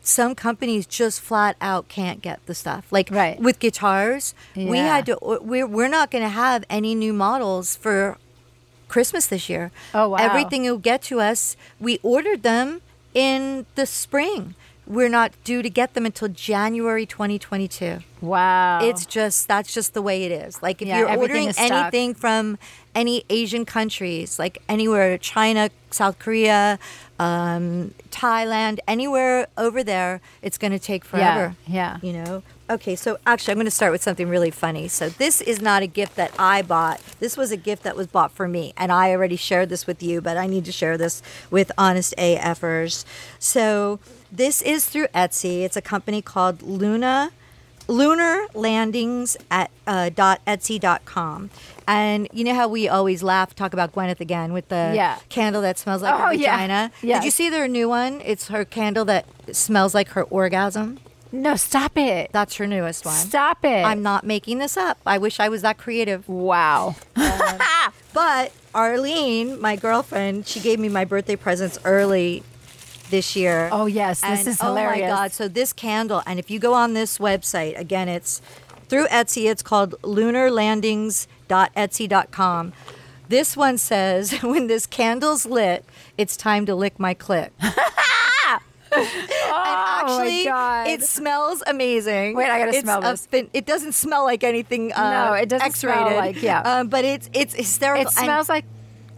some 0.01 0.35
companies 0.35 0.85
just 0.85 1.19
flat 1.19 1.55
out 1.59 1.87
can't 1.89 2.21
get 2.21 2.45
the 2.45 2.55
stuff. 2.55 2.87
Like 2.91 3.09
Right. 3.11 3.39
with 3.39 3.59
guitars, 3.59 4.33
we 4.55 4.77
had 4.77 5.05
to 5.07 5.17
we're 5.21 5.67
we're 5.67 5.89
not 5.89 6.11
going 6.11 6.23
to 6.23 6.29
have 6.29 6.63
any 6.69 6.95
new 6.95 7.13
models 7.13 7.75
for 7.75 8.17
Christmas 8.87 9.27
this 9.27 9.49
year. 9.49 9.71
Oh, 9.93 10.09
wow. 10.09 10.17
Everything 10.17 10.63
will 10.63 10.77
get 10.77 11.01
to 11.03 11.19
us. 11.19 11.57
We 11.79 11.99
ordered 12.03 12.43
them 12.43 12.81
in 13.13 13.65
the 13.75 13.85
spring. 13.85 14.55
We're 14.87 15.09
not 15.09 15.33
due 15.43 15.61
to 15.61 15.69
get 15.69 15.93
them 15.93 16.05
until 16.05 16.29
January 16.29 17.05
2022. 17.05 17.99
Wow. 18.21 18.79
It's 18.81 19.05
just 19.05 19.47
that's 19.47 19.73
just 19.73 19.93
the 19.93 20.01
way 20.01 20.23
it 20.23 20.31
is. 20.31 20.63
Like 20.63 20.81
if 20.81 20.87
Yeah, 20.87 20.99
you're 20.99 21.17
ordering 21.17 21.51
anything 21.57 22.13
from 22.13 22.57
any 22.95 23.23
Asian 23.29 23.65
countries, 23.65 24.39
like 24.39 24.61
anywhere, 24.69 25.17
China, 25.17 25.69
South 25.91 26.17
Korea, 26.19 26.79
um, 27.19 27.93
Thailand, 28.09 28.79
anywhere 28.87 29.47
over 29.57 29.83
there, 29.83 30.21
it's 30.41 30.57
going 30.57 30.71
to 30.71 30.79
take 30.79 31.03
forever. 31.05 31.55
yeah. 31.67 31.97
You 32.01 32.13
know. 32.13 32.43
Okay, 32.69 32.95
so 32.97 33.17
actually, 33.25 33.53
I'm 33.53 33.57
going 33.57 33.65
to 33.65 33.71
start 33.71 33.93
with 33.93 34.03
something 34.03 34.27
really 34.27 34.51
funny. 34.51 34.87
So 34.89 35.07
this 35.09 35.39
is 35.39 35.61
not 35.61 35.83
a 35.83 35.87
gift 35.87 36.15
that 36.17 36.31
I 36.37 36.61
bought. 36.61 37.01
This 37.19 37.37
was 37.37 37.51
a 37.51 37.57
gift 37.57 37.83
that 37.83 37.95
was 37.95 38.07
bought 38.07 38.31
for 38.31 38.45
me, 38.47 38.73
and 38.75 38.91
I 38.91 39.11
already 39.11 39.37
shared 39.37 39.69
this 39.69 39.87
with 39.87 40.03
you, 40.03 40.19
but 40.19 40.35
I 40.35 40.47
need 40.47 40.65
to 40.65 40.71
share 40.73 40.97
this 40.97 41.21
with 41.49 41.71
Honest 41.77 42.13
AFers. 42.17 43.05
So 43.39 43.99
this 44.31 44.61
is 44.61 44.85
through 44.85 45.07
Etsy. 45.07 45.61
It's 45.63 45.77
a 45.77 45.81
company 45.81 46.21
called 46.21 46.61
Luna 46.61 47.31
lunar 47.89 48.45
landings 48.53 49.37
at 49.49 49.71
uh, 49.87 50.09
dot 50.09 50.41
etsy 50.45 50.77
dot 50.77 51.05
com. 51.05 51.49
And 51.87 52.27
you 52.33 52.43
know 52.43 52.53
how 52.53 52.67
we 52.67 52.89
always 52.89 53.23
laugh, 53.23 53.55
talk 53.55 53.71
about 53.71 53.93
Gwyneth 53.93 54.19
again 54.19 54.51
with 54.51 54.67
the 54.67 54.91
Yeah. 54.93 55.19
candle 55.29 55.61
that 55.61 55.77
smells 55.77 56.01
like 56.01 56.13
Oh, 56.13 56.17
her 56.17 56.33
yeah. 56.33 56.51
vagina. 56.57 56.91
Yes. 57.01 57.19
Did 57.21 57.25
you 57.25 57.31
see 57.31 57.49
their 57.49 57.65
new 57.69 57.87
one? 57.87 58.21
It's 58.25 58.49
her 58.49 58.65
candle 58.65 59.05
that 59.05 59.25
smells 59.53 59.93
like 59.95 60.09
her 60.09 60.23
orgasm. 60.23 60.99
No, 61.31 61.55
stop 61.55 61.97
it. 61.97 62.29
That's 62.33 62.55
her 62.55 62.67
newest 62.67 63.05
one. 63.05 63.15
Stop 63.15 63.63
it. 63.63 63.85
I'm 63.85 64.01
not 64.01 64.25
making 64.25 64.57
this 64.57 64.75
up. 64.75 64.97
I 65.05 65.17
wish 65.17 65.39
I 65.39 65.47
was 65.47 65.61
that 65.61 65.77
creative. 65.77 66.27
Wow. 66.27 66.95
But 68.13 68.51
Arlene, 68.73 69.61
my 69.61 69.75
girlfriend, 69.75 70.47
she 70.47 70.59
gave 70.59 70.79
me 70.79 70.89
my 70.89 71.05
birthday 71.05 71.35
presents 71.35 71.77
early 71.85 72.41
this 73.09 73.35
year. 73.35 73.69
Oh, 73.71 73.85
yes, 73.85 74.21
this 74.21 74.39
And, 74.39 74.47
is 74.47 74.59
Oh 74.61 74.73
my 74.73 74.81
hilarious. 74.81 75.09
god! 75.11 75.31
So 75.33 75.47
this 75.47 75.71
candle, 75.73 76.21
and 76.25 76.39
if 76.39 76.49
you 76.51 76.59
go 76.59 76.73
on 76.73 76.93
this 76.93 77.17
website 77.17 77.77
again, 77.79 78.07
it's 78.09 78.41
through 78.89 79.07
Etsy. 79.07 79.49
It's 79.49 79.61
called 79.63 79.95
lunarlandings.etsy.com. 80.01 82.73
This 83.29 83.57
one 83.57 83.77
says, 83.77 84.31
"When 84.41 84.67
this 84.67 84.85
candle's 84.87 85.45
lit, 85.45 85.83
it's 86.17 86.35
time 86.37 86.65
to 86.65 86.75
lick 86.75 86.97
my 86.99 87.13
clit." 87.13 87.49
oh 88.91 90.03
Actually, 90.03 90.45
my 90.45 90.49
god. 90.49 90.87
it 90.87 91.03
smells 91.03 91.61
amazing. 91.67 92.35
Wait, 92.35 92.49
I 92.49 92.59
gotta 92.59 92.71
It's 92.71 92.79
smell 92.81 93.01
this. 93.01 93.25
fin- 93.25 93.49
it 93.53 93.65
doesn't 93.65 93.91
smell 93.93 94.23
like 94.23 94.43
anything. 94.45 94.93
Uh, 94.93 95.11
No, 95.27 95.33
it 95.33 95.49
doesn't 95.49 95.73
smell 95.73 96.07
X-rated. 96.07 96.17
like- 96.17 96.41
yeah. 96.41 96.61
Um, 96.61 96.87
but 96.87 97.03
it's 97.03 97.29
it's 97.33 97.53
hysterical. 97.53 98.03
it 98.03 98.07
and- 98.07 98.15
smells 98.25 98.47
like 98.49 98.63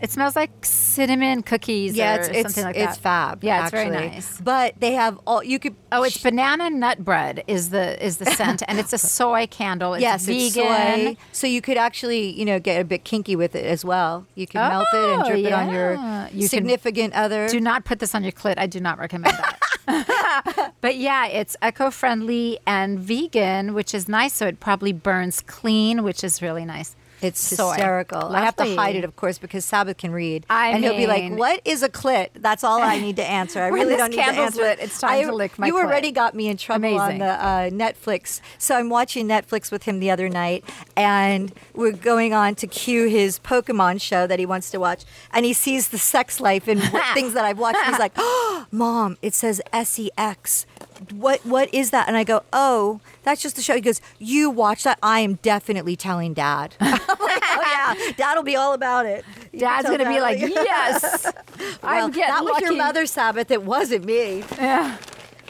it 0.01 0.12
smells 0.12 0.35
like 0.35 0.51
cinnamon 0.63 1.43
cookies 1.43 1.95
yeah, 1.95 2.15
or 2.15 2.19
it's 2.19 2.27
it's, 2.29 2.41
something 2.41 2.63
like 2.63 2.75
it's 2.77 2.97
that. 2.97 3.01
fab. 3.01 3.43
Yeah, 3.43 3.65
it's 3.65 3.73
actually. 3.73 3.95
very 3.95 4.09
nice. 4.09 4.39
But 4.41 4.75
they 4.79 4.93
have 4.93 5.19
all 5.27 5.43
you 5.43 5.59
could. 5.59 5.75
Oh, 5.91 6.03
it's 6.03 6.17
banana 6.21 6.69
nut 6.69 7.03
bread 7.03 7.43
is 7.47 7.69
the 7.71 8.03
is 8.05 8.17
the 8.17 8.25
scent, 8.25 8.63
and 8.67 8.79
it's 8.79 8.93
a 8.93 8.97
soy 9.17 9.47
candle. 9.47 9.93
It's 9.95 10.01
yes, 10.01 10.25
vegan. 10.25 10.39
it's 10.45 10.55
soy. 10.55 11.17
So 11.31 11.47
you 11.47 11.62
could 11.62 11.77
actually, 11.77 12.31
you 12.38 12.45
know, 12.45 12.59
get 12.59 12.79
a 12.79 12.83
bit 12.85 13.03
kinky 13.03 13.35
with 13.35 13.55
it 13.55 13.65
as 13.65 13.83
well. 13.83 14.25
You 14.35 14.47
can 14.47 14.67
melt 14.69 14.88
it 14.93 14.97
and 15.13 15.23
Oh, 15.23 15.27
drip 15.27 15.45
it 15.45 15.51
on 15.53 15.69
your 15.73 15.93
You 16.31 16.41
can- 16.41 16.47
significant 16.49 17.13
other. 17.13 17.47
Do 17.49 17.59
not 17.59 17.85
put 17.85 17.99
this 17.99 18.13
on 18.15 18.23
your 18.23 18.31
clit. 18.31 18.55
I 18.57 18.67
do 18.67 18.79
not 18.79 18.99
recommend 18.99 19.38
that. 19.38 20.73
but 20.81 20.95
yeah, 20.97 21.25
it's 21.25 21.55
eco-friendly 21.63 22.59
and 22.67 22.99
vegan, 22.99 23.73
which 23.73 23.93
is 23.93 24.07
nice. 24.07 24.33
So 24.33 24.45
it 24.47 24.59
probably 24.59 24.93
burns 24.93 25.41
clean, 25.41 26.03
which 26.03 26.23
is 26.23 26.41
really 26.41 26.63
nice. 26.65 26.95
It's 27.21 27.49
hysterical. 27.49 28.19
I 28.36 28.41
have 28.41 28.55
to 28.58 28.75
hide 28.75 28.95
it, 28.95 29.03
of 29.03 29.15
course, 29.15 29.38
because 29.39 29.65
Sabbath 29.65 29.97
can 29.97 30.12
read, 30.12 30.45
I 30.49 30.69
and 30.69 30.84
he'll 30.84 30.95
be 30.95 31.08
like, 31.08 31.34
"What 31.34 31.62
is 31.65 31.84
a 31.84 31.89
clit?" 31.89 32.29
That's 32.36 32.63
all 32.63 32.82
I 32.82 32.99
need 32.99 33.17
to 33.17 33.25
answer. 33.29 33.62
I 33.62 33.67
really 33.67 33.95
don't 33.97 34.12
need 34.12 34.17
to 34.17 34.23
answer. 34.23 34.62
lit, 34.62 34.79
it's 34.79 34.99
time 34.99 35.12
I- 35.12 35.23
to 35.23 35.34
lick 35.36 35.58
my 35.60 35.67
You 35.67 35.73
clit. 35.75 35.84
already 35.86 36.12
got 36.12 36.34
me 36.36 36.47
in 36.47 36.58
trouble 36.58 36.97
on 36.99 37.17
the 37.17 37.25
uh, 37.25 37.69
Netflix. 37.69 38.39
So 38.58 38.75
I'm 38.75 38.89
watching 38.89 39.27
Netflix 39.27 39.71
with 39.71 39.84
him 39.84 39.99
the 39.99 40.10
other 40.12 40.29
night, 40.29 40.63
and 40.95 41.53
we're 41.73 41.91
going 41.91 42.34
on 42.34 42.55
to 42.55 42.67
cue 42.67 43.08
his 43.08 43.39
Pokemon 43.39 44.01
show 44.01 44.25
that 44.27 44.39
he 44.39 44.45
wants 44.45 44.71
to 44.71 44.79
watch, 44.79 45.03
and 45.34 45.45
he 45.45 45.53
sees 45.53 45.89
the 45.89 45.97
sex 45.97 46.39
life 46.39 46.67
and 46.67 46.82
things 47.13 47.34
that 47.34 47.45
I've 47.45 47.60
watched. 47.60 47.79
He's 47.86 47.99
like, 47.99 48.13
oh, 48.17 48.65
"Mom, 48.71 49.17
it 49.21 49.34
says 49.34 49.62
sex." 49.84 50.65
What 51.13 51.45
what 51.45 51.73
is 51.73 51.91
that? 51.91 52.07
And 52.07 52.17
I 52.17 52.23
go, 52.23 52.43
"Oh, 52.51 52.99
that's 53.23 53.41
just 53.41 53.55
the 53.55 53.62
show." 53.62 53.75
He 53.75 53.81
goes, 53.81 54.01
"You 54.17 54.49
watch 54.49 54.83
that? 54.83 54.99
I 55.01 55.21
am 55.21 55.35
definitely 55.35 55.95
telling 55.95 56.33
Dad." 56.33 56.75
Like, 57.29 57.43
oh 57.43 57.62
yeah, 57.95 58.12
Dad'll 58.17 58.41
be 58.43 58.55
all 58.55 58.73
about 58.73 59.05
it. 59.05 59.23
You 59.53 59.59
Dad's 59.59 59.85
gonna 59.88 59.99
be 59.99 60.15
Dad, 60.15 60.21
like, 60.21 60.39
yes, 60.39 61.25
well, 61.83 62.05
I'm 62.05 62.12
getting 62.12 62.33
that 62.33 62.43
was 62.43 62.59
your 62.59 62.71
lucky." 62.71 62.77
mother's 62.77 63.12
Sabbath. 63.12 63.51
It 63.51 63.62
wasn't 63.63 64.05
me. 64.05 64.43
Yeah, 64.57 64.97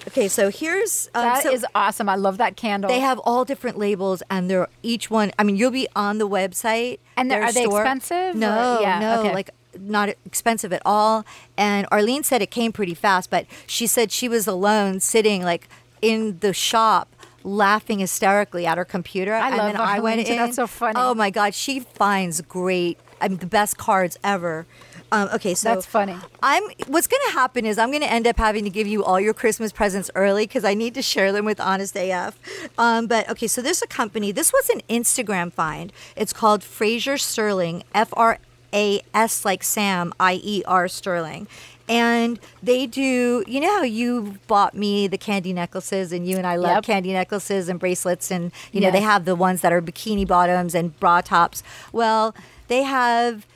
Okay, 0.08 0.28
so 0.28 0.50
here's 0.50 1.08
um, 1.14 1.24
that 1.24 1.46
is 1.46 1.62
so 1.62 1.68
awesome. 1.76 2.10
I 2.10 2.16
love 2.16 2.38
that 2.38 2.56
candle. 2.58 2.90
They 2.90 3.00
have 3.00 3.20
all 3.20 3.46
different 3.46 3.78
labels, 3.78 4.24
and 4.30 4.50
they're 4.50 4.68
each 4.84 5.10
one. 5.12 5.32
I 5.40 5.44
mean, 5.44 5.56
you'll 5.56 5.72
be 5.72 5.88
on 5.96 6.18
the 6.18 6.28
website. 6.28 7.00
And 7.16 7.32
are 7.32 7.52
they 7.52 7.66
expensive, 7.66 8.36
No, 8.36 8.78
or- 8.78 8.82
yeah, 8.82 9.00
no, 9.00 9.20
okay. 9.22 9.34
like 9.34 9.52
not 9.80 10.10
expensive 10.26 10.74
at 10.74 10.82
all. 10.86 11.26
And 11.58 11.88
Arlene 11.92 12.24
said 12.24 12.42
it 12.42 12.52
came 12.52 12.72
pretty 12.72 12.94
fast, 12.94 13.30
but 13.30 13.46
she 13.68 13.88
said 13.88 14.12
she 14.12 14.28
was 14.28 14.48
alone, 14.48 15.00
sitting 15.00 15.44
like 15.44 15.68
in 16.02 16.40
the 16.40 16.54
shop. 16.54 17.16
Laughing 17.46 18.00
hysterically 18.00 18.66
at 18.66 18.78
her 18.78 18.84
computer, 18.84 19.34
I 19.34 19.48
and 19.48 19.58
love 19.58 19.72
then 19.72 19.82
I 19.82 20.02
went 20.02 20.28
in. 20.28 20.36
That's 20.36 20.58
so 20.58 20.68
funny. 20.68 20.96
Oh 20.98 21.14
my 21.16 21.30
god, 21.30 21.56
she 21.56 21.80
finds 21.80 22.42
great. 22.42 23.00
I 23.22 23.30
mean, 23.30 23.38
the 23.38 23.46
best 23.46 23.78
cards 23.78 24.20
ever. 24.26 24.66
Um, 25.12 25.30
okay, 25.34 25.56
so 25.56 25.70
That's 25.70 25.86
funny. 25.86 26.16
I'm. 26.44 26.64
What's 26.88 27.08
going 27.08 27.22
to 27.28 27.34
happen 27.34 27.66
is 27.66 27.78
I'm 27.78 27.90
going 27.90 28.04
to 28.04 28.12
end 28.12 28.28
up 28.28 28.38
having 28.38 28.64
to 28.66 28.70
give 28.70 28.88
you 28.88 29.04
all 29.04 29.20
your 29.20 29.34
Christmas 29.34 29.72
presents 29.72 30.12
early 30.16 30.46
because 30.46 30.64
I 30.64 30.74
need 30.74 30.94
to 30.96 31.02
share 31.02 31.32
them 31.32 31.46
with 31.46 31.60
Honest 31.60 31.96
AF. 31.96 32.38
Um, 32.78 33.08
but 33.08 33.28
okay, 33.30 33.48
so 33.48 33.62
there's 33.62 33.82
a 33.82 33.88
company. 33.88 34.32
This 34.32 34.54
was 34.54 34.70
an 34.70 34.82
Instagram 34.90 35.52
find. 35.52 35.92
It's 36.16 36.34
called 36.34 36.62
Frasier 36.62 37.20
Sterling. 37.20 37.84
F 37.96 38.14
R 38.14 38.38
A 38.74 39.02
S 39.14 39.46
like 39.46 39.64
Sam. 39.64 40.14
I 40.20 40.40
E 40.44 40.64
R 40.66 40.88
Sterling. 40.88 41.48
And 41.88 42.40
they 42.62 42.86
do, 42.86 43.44
you 43.48 43.60
know 43.60 43.78
how 43.78 43.82
you 43.84 44.38
bought 44.46 44.76
me 44.76 45.08
the 45.08 45.18
candy 45.18 45.54
necklaces, 45.54 46.12
and 46.12 46.28
you 46.28 46.38
and 46.38 46.46
I 46.46 46.56
love 46.56 46.76
Yep. 46.76 46.84
candy 46.84 47.14
necklaces 47.14 47.68
and 47.68 47.80
bracelets, 47.80 48.30
and 48.30 48.52
you 48.72 48.80
know 48.80 48.92
they 48.92 49.02
have 49.02 49.26
the 49.26 49.36
ones 49.36 49.62
that 49.62 49.74
are 49.74 49.82
bikini 49.82 50.28
bottoms 50.28 50.76
and 50.76 50.98
bra 51.00 51.22
tops. 51.22 51.64
Well, 51.92 52.36
they 52.68 52.84
have 52.84 53.48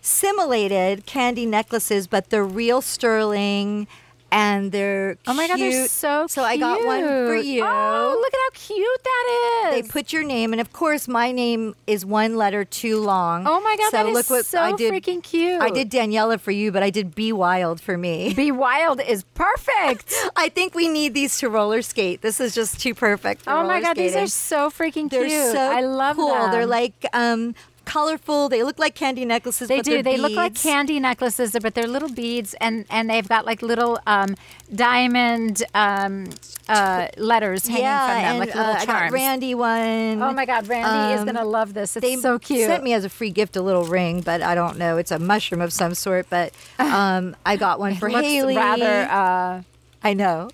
simulated 0.00 1.06
candy 1.06 1.46
necklaces, 1.46 2.06
but 2.08 2.30
they're 2.30 2.44
real 2.44 2.80
sterling 2.80 3.86
and 4.32 4.72
they're 4.72 5.16
Oh 5.26 5.34
my 5.34 5.46
god, 5.48 5.58
they're 5.58 5.70
cute. 5.70 5.90
so 5.90 6.26
So 6.28 6.42
I 6.42 6.56
got 6.56 6.84
one 6.84 7.00
for 7.02 7.36
you. 7.36 7.64
Oh, 7.64 8.16
look 8.20 8.34
at 8.34 8.38
how 8.40 8.50
cute 8.52 9.02
that 9.04 9.70
is! 9.74 9.82
They 9.82 9.88
put 9.88 10.12
your 10.12 10.22
name, 10.24 10.52
and 10.52 10.60
of 10.60 10.72
course, 10.72 11.08
my 11.08 11.32
name 11.32 11.74
is 11.86 12.04
one 12.04 12.36
letter 12.36 12.64
too 12.64 13.00
long. 13.00 13.46
Oh 13.46 13.60
my 13.60 13.76
God, 13.76 13.90
so 13.90 13.96
that 13.98 14.06
is 14.06 14.14
look 14.14 14.30
what 14.30 14.46
so 14.46 14.60
I 14.60 14.72
did. 14.72 14.92
freaking 14.92 15.22
cute. 15.22 15.60
I 15.60 15.70
did 15.70 15.90
Daniela 15.90 16.38
for 16.40 16.50
you, 16.50 16.72
but 16.72 16.82
I 16.82 16.90
did 16.90 17.14
Be 17.14 17.32
Wild 17.32 17.80
for 17.80 17.96
me. 17.98 18.34
Be 18.36 18.50
Wild 18.50 19.00
is 19.00 19.24
perfect. 19.34 20.12
I 20.36 20.48
think 20.48 20.74
we 20.74 20.88
need 20.88 21.14
these 21.14 21.38
to 21.38 21.48
roller 21.48 21.82
skate. 21.82 22.22
This 22.22 22.40
is 22.40 22.54
just 22.54 22.80
too 22.80 22.94
perfect. 22.94 23.42
For 23.42 23.50
oh 23.50 23.66
my 23.66 23.80
god, 23.80 23.96
these 23.96 24.16
are 24.16 24.26
so 24.26 24.70
freaking 24.70 25.10
They're 25.10 25.26
cute. 25.26 25.52
so 25.52 25.58
I 25.58 25.80
love 25.80 26.16
cool. 26.16 26.28
them. 26.28 26.50
They're 26.52 26.66
like 26.66 26.94
um, 27.12 27.54
colorful. 27.90 28.48
They 28.48 28.62
look 28.62 28.78
like 28.78 28.94
candy 28.94 29.24
necklaces. 29.24 29.68
They 29.68 29.78
but 29.78 29.84
do. 29.84 30.02
They 30.02 30.16
look 30.16 30.32
like 30.32 30.54
candy 30.54 31.00
necklaces, 31.00 31.56
but 31.60 31.74
they're 31.74 31.88
little 31.88 32.08
beads, 32.08 32.54
and 32.60 32.84
and 32.90 33.10
they've 33.10 33.26
got 33.28 33.44
like 33.46 33.62
little 33.62 33.98
um, 34.06 34.36
diamond 34.74 35.62
um, 35.74 36.30
uh, 36.68 37.08
letters 37.16 37.66
hanging 37.66 37.82
yeah, 37.84 38.06
from 38.06 38.14
them, 38.22 38.24
and 38.30 38.38
like 38.38 38.54
little 38.54 38.62
uh, 38.62 38.74
I 38.74 38.86
got 38.86 38.86
charms. 38.86 39.12
Randy 39.12 39.54
one. 39.54 40.22
Oh 40.22 40.32
my 40.32 40.46
God, 40.46 40.68
Randy 40.68 41.14
is 41.14 41.20
Um, 41.20 41.26
gonna 41.26 41.44
love 41.44 41.74
this. 41.74 41.96
It's 41.96 42.06
they 42.06 42.16
so 42.16 42.38
cute. 42.38 42.66
sent 42.66 42.82
me 42.84 42.92
as 42.92 43.04
a 43.04 43.08
free 43.08 43.30
gift 43.30 43.56
a 43.56 43.62
little 43.62 43.84
ring, 43.84 44.20
but 44.20 44.40
I 44.42 44.54
don't 44.54 44.78
know. 44.78 44.96
It's 44.96 45.10
a 45.10 45.18
mushroom 45.18 45.60
of 45.60 45.72
some 45.72 45.94
sort, 45.94 46.26
but 46.30 46.52
um, 46.78 47.34
I 47.44 47.56
got 47.56 47.78
one 47.80 47.94
for 48.00 48.08
Hayley. 48.08 48.56
rather. 48.56 49.08
Uh, 49.10 49.62
I 50.02 50.14
know, 50.14 50.48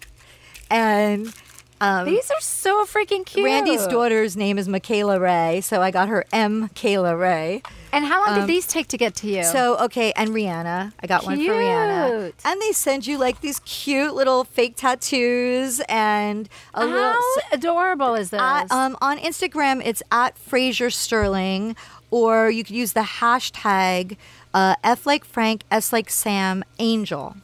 and 0.70 1.32
um, 1.80 2.06
these 2.06 2.30
are 2.30 2.40
so 2.40 2.84
freaking 2.86 3.24
cute. 3.26 3.44
Randy's 3.44 3.86
daughter's 3.86 4.36
name 4.36 4.58
is 4.58 4.68
Michaela 4.68 5.20
Ray, 5.20 5.60
so 5.60 5.82
I 5.82 5.90
got 5.90 6.08
her 6.08 6.24
M. 6.32 6.68
Kayla 6.70 7.18
Ray. 7.18 7.62
And 7.92 8.04
how 8.04 8.26
long 8.26 8.40
did 8.40 8.46
these 8.46 8.66
take 8.66 8.88
to 8.88 8.98
get 8.98 9.14
to 9.16 9.26
you? 9.26 9.40
Um, 9.40 9.44
So 9.44 9.78
okay, 9.84 10.12
and 10.16 10.30
Rihanna, 10.30 10.92
I 11.00 11.06
got 11.06 11.24
one 11.24 11.36
for 11.36 11.52
Rihanna, 11.52 12.20
Cute. 12.24 12.34
and 12.44 12.60
they 12.60 12.72
send 12.72 13.06
you 13.06 13.16
like 13.18 13.40
these 13.40 13.60
cute 13.60 14.14
little 14.14 14.44
fake 14.44 14.76
tattoos 14.76 15.80
and 15.88 16.48
a 16.74 16.84
little. 16.84 17.00
how 17.12 17.20
adorable 17.52 18.14
is 18.14 18.30
this? 18.30 18.40
Um, 18.70 18.96
on 19.00 19.18
Instagram, 19.18 19.80
it's 19.84 20.02
at 20.10 20.36
Frasier 20.38 20.92
Sterling, 20.92 21.76
or 22.10 22.50
you 22.50 22.64
could 22.64 22.76
use 22.76 22.92
the 22.92 23.00
hashtag 23.00 24.16
uh, 24.52 24.74
F 24.82 25.06
like 25.06 25.24
Frank, 25.24 25.62
S 25.70 25.92
like 25.92 26.10
Sam, 26.10 26.64
Angel. 26.78 27.36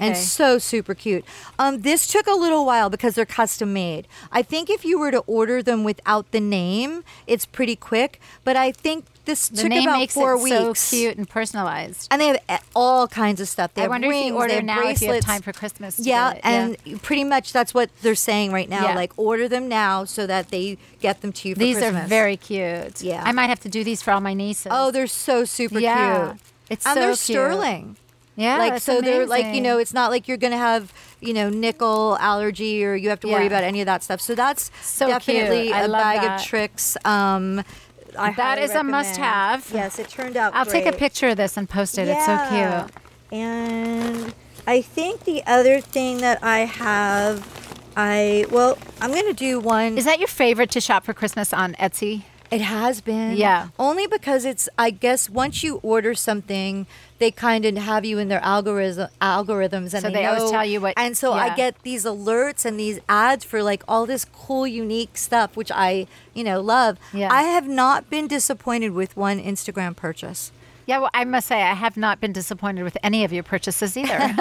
And 0.00 0.16
so 0.16 0.58
super 0.58 0.94
cute. 0.94 1.24
Um, 1.58 1.80
this 1.82 2.06
took 2.06 2.26
a 2.26 2.34
little 2.34 2.64
while 2.64 2.90
because 2.90 3.14
they're 3.14 3.26
custom 3.26 3.72
made. 3.72 4.06
I 4.32 4.42
think 4.42 4.70
if 4.70 4.84
you 4.84 4.98
were 4.98 5.10
to 5.10 5.18
order 5.26 5.62
them 5.62 5.84
without 5.84 6.30
the 6.30 6.40
name, 6.40 7.04
it's 7.26 7.46
pretty 7.46 7.76
quick. 7.76 8.20
But 8.44 8.56
I 8.56 8.72
think 8.72 9.04
this 9.24 9.48
the 9.48 9.62
took 9.62 9.68
name 9.70 9.82
about 9.88 9.98
makes 9.98 10.14
four 10.14 10.34
it 10.34 10.42
weeks. 10.42 10.80
so 10.80 10.96
cute 10.96 11.18
and 11.18 11.28
personalized. 11.28 12.08
And 12.10 12.20
they 12.20 12.28
have 12.48 12.64
all 12.74 13.06
kinds 13.08 13.40
of 13.40 13.48
stuff. 13.48 13.74
They 13.74 13.82
I 13.82 13.84
have 13.84 13.90
wonder 13.90 14.10
if 14.10 14.24
you 14.26 14.34
order 14.34 14.62
now 14.62 14.88
if 14.88 15.02
you 15.02 15.12
have 15.12 15.22
time 15.22 15.42
for 15.42 15.52
Christmas. 15.52 15.98
Yeah, 15.98 16.38
and 16.42 16.76
pretty 17.02 17.24
much 17.24 17.52
that's 17.52 17.74
what 17.74 17.90
they're 18.00 18.14
saying 18.14 18.52
right 18.52 18.68
now. 18.68 18.84
Yeah. 18.88 18.94
Like 18.94 19.12
order 19.18 19.46
them 19.48 19.68
now 19.68 20.04
so 20.04 20.26
that 20.26 20.48
they 20.48 20.78
get 21.00 21.20
them 21.20 21.32
to 21.32 21.48
you 21.48 21.54
for 21.54 21.58
these 21.58 21.76
Christmas. 21.78 22.04
are 22.04 22.08
very 22.08 22.36
cute. 22.38 23.02
Yeah. 23.02 23.22
I 23.24 23.32
might 23.32 23.48
have 23.48 23.60
to 23.60 23.68
do 23.68 23.84
these 23.84 24.00
for 24.00 24.12
all 24.12 24.20
my 24.20 24.32
nieces. 24.34 24.68
Oh, 24.70 24.90
they're 24.90 25.06
so 25.06 25.44
super 25.44 25.78
Yeah. 25.78 26.28
cute. 26.28 26.40
It's 26.70 26.86
and 26.86 26.94
so 26.94 27.00
they're 27.00 27.08
cute. 27.10 27.18
sterling. 27.18 27.96
Yeah, 28.38 28.56
like 28.58 28.80
so 28.80 29.00
they're 29.02 29.26
like 29.26 29.54
you 29.54 29.60
know 29.60 29.76
it's 29.78 29.92
not 29.92 30.10
like 30.10 30.28
you're 30.28 30.36
gonna 30.38 30.56
have 30.56 30.92
you 31.20 31.34
know 31.34 31.50
nickel 31.50 32.16
allergy 32.20 32.84
or 32.84 32.94
you 32.94 33.08
have 33.10 33.20
to 33.20 33.26
worry 33.26 33.42
Yeah. 33.42 33.48
about 33.48 33.64
any 33.64 33.80
of 33.82 33.86
that 33.86 34.02
stuff. 34.02 34.20
So 34.20 34.34
that's 34.34 34.70
So 34.80 35.08
definitely 35.08 35.68
a 35.70 35.88
bag 35.88 36.22
that. 36.22 36.40
of 36.40 36.46
tricks. 36.46 36.96
Um, 37.04 37.62
I 38.18 38.32
That 38.32 38.58
is 38.58 38.70
a 38.74 38.82
must-have. 38.82 39.70
Yes, 39.72 39.98
it 39.98 40.08
turned 40.08 40.36
out. 40.36 40.54
I'll 40.54 40.64
take 40.66 40.86
a 40.86 40.92
picture 40.92 41.28
of 41.28 41.36
this 41.36 41.56
and 41.56 41.68
post 41.68 41.98
it. 41.98 42.08
It's 42.08 42.24
so 42.26 42.36
cute. 42.48 42.90
And 43.30 44.34
I 44.66 44.80
think 44.82 45.24
the 45.24 45.42
other 45.46 45.80
thing 45.80 46.18
that 46.18 46.42
I 46.42 46.60
have 46.60 47.46
I 47.96 48.46
well, 48.50 48.78
I'm 49.00 49.12
gonna 49.12 49.32
do 49.32 49.58
one. 49.58 49.98
Is 49.98 50.04
that 50.04 50.18
your 50.20 50.28
favorite 50.28 50.70
to 50.70 50.80
shop 50.80 51.04
for 51.04 51.12
Christmas 51.12 51.52
on 51.52 51.74
Etsy? 51.74 52.22
It 52.50 52.60
has 52.62 53.00
been. 53.00 53.36
Yeah. 53.36 53.68
Only 53.78 54.06
because 54.06 54.44
it's, 54.44 54.68
I 54.78 54.90
guess, 54.90 55.28
once 55.28 55.62
you 55.62 55.80
order 55.82 56.14
something, 56.14 56.86
they 57.18 57.30
kind 57.30 57.64
of 57.64 57.76
have 57.76 58.04
you 58.04 58.18
in 58.18 58.28
their 58.28 58.42
algorithm 58.42 59.08
algorithms, 59.20 59.92
and 59.92 60.02
So 60.02 60.10
they 60.10 60.24
always 60.24 60.44
know- 60.44 60.50
tell 60.50 60.64
you 60.64 60.80
what- 60.80 60.94
And 60.96 61.16
so 61.16 61.32
I 61.32 61.54
get 61.54 61.74
these 61.82 62.04
alerts 62.04 62.64
and 62.64 62.78
these 62.78 63.00
ads 63.08 63.44
for 63.44 63.62
like 63.62 63.82
all 63.86 64.06
this 64.06 64.24
cool, 64.24 64.66
unique 64.66 65.18
stuff, 65.18 65.56
which 65.56 65.70
I, 65.72 66.06
you 66.32 66.44
know, 66.44 66.60
love. 66.60 66.96
Yeah. 67.12 67.28
I 67.32 67.42
have 67.42 67.66
not 67.68 68.08
been 68.08 68.28
disappointed 68.28 68.90
with 68.92 69.16
one 69.16 69.38
Instagram 69.42 69.94
purchase. 69.96 70.50
Yeah, 70.88 71.00
well, 71.00 71.10
I 71.12 71.24
must 71.26 71.46
say 71.48 71.60
I 71.60 71.74
have 71.74 71.98
not 71.98 72.18
been 72.18 72.32
disappointed 72.32 72.82
with 72.82 72.96
any 73.02 73.22
of 73.22 73.30
your 73.32 73.42
purchases 73.42 73.94
either. 73.94 74.16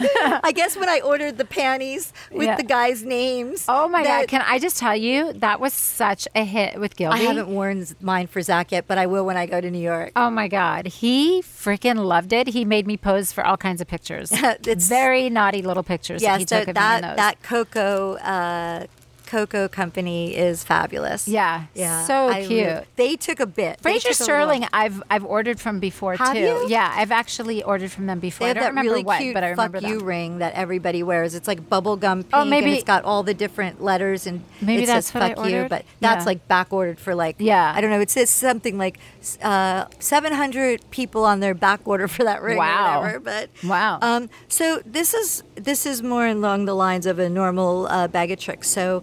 I 0.00 0.52
guess 0.54 0.76
when 0.78 0.88
I 0.88 1.00
ordered 1.00 1.36
the 1.36 1.44
panties 1.44 2.12
with 2.32 2.46
Yeah. 2.46 2.56
the 2.56 2.62
guys' 2.62 3.02
names. 3.04 3.66
oh 3.68 3.86
my 3.88 4.02
that- 4.02 4.20
god! 4.22 4.28
Can 4.28 4.42
I 4.46 4.58
just 4.58 4.78
tell 4.78 4.96
you 4.96 5.32
that 5.34 5.60
was 5.60 5.74
such 5.74 6.26
a 6.34 6.42
hit 6.44 6.80
with 6.80 6.96
Gilby? 6.96 7.18
I 7.18 7.22
haven't 7.22 7.48
worn 7.48 7.86
mine 8.00 8.28
for 8.28 8.40
Zakk 8.40 8.70
yet, 8.70 8.86
but 8.86 8.96
I 8.96 9.06
will 9.06 9.26
when 9.26 9.36
I 9.36 9.44
go 9.46 9.60
to 9.60 9.70
New 9.70 9.78
York. 9.78 10.12
Oh 10.16 10.30
my 10.30 10.48
God. 10.48 10.86
He 10.86 11.42
freaking 11.42 11.96
loved 12.04 12.32
it. 12.32 12.48
He 12.48 12.64
made 12.64 12.86
me 12.86 12.96
pose 12.96 13.30
for 13.32 13.44
all 13.44 13.56
kinds 13.58 13.80
of 13.80 13.86
pictures. 13.88 14.32
It's- 14.42 14.88
very 14.88 15.28
naughty 15.28 15.60
little 15.62 15.82
pictures 15.82 16.22
that 16.22 16.40
he 16.40 16.46
so 16.46 16.60
took 16.60 16.68
of 16.68 16.76
me 16.76 16.80
in 16.80 16.84
that 16.84 17.00
those. 17.02 17.16
that 17.16 17.42
cocoa 17.42 18.14
uh, 18.14 18.86
cocoa 19.28 19.68
company 19.68 20.34
is 20.34 20.64
fabulous. 20.64 21.28
Yeah, 21.28 21.64
yeah, 21.74 22.04
so 22.06 22.28
I 22.28 22.46
cute. 22.46 22.66
really- 22.66 22.84
they 22.96 23.14
took 23.16 23.40
a 23.40 23.46
bit. 23.46 23.80
Frasier 23.82 24.14
Sterling. 24.14 24.66
I've 24.72 25.02
I've 25.10 25.24
ordered 25.24 25.60
from 25.60 25.78
before 25.80 26.16
Have 26.16 26.32
too. 26.34 26.40
you? 26.40 26.66
Yeah, 26.68 26.90
I've 26.96 27.12
actually 27.12 27.62
ordered 27.62 27.90
from 27.92 28.06
them 28.06 28.18
before. 28.20 28.46
They 28.46 28.50
I 28.50 28.54
have 28.54 28.56
don't 28.56 28.62
that 28.64 28.68
remember 28.70 28.90
really 28.90 29.04
what, 29.04 29.20
cute 29.20 29.34
but 29.34 29.44
I 29.44 29.50
remember 29.50 29.80
fuck 29.80 29.90
you 29.90 30.00
ring 30.00 30.38
that 30.38 30.54
everybody 30.54 31.02
wears. 31.02 31.34
It's 31.34 31.46
like 31.46 31.60
bubblegum 31.68 32.22
pink 32.22 32.30
Oh, 32.32 32.44
maybe- 32.44 32.66
and 32.66 32.74
it's 32.76 32.84
got 32.84 33.04
all 33.04 33.22
the 33.22 33.34
different 33.34 33.82
letters 33.82 34.26
and 34.26 34.42
Maybe 34.62 34.86
that's 34.86 35.08
says 35.08 35.14
what 35.14 35.22
I 35.22 35.34
fuck 35.34 35.46
you, 35.50 35.56
ordered? 35.56 35.68
but 35.68 35.84
that's 36.00 36.22
Yeah. 36.22 36.26
like 36.26 36.48
back 36.48 36.72
ordered 36.72 36.98
for 36.98 37.14
like 37.14 37.36
Yeah. 37.38 37.72
I 37.76 37.80
don't 37.82 37.90
know. 37.90 38.00
It 38.00 38.10
says 38.10 38.30
something 38.30 38.78
like 38.78 38.98
uh, 39.42 39.84
700 39.98 40.90
people 40.90 41.24
on 41.24 41.40
their 41.40 41.54
back 41.54 41.80
order 41.84 42.08
for 42.08 42.24
that 42.24 42.40
ring 42.42 42.56
Wow. 42.56 43.00
or 43.00 43.02
whatever. 43.02 43.20
But 43.20 43.50
Wow. 43.64 43.98
Um, 44.00 44.30
so 44.48 44.80
this 44.86 45.12
is 45.14 45.42
this 45.60 45.86
is 45.86 46.02
more 46.02 46.26
along 46.26 46.64
the 46.66 46.74
lines 46.74 47.06
of 47.06 47.18
a 47.18 47.28
normal 47.28 47.86
uh, 47.86 48.08
bag 48.08 48.30
of 48.30 48.38
tricks. 48.38 48.68
So 48.68 49.02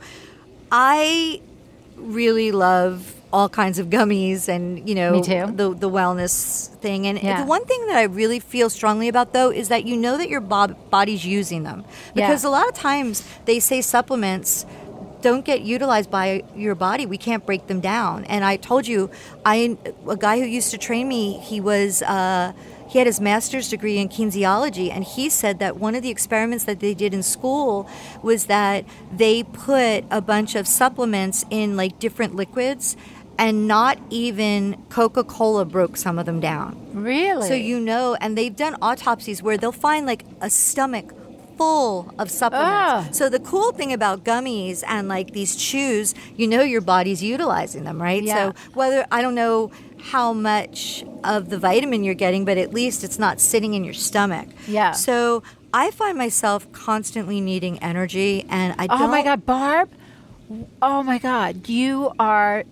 I 0.72 1.42
really 1.98 2.52
love 2.52 3.14
all 3.34 3.50
kinds 3.50 3.80
of 3.80 3.88
gummies 3.88 4.48
and 4.48 4.88
you 4.88 4.96
know 4.96 5.22
the 5.22 5.74
the 5.74 5.90
wellness 5.90 6.68
thing 6.78 7.06
and 7.08 7.22
Yeah. 7.22 7.42
the 7.42 7.46
one 7.48 7.66
thing 7.66 7.86
that 7.88 7.98
I 7.98 8.04
really 8.04 8.40
feel 8.40 8.70
strongly 8.70 9.08
about 9.10 9.34
though 9.34 9.52
is 9.52 9.68
that 9.70 9.86
you 9.86 9.98
know 9.98 10.18
that 10.18 10.30
your 10.30 10.40
bo- 10.42 10.76
body's 10.90 11.26
using 11.26 11.64
them 11.64 11.84
because 12.14 12.44
Yeah. 12.44 12.50
a 12.50 12.52
lot 12.52 12.68
of 12.70 12.74
times 12.76 13.24
they 13.46 13.60
say 13.60 13.82
supplements 13.82 14.66
don't 15.22 15.44
get 15.44 15.62
utilized 15.62 16.10
by 16.12 16.44
your 16.56 16.76
body 16.76 17.06
we 17.06 17.18
can't 17.18 17.46
break 17.46 17.68
them 17.68 17.82
down 17.82 18.24
and 18.26 18.46
I 18.46 18.56
told 18.56 18.88
you 18.88 19.10
I 19.46 19.76
a 20.08 20.16
guy 20.16 20.40
who 20.40 20.46
used 20.46 20.72
to 20.72 20.78
train 20.78 21.08
me 21.10 21.34
he 21.40 21.60
was 21.60 22.02
uh, 22.04 22.54
he 22.96 23.00
had 23.00 23.08
his 23.08 23.20
master's 23.20 23.68
degree 23.68 23.98
in 23.98 24.08
kinesiology 24.08 24.90
and 24.90 25.04
he 25.04 25.30
said 25.30 25.60
that 25.60 25.76
one 25.76 25.96
of 25.96 26.02
the 26.02 26.10
experiments 26.10 26.64
that 26.64 26.80
they 26.80 26.94
did 26.94 27.14
in 27.14 27.22
school 27.22 27.90
was 28.24 28.46
that 28.46 28.86
they 29.12 29.44
put 29.44 30.06
a 30.10 30.22
bunch 30.22 30.56
of 30.56 30.66
supplements 30.66 31.44
in 31.50 31.76
like 31.76 32.00
different 32.00 32.38
liquids 32.38 32.96
and 33.38 33.68
not 33.68 34.00
even 34.10 34.82
Coca-Cola 34.88 35.66
broke 35.66 35.98
some 35.98 36.18
of 36.18 36.26
them 36.26 36.40
down. 36.40 36.88
Really? 36.94 37.46
So 37.50 37.54
you 37.54 37.82
know, 37.82 38.16
and 38.22 38.38
they've 38.38 38.56
done 38.56 38.78
autopsies 38.82 39.44
where 39.44 39.58
they'll 39.58 39.74
find 39.74 40.06
like 40.06 40.24
a 40.40 40.50
stomach 40.50 41.14
full 41.58 42.14
of 42.18 42.32
supplements. 42.32 42.70
Ah. 42.72 43.10
So 43.12 43.28
the 43.28 43.40
cool 43.40 43.74
thing 43.74 43.92
about 43.92 44.24
gummies 44.24 44.84
and 44.88 45.10
like 45.10 45.32
these 45.32 45.58
chews, 45.58 46.16
you 46.38 46.48
know 46.48 46.62
your 46.62 46.80
body's 46.80 47.22
utilizing 47.22 47.84
them, 47.84 48.02
right? 48.02 48.24
Yeah. 48.24 48.52
So 48.52 48.56
whether 48.74 49.06
I 49.12 49.22
don't 49.22 49.36
know 49.36 49.72
how 50.12 50.34
much 50.34 51.04
of 51.24 51.50
the 51.50 51.58
vitamin 51.58 52.04
you're 52.04 52.14
getting, 52.14 52.46
but 52.46 52.58
at 52.58 52.74
least 52.74 53.04
it's 53.04 53.18
not 53.18 53.40
sitting 53.40 53.74
in 53.74 53.84
your 53.84 53.94
stomach. 53.94 54.48
Yeah. 54.68 54.92
So 54.92 55.42
I 55.74 55.92
find 55.92 56.18
myself 56.18 56.72
constantly 56.72 57.42
needing 57.42 57.80
energy 57.80 58.46
and 58.50 58.76
I 58.80 58.86
Oh 58.86 58.88
don't 58.88 59.02
Oh 59.02 59.08
my 59.08 59.24
God, 59.24 59.46
Barb! 59.46 59.90
Oh 60.82 61.02
my 61.02 61.18
God, 61.18 61.68
you 61.68 62.12
are 62.20 62.64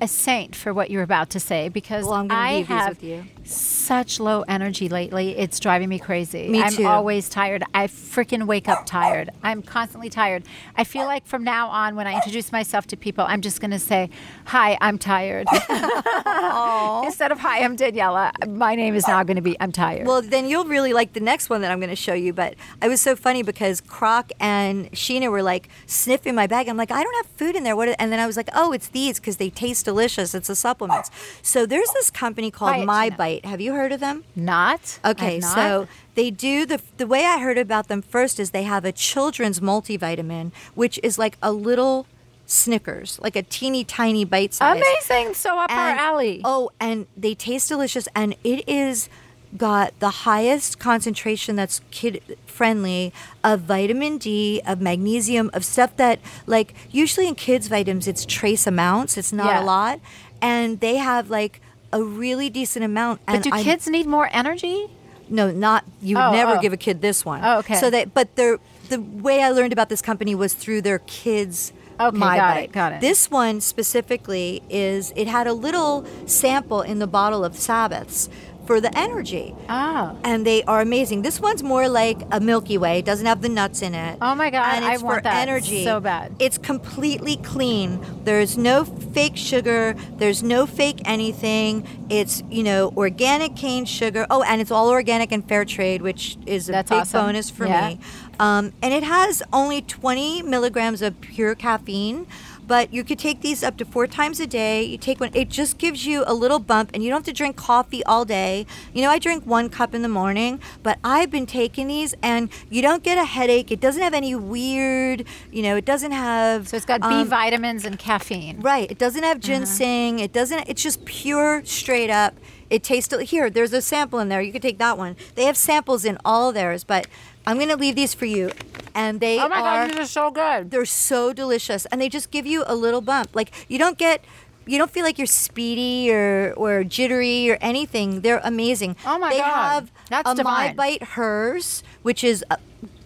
a 0.00 0.08
saint 0.08 0.56
for 0.56 0.72
what 0.72 0.90
you're 0.90 1.02
about 1.02 1.28
to 1.30 1.40
say 1.40 1.68
because 1.68 2.06
Well, 2.06 2.26
I 2.30 2.62
have 2.62 2.88
with 2.88 3.04
you. 3.04 3.24
Such 3.44 4.20
low 4.20 4.42
energy 4.42 4.88
lately. 4.88 5.36
It's 5.36 5.58
driving 5.58 5.88
me 5.88 5.98
crazy. 5.98 6.48
Me 6.48 6.62
I'm 6.62 6.72
too. 6.72 6.86
always 6.86 7.28
tired. 7.28 7.64
I 7.74 7.86
freaking 7.86 8.46
wake 8.46 8.68
up 8.68 8.86
tired. 8.86 9.30
I'm 9.42 9.62
constantly 9.62 10.10
tired. 10.10 10.44
I 10.76 10.84
feel 10.84 11.06
like 11.06 11.26
from 11.26 11.44
now 11.44 11.68
on, 11.68 11.96
when 11.96 12.06
I 12.06 12.14
introduce 12.14 12.52
myself 12.52 12.86
to 12.88 12.96
people, 12.96 13.24
I'm 13.26 13.40
just 13.40 13.60
going 13.60 13.70
to 13.70 13.78
say, 13.78 14.10
"Hi, 14.46 14.78
I'm 14.80 14.98
tired." 14.98 15.46
Instead 17.04 17.32
of 17.32 17.38
"Hi, 17.40 17.64
I'm 17.64 17.76
Daniela," 17.76 18.32
my 18.48 18.74
name 18.74 18.94
is 18.94 19.06
now 19.08 19.22
going 19.22 19.36
to 19.36 19.42
be 19.42 19.56
"I'm 19.60 19.72
tired." 19.72 20.06
Well, 20.06 20.22
then 20.22 20.48
you'll 20.48 20.64
really 20.64 20.92
like 20.92 21.12
the 21.12 21.20
next 21.20 21.50
one 21.50 21.60
that 21.62 21.70
I'm 21.70 21.80
going 21.80 21.90
to 21.90 21.96
show 21.96 22.14
you. 22.14 22.32
But 22.32 22.54
I 22.82 22.88
was 22.88 23.00
so 23.00 23.16
funny 23.16 23.42
because 23.42 23.80
Croc 23.80 24.30
and 24.40 24.90
Sheena 24.92 25.30
were 25.30 25.42
like 25.42 25.68
sniffing 25.86 26.34
my 26.34 26.46
bag. 26.46 26.68
I'm 26.68 26.76
like, 26.76 26.90
I 26.90 27.02
don't 27.02 27.16
have 27.24 27.26
food 27.36 27.56
in 27.56 27.64
there. 27.64 27.76
What? 27.76 27.94
And 27.98 28.12
then 28.12 28.20
I 28.20 28.26
was 28.26 28.36
like, 28.36 28.48
oh, 28.54 28.72
it's 28.72 28.88
these 28.88 29.18
because 29.18 29.38
they 29.38 29.50
taste 29.50 29.84
delicious. 29.84 30.34
It's 30.34 30.48
the 30.48 30.56
supplements. 30.56 31.10
So 31.42 31.66
there's 31.66 31.90
this 31.94 32.10
company 32.10 32.50
called 32.50 32.72
Quiet, 32.72 32.86
My 32.86 33.10
Sheena. 33.10 33.16
Bite. 33.16 33.29
Have 33.44 33.60
you 33.60 33.72
heard 33.74 33.92
of 33.92 34.00
them? 34.00 34.24
not 34.34 34.98
Okay, 35.04 35.38
not. 35.38 35.54
so 35.54 35.88
they 36.14 36.30
do 36.30 36.66
the 36.66 36.80
the 36.96 37.06
way 37.06 37.24
I 37.24 37.38
heard 37.38 37.58
about 37.58 37.86
them 37.88 38.02
first 38.02 38.40
is 38.40 38.50
they 38.50 38.64
have 38.64 38.84
a 38.84 38.92
children's 38.92 39.60
multivitamin, 39.60 40.50
which 40.74 40.98
is 41.02 41.18
like 41.18 41.36
a 41.42 41.52
little 41.52 42.06
Snickers, 42.46 43.18
like 43.22 43.36
a 43.36 43.42
teeny 43.44 43.84
tiny 43.84 44.24
bite 44.24 44.52
size. 44.54 44.76
amazing, 44.82 45.34
so 45.34 45.56
up 45.56 45.70
our 45.70 45.90
alley. 45.90 46.40
Oh, 46.44 46.70
and 46.80 47.06
they 47.16 47.34
taste 47.36 47.68
delicious, 47.68 48.08
and 48.16 48.34
it 48.42 48.68
is 48.68 49.08
got 49.56 49.88
the 50.00 50.10
highest 50.10 50.78
concentration 50.80 51.54
that's 51.54 51.80
kid 51.92 52.20
friendly 52.46 53.12
of 53.44 53.60
vitamin 53.60 54.18
D, 54.18 54.60
of 54.66 54.80
magnesium, 54.80 55.48
of 55.54 55.64
stuff 55.64 55.94
that 55.96 56.18
like 56.46 56.74
usually 56.90 57.28
in 57.28 57.36
kids 57.36 57.68
vitamins 57.68 58.08
it's 58.08 58.26
trace 58.26 58.66
amounts, 58.66 59.16
it's 59.16 59.32
not 59.32 59.46
Yeah. 59.46 59.62
a 59.62 59.64
lot, 59.64 60.00
and 60.42 60.80
they 60.80 60.96
have 60.96 61.30
like 61.30 61.60
a 61.92 62.02
really 62.02 62.48
decent 62.50 62.84
amount. 62.84 63.20
but 63.26 63.42
do 63.42 63.50
I'm- 63.52 63.64
kids 63.64 63.88
need 63.88 64.06
more 64.06 64.28
energy? 64.32 64.86
no, 65.32 65.50
not 65.52 65.84
you 66.02 66.16
would 66.16 66.22
Oh, 66.24 66.32
never 66.32 66.56
oh. 66.56 66.60
give 66.60 66.72
a 66.72 66.76
kid 66.76 67.00
this 67.02 67.24
one. 67.24 67.40
Oh, 67.44 67.58
okay. 67.58 67.76
So 67.76 67.88
that, 67.90 68.12
but 68.14 68.34
the 68.36 68.58
the 68.88 69.00
way 69.00 69.42
I 69.42 69.50
learned 69.50 69.72
about 69.72 69.88
this 69.88 70.02
company 70.02 70.34
was 70.34 70.54
through 70.54 70.82
their 70.82 70.98
kids. 71.00 71.72
Okay, 72.00 72.16
My 72.16 72.36
got 72.36 72.54
Bite. 72.54 72.60
it, 72.64 72.72
got 72.72 72.92
it. 72.94 73.00
This 73.00 73.30
one 73.30 73.60
specifically 73.60 74.62
is 74.68 75.12
it 75.14 75.28
had 75.28 75.46
a 75.46 75.52
little 75.52 76.04
sample 76.26 76.80
in 76.82 76.98
the 76.98 77.06
bottle 77.06 77.44
of 77.44 77.56
Sabbaths 77.56 78.28
for 78.66 78.80
the 78.80 78.96
energy. 78.96 79.54
Oh. 79.68 80.16
And 80.24 80.46
they 80.46 80.62
are 80.64 80.80
amazing. 80.80 81.22
This 81.22 81.40
one's 81.40 81.62
more 81.62 81.88
like 81.88 82.18
a 82.30 82.40
Milky 82.40 82.78
Way. 82.78 82.98
It 83.00 83.04
doesn't 83.04 83.26
have 83.26 83.42
the 83.42 83.48
nuts 83.48 83.82
in 83.82 83.94
it. 83.94 84.18
Oh 84.22 84.34
my 84.34 84.50
God, 84.50 84.74
And 84.76 84.84
I 84.84 84.94
it's 84.94 85.02
want 85.02 85.18
for 85.18 85.22
that 85.22 85.48
energy. 85.48 85.84
so 85.84 85.98
bad. 86.00 86.34
It's 86.38 86.58
completely 86.58 87.36
clean. 87.38 88.00
There's 88.24 88.56
no 88.56 88.84
fake 88.84 89.36
sugar. 89.36 89.94
There's 90.18 90.42
no 90.42 90.66
fake 90.66 91.00
anything. 91.04 91.86
It's 92.08 92.42
you 92.50 92.62
know 92.62 92.92
organic 92.96 93.56
cane 93.56 93.84
sugar. 93.84 94.26
Oh, 94.30 94.42
and 94.42 94.60
it's 94.60 94.70
all 94.70 94.88
organic 94.90 95.32
and 95.32 95.46
fair 95.48 95.64
trade, 95.64 96.02
which 96.02 96.36
is 96.46 96.68
a 96.68 96.72
That's 96.72 96.90
big 96.90 97.00
awesome. 97.00 97.26
bonus 97.26 97.50
for 97.50 97.66
Yeah. 97.66 97.88
me. 97.90 98.00
Um, 98.38 98.72
and 98.82 98.94
it 98.94 99.02
has 99.02 99.42
only 99.52 99.82
20 99.82 100.42
milligrams 100.42 101.02
of 101.02 101.20
pure 101.20 101.54
caffeine. 101.54 102.26
But 102.70 102.94
you 102.94 103.02
could 103.02 103.18
take 103.18 103.40
these 103.40 103.64
up 103.64 103.76
to 103.78 103.84
four 103.84 104.06
times 104.06 104.38
a 104.38 104.46
day. 104.46 104.84
You 104.84 104.96
take 104.96 105.18
one, 105.18 105.32
it 105.34 105.48
just 105.48 105.76
gives 105.76 106.06
you 106.06 106.22
a 106.24 106.32
little 106.32 106.60
bump, 106.60 106.92
and 106.94 107.02
you 107.02 107.10
don't 107.10 107.16
have 107.16 107.24
to 107.24 107.32
drink 107.32 107.56
coffee 107.56 108.04
all 108.04 108.24
day. 108.24 108.64
You 108.94 109.02
know, 109.02 109.10
I 109.10 109.18
drink 109.18 109.44
one 109.44 109.68
cup 109.68 109.92
in 109.92 110.02
the 110.02 110.08
morning, 110.08 110.60
but 110.84 111.00
I've 111.02 111.32
been 111.32 111.46
taking 111.46 111.88
these, 111.88 112.14
and 112.22 112.48
you 112.70 112.80
don't 112.80 113.02
get 113.02 113.18
a 113.18 113.24
headache. 113.24 113.72
It 113.72 113.80
doesn't 113.80 114.00
have 114.00 114.14
any 114.14 114.36
weird, 114.36 115.24
you 115.50 115.64
know, 115.64 115.74
it 115.74 115.84
doesn't 115.84 116.12
have. 116.12 116.68
So 116.68 116.76
it's 116.76 116.86
got 116.86 117.00
B 117.00 117.08
um, 117.08 117.26
vitamins 117.26 117.84
and 117.84 117.98
caffeine. 117.98 118.60
Right. 118.60 118.88
It 118.88 118.98
doesn't 118.98 119.24
have 119.24 119.40
ginseng. 119.40 120.20
It 120.20 120.32
doesn't. 120.32 120.68
It's 120.68 120.80
just 120.80 121.04
pure, 121.04 121.64
straight 121.64 122.08
up. 122.08 122.36
It 122.70 122.84
tastes 122.84 123.12
here. 123.30 123.50
There's 123.50 123.72
a 123.72 123.82
sample 123.82 124.20
in 124.20 124.28
there. 124.28 124.40
You 124.40 124.52
could 124.52 124.62
take 124.62 124.78
that 124.78 124.96
one. 124.96 125.16
They 125.34 125.46
have 125.46 125.56
samples 125.56 126.04
in 126.04 126.18
all 126.24 126.52
theirs, 126.52 126.84
but 126.84 127.08
I'm 127.46 127.56
going 127.56 127.68
to 127.70 127.76
leave 127.76 127.96
these 127.96 128.14
for 128.14 128.26
you. 128.26 128.50
And 128.94 129.20
they 129.20 129.40
Oh 129.40 129.48
my 129.48 129.60
are. 129.60 129.86
God, 129.86 129.90
these 129.90 129.98
are 130.00 130.06
so 130.06 130.30
good. 130.30 130.70
They're 130.70 130.84
so 130.84 131.32
delicious, 131.32 131.86
and 131.86 132.00
they 132.00 132.08
just 132.08 132.30
give 132.32 132.44
you 132.44 132.64
a 132.66 132.74
little 132.74 133.00
bump. 133.00 133.30
Like 133.34 133.52
you 133.68 133.78
don't 133.78 133.96
get. 133.98 134.24
You 134.66 134.78
don't 134.78 134.90
feel 134.90 135.04
like 135.04 135.16
you're 135.18 135.26
speedy 135.26 136.12
or, 136.12 136.52
or 136.56 136.84
jittery 136.84 137.50
or 137.50 137.58
anything. 137.60 138.20
They're 138.20 138.40
amazing. 138.44 138.94
Oh 139.06 139.18
my 139.18 139.30
god. 139.30 139.32
they 139.32 139.38
God. 139.38 139.72
have 139.72 139.92
That's 140.10 140.40
a 140.40 140.44
My. 140.44 140.72
Bite 140.74 141.02
Hers, 141.02 141.82
which 142.02 142.22
is 142.22 142.44
uh, 142.50 142.56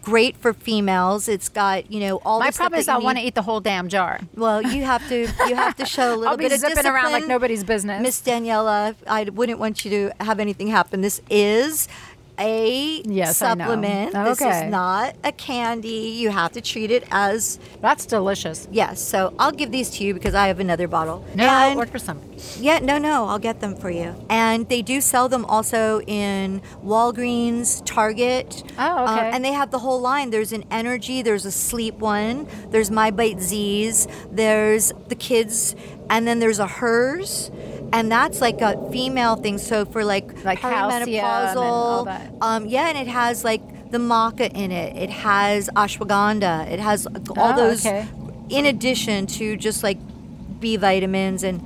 great 0.02 0.36
for 0.36 0.52
females. 0.52 1.28
It's 1.28 1.48
got 1.48 1.90
you 1.90 2.00
know 2.00 2.16
all 2.24 2.40
My 2.40 2.50
problem 2.50 2.80
is 2.80 2.88
I 2.88 2.98
want 2.98 3.18
to 3.18 3.24
eat 3.24 3.34
the 3.34 3.42
whole 3.42 3.60
damn 3.60 3.88
jar. 3.88 4.20
Well, 4.34 4.62
you 4.62 4.84
have 4.84 5.06
to 5.08 5.20
you 5.20 5.54
have 5.54 5.76
to 5.76 5.86
show 5.86 6.14
a 6.14 6.16
little 6.18 6.36
bit. 6.36 6.44
I'll 6.44 6.58
be 6.58 6.64
of 6.66 6.72
zipping 6.72 6.86
around 6.86 7.12
like 7.12 7.26
nobody's 7.26 7.62
business. 7.64 8.02
Miss 8.02 8.20
Daniela, 8.20 8.94
I 9.06 9.24
wouldn't 9.24 9.58
want 9.58 9.84
you 9.84 9.90
to 9.90 10.24
have 10.24 10.40
anything 10.40 10.68
happen. 10.68 11.00
This 11.02 11.20
is 11.30 11.88
a 12.38 13.02
Yes, 13.04 13.36
supplement. 13.36 14.12
This 14.12 14.40
is 14.40 14.64
not 14.70 15.14
a 15.22 15.32
candy. 15.32 15.88
You 16.18 16.30
have 16.30 16.52
to 16.52 16.60
treat 16.60 16.90
it 16.90 17.04
as 17.10 17.58
That's 17.80 18.06
delicious. 18.06 18.66
yes. 18.72 19.00
So 19.00 19.32
I'll 19.38 19.52
give 19.52 19.70
these 19.70 19.90
to 19.90 20.04
you 20.04 20.14
because 20.14 20.34
I 20.34 20.48
have 20.48 20.60
another 20.60 20.88
bottle. 20.88 21.24
No, 21.34 21.44
And- 21.46 21.78
order 21.78 21.98
some. 21.98 22.20
yeah, 22.58 22.78
no, 22.80 22.98
no, 22.98 23.26
I'll 23.26 23.38
get 23.38 23.60
them 23.60 23.76
for 23.76 23.90
you. 23.90 24.14
And 24.28 24.68
they 24.68 24.82
do 24.82 25.00
sell 25.00 25.28
them 25.28 25.44
also 25.46 26.00
in 26.06 26.60
Walgreens, 26.84 27.82
Target. 27.84 28.62
Oh, 28.78 29.06
um, 29.06 29.18
okay. 29.18 29.30
and 29.32 29.44
they 29.44 29.52
have 29.52 29.70
the 29.70 29.78
whole 29.80 30.00
line. 30.00 30.30
There's 30.30 30.52
an 30.52 30.64
energy, 30.70 31.22
there's 31.22 31.44
a 31.44 31.52
sleep 31.52 31.98
one, 31.98 32.46
there's 32.70 32.90
My 32.90 33.10
Bite 33.10 33.40
Z's, 33.40 34.08
there's 34.30 34.92
the 35.08 35.14
kids, 35.14 35.76
and 36.10 36.26
then 36.26 36.38
there's 36.38 36.58
a 36.58 36.66
hers. 36.66 37.50
And 37.92 38.10
that's 38.10 38.40
like 38.40 38.60
a 38.60 38.90
female 38.90 39.36
thing. 39.36 39.58
So 39.58 39.84
for 39.84 40.04
like, 40.04 40.44
Like 40.44 40.64
and 40.64 40.74
um, 42.40 42.66
yeah, 42.66 42.88
and 42.88 42.98
it 42.98 43.06
has 43.06 43.44
like 43.44 43.90
the 43.90 43.98
maca 43.98 44.50
in 44.52 44.72
it. 44.72 44.96
It 44.96 45.10
has 45.10 45.68
ashwagandha. 45.76 46.70
It 46.70 46.80
has 46.80 47.06
all 47.06 47.52
Oh, 47.52 47.56
those 47.56 47.86
okay. 47.86 48.06
in 48.48 48.66
addition 48.66 49.26
to 49.38 49.56
just 49.56 49.82
like 49.82 49.98
B 50.60 50.76
vitamins 50.76 51.42
and 51.44 51.62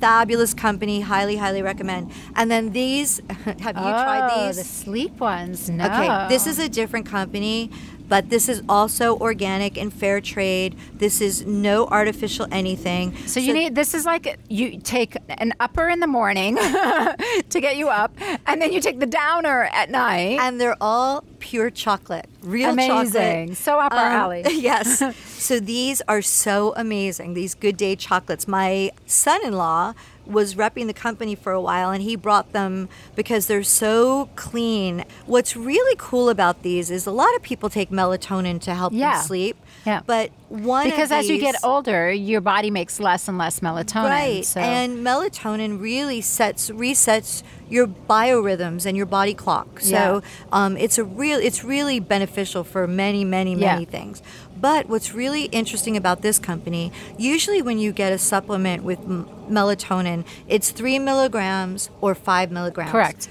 fabulous 0.00 0.54
company. 0.54 1.00
Highly, 1.00 1.36
highly 1.36 1.62
recommend. 1.62 2.10
And 2.34 2.50
then 2.50 2.70
these, 2.72 3.20
have 3.44 3.76
you 3.76 3.82
tried 3.82 4.30
Oh, 4.32 4.46
these? 4.46 4.56
the 4.56 4.64
sleep 4.64 5.18
ones. 5.18 5.68
No. 5.68 5.84
Okay, 5.84 6.28
this 6.28 6.46
is 6.46 6.58
a 6.58 6.68
different 6.68 7.06
company, 7.06 7.70
but 8.08 8.30
this 8.30 8.48
is 8.48 8.62
also 8.68 9.16
organic 9.18 9.76
and 9.76 9.92
fair 9.92 10.20
trade. 10.20 10.76
This 10.94 11.20
is 11.20 11.44
no 11.46 11.86
artificial 11.86 12.46
anything. 12.50 13.16
So 13.26 13.40
you 13.40 13.52
need 13.52 13.74
this 13.74 13.94
is 13.94 14.04
like 14.06 14.38
you 14.48 14.78
take 14.78 15.16
an 15.28 15.52
upper 15.60 15.88
in 15.88 16.00
the 16.00 16.06
morning 16.06 16.56
to 16.56 17.60
get 17.60 17.76
you 17.76 17.88
up, 17.88 18.12
and 18.46 18.60
then 18.60 18.72
you 18.72 18.80
take 18.80 19.00
the 19.00 19.06
downer 19.06 19.64
at 19.72 19.90
night. 19.90 20.38
and 20.40 20.60
they're 20.60 20.76
all 20.80 21.24
pure 21.38 21.70
chocolate, 21.70 22.26
real 22.42 22.70
Amazing. 22.70 23.48
chocolate. 23.48 23.56
So 23.56 23.78
up 23.78 23.92
our 23.92 24.06
um, 24.06 24.12
alley. 24.12 24.42
yes. 24.50 25.02
So 25.46 25.60
these 25.60 26.02
are 26.08 26.22
so 26.22 26.74
amazing. 26.76 27.34
These 27.34 27.54
Good 27.54 27.76
Day 27.76 27.94
chocolates. 27.94 28.48
My 28.48 28.90
son-in-law 29.06 29.94
was 30.26 30.54
repping 30.54 30.86
the 30.86 30.92
company 30.94 31.34
for 31.34 31.52
a 31.52 31.60
while, 31.60 31.90
and 31.90 32.02
he 32.02 32.16
brought 32.16 32.52
them 32.52 32.88
because 33.14 33.46
they're 33.46 33.62
so 33.62 34.28
clean. 34.36 35.04
What's 35.26 35.56
really 35.56 35.94
cool 35.98 36.28
about 36.28 36.62
these 36.62 36.90
is 36.90 37.06
a 37.06 37.10
lot 37.12 37.34
of 37.36 37.42
people 37.42 37.70
take 37.70 37.90
melatonin 37.90 38.60
to 38.62 38.74
help 38.74 38.92
Yeah. 38.92 39.18
them 39.18 39.22
sleep. 39.26 39.56
Yeah. 39.84 40.00
But 40.04 40.30
one 40.48 40.88
because 40.90 41.12
as 41.12 41.28
you 41.28 41.38
get 41.38 41.54
older, 41.62 42.10
your 42.10 42.40
body 42.40 42.70
makes 42.70 42.98
less 42.98 43.28
and 43.28 43.38
less 43.38 43.60
melatonin. 43.60 44.10
Right. 44.10 44.44
So. 44.44 44.60
And 44.60 44.98
melatonin 45.06 45.80
really 45.80 46.20
sets 46.20 46.70
resets 46.70 47.42
your 47.68 47.86
biorhythms 47.86 48.86
and 48.86 48.96
your 48.96 49.06
body 49.06 49.34
clock. 49.34 49.80
So 49.80 49.90
Yeah. 49.90 50.20
um, 50.52 50.76
it's 50.76 50.98
a 50.98 51.04
real 51.04 51.38
it's 51.38 51.62
really 51.64 52.00
beneficial 52.00 52.64
for 52.64 52.86
many, 52.86 53.24
many, 53.24 53.54
many 53.54 53.84
Yeah. 53.84 53.90
things. 53.90 54.22
But 54.60 54.88
what's 54.88 55.12
really 55.14 55.44
interesting 55.46 55.96
about 55.96 56.22
this 56.22 56.38
company, 56.38 56.92
usually 57.18 57.60
when 57.62 57.78
you 57.78 57.92
get 57.92 58.12
a 58.12 58.18
supplement 58.18 58.82
with 58.84 58.98
m- 59.00 59.26
melatonin, 59.48 60.24
it's 60.48 60.70
three 60.70 60.98
milligrams 60.98 61.90
or 62.00 62.14
five 62.14 62.50
milligrams. 62.50 62.90
Correct. 62.90 63.28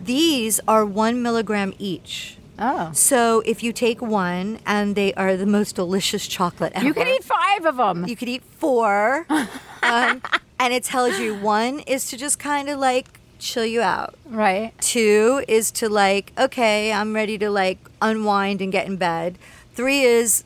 These 0.00 0.60
are 0.68 0.84
one 0.86 1.22
milligram 1.22 1.72
each. 1.78 2.36
oh. 2.58 2.90
So 2.92 3.42
if 3.44 3.62
you 3.62 3.72
take 3.72 4.00
one, 4.00 4.60
and 4.66 4.94
they 4.96 5.12
are 5.14 5.36
the 5.36 5.46
most 5.46 5.74
delicious 5.76 6.26
chocolate 6.26 6.72
ever. 6.74 6.86
You 6.86 6.94
can 6.94 7.08
eat 7.08 7.24
five 7.24 7.66
of 7.66 7.76
them. 7.76 8.06
You 8.06 8.16
could 8.16 8.28
eat 8.28 8.42
four. 8.44 9.26
um, 9.82 10.22
and 10.60 10.72
it 10.72 10.84
tells 10.84 11.18
you 11.18 11.34
one 11.34 11.80
is 11.80 12.08
to 12.10 12.16
just 12.16 12.38
kind 12.38 12.68
of 12.68 12.78
like 12.78 13.06
chill 13.38 13.64
you 13.66 13.80
out. 13.80 14.14
right. 14.26 14.72
Two 14.80 15.44
is 15.46 15.70
to 15.72 15.88
like, 15.88 16.32
okay, 16.38 16.92
I'm 16.92 17.14
ready 17.14 17.38
to 17.38 17.50
like 17.50 17.78
unwind 18.02 18.60
and 18.62 18.72
get 18.72 18.86
in 18.86 18.96
bed. 18.96 19.38
Three 19.74 20.00
is 20.02 20.42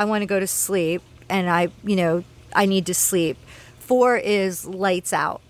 I 0.00 0.06
want 0.06 0.22
to 0.22 0.26
go 0.26 0.40
to 0.40 0.46
sleep 0.46 1.02
and 1.28 1.50
I, 1.50 1.68
you 1.84 1.94
know, 1.94 2.24
I 2.54 2.64
need 2.64 2.86
to 2.86 2.94
sleep. 2.94 3.36
Four 3.78 4.16
is 4.16 4.64
lights 4.64 5.12
out. 5.12 5.42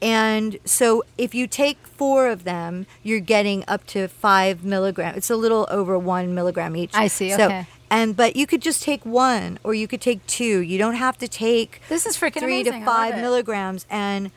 And 0.00 0.58
so 0.64 1.04
if 1.18 1.34
you 1.34 1.46
take 1.46 1.76
four 1.86 2.28
of 2.28 2.44
them, 2.44 2.86
you're 3.02 3.20
getting 3.20 3.64
up 3.68 3.86
to 3.88 4.08
five 4.08 4.64
milligram. 4.64 5.14
It's 5.14 5.28
a 5.28 5.36
little 5.36 5.66
over 5.70 5.98
one 5.98 6.34
milligram 6.34 6.74
each. 6.74 6.94
I 6.94 7.06
see, 7.08 7.32
So, 7.32 7.44
okay. 7.44 7.66
and 7.90 8.16
but 8.16 8.34
you 8.34 8.46
could 8.46 8.62
just 8.62 8.82
take 8.82 9.04
one 9.04 9.58
or 9.62 9.74
you 9.74 9.86
could 9.86 10.00
take 10.00 10.26
two. 10.26 10.60
You 10.60 10.78
don't 10.78 10.94
have 10.94 11.18
to 11.18 11.28
take 11.28 11.82
This 11.90 12.06
is 12.06 12.16
freaking 12.16 12.40
three 12.40 12.62
amazing. 12.62 12.80
To 12.80 12.86
five 12.86 13.16
milligrams. 13.16 13.84
And 13.90 14.30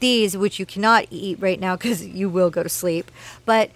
these, 0.00 0.38
which 0.38 0.58
you 0.58 0.64
cannot 0.64 1.04
eat 1.10 1.36
right 1.38 1.60
now 1.60 1.76
because 1.76 2.06
you 2.06 2.30
will 2.30 2.48
go 2.48 2.62
to 2.62 2.70
sleep, 2.70 3.10
but 3.44 3.70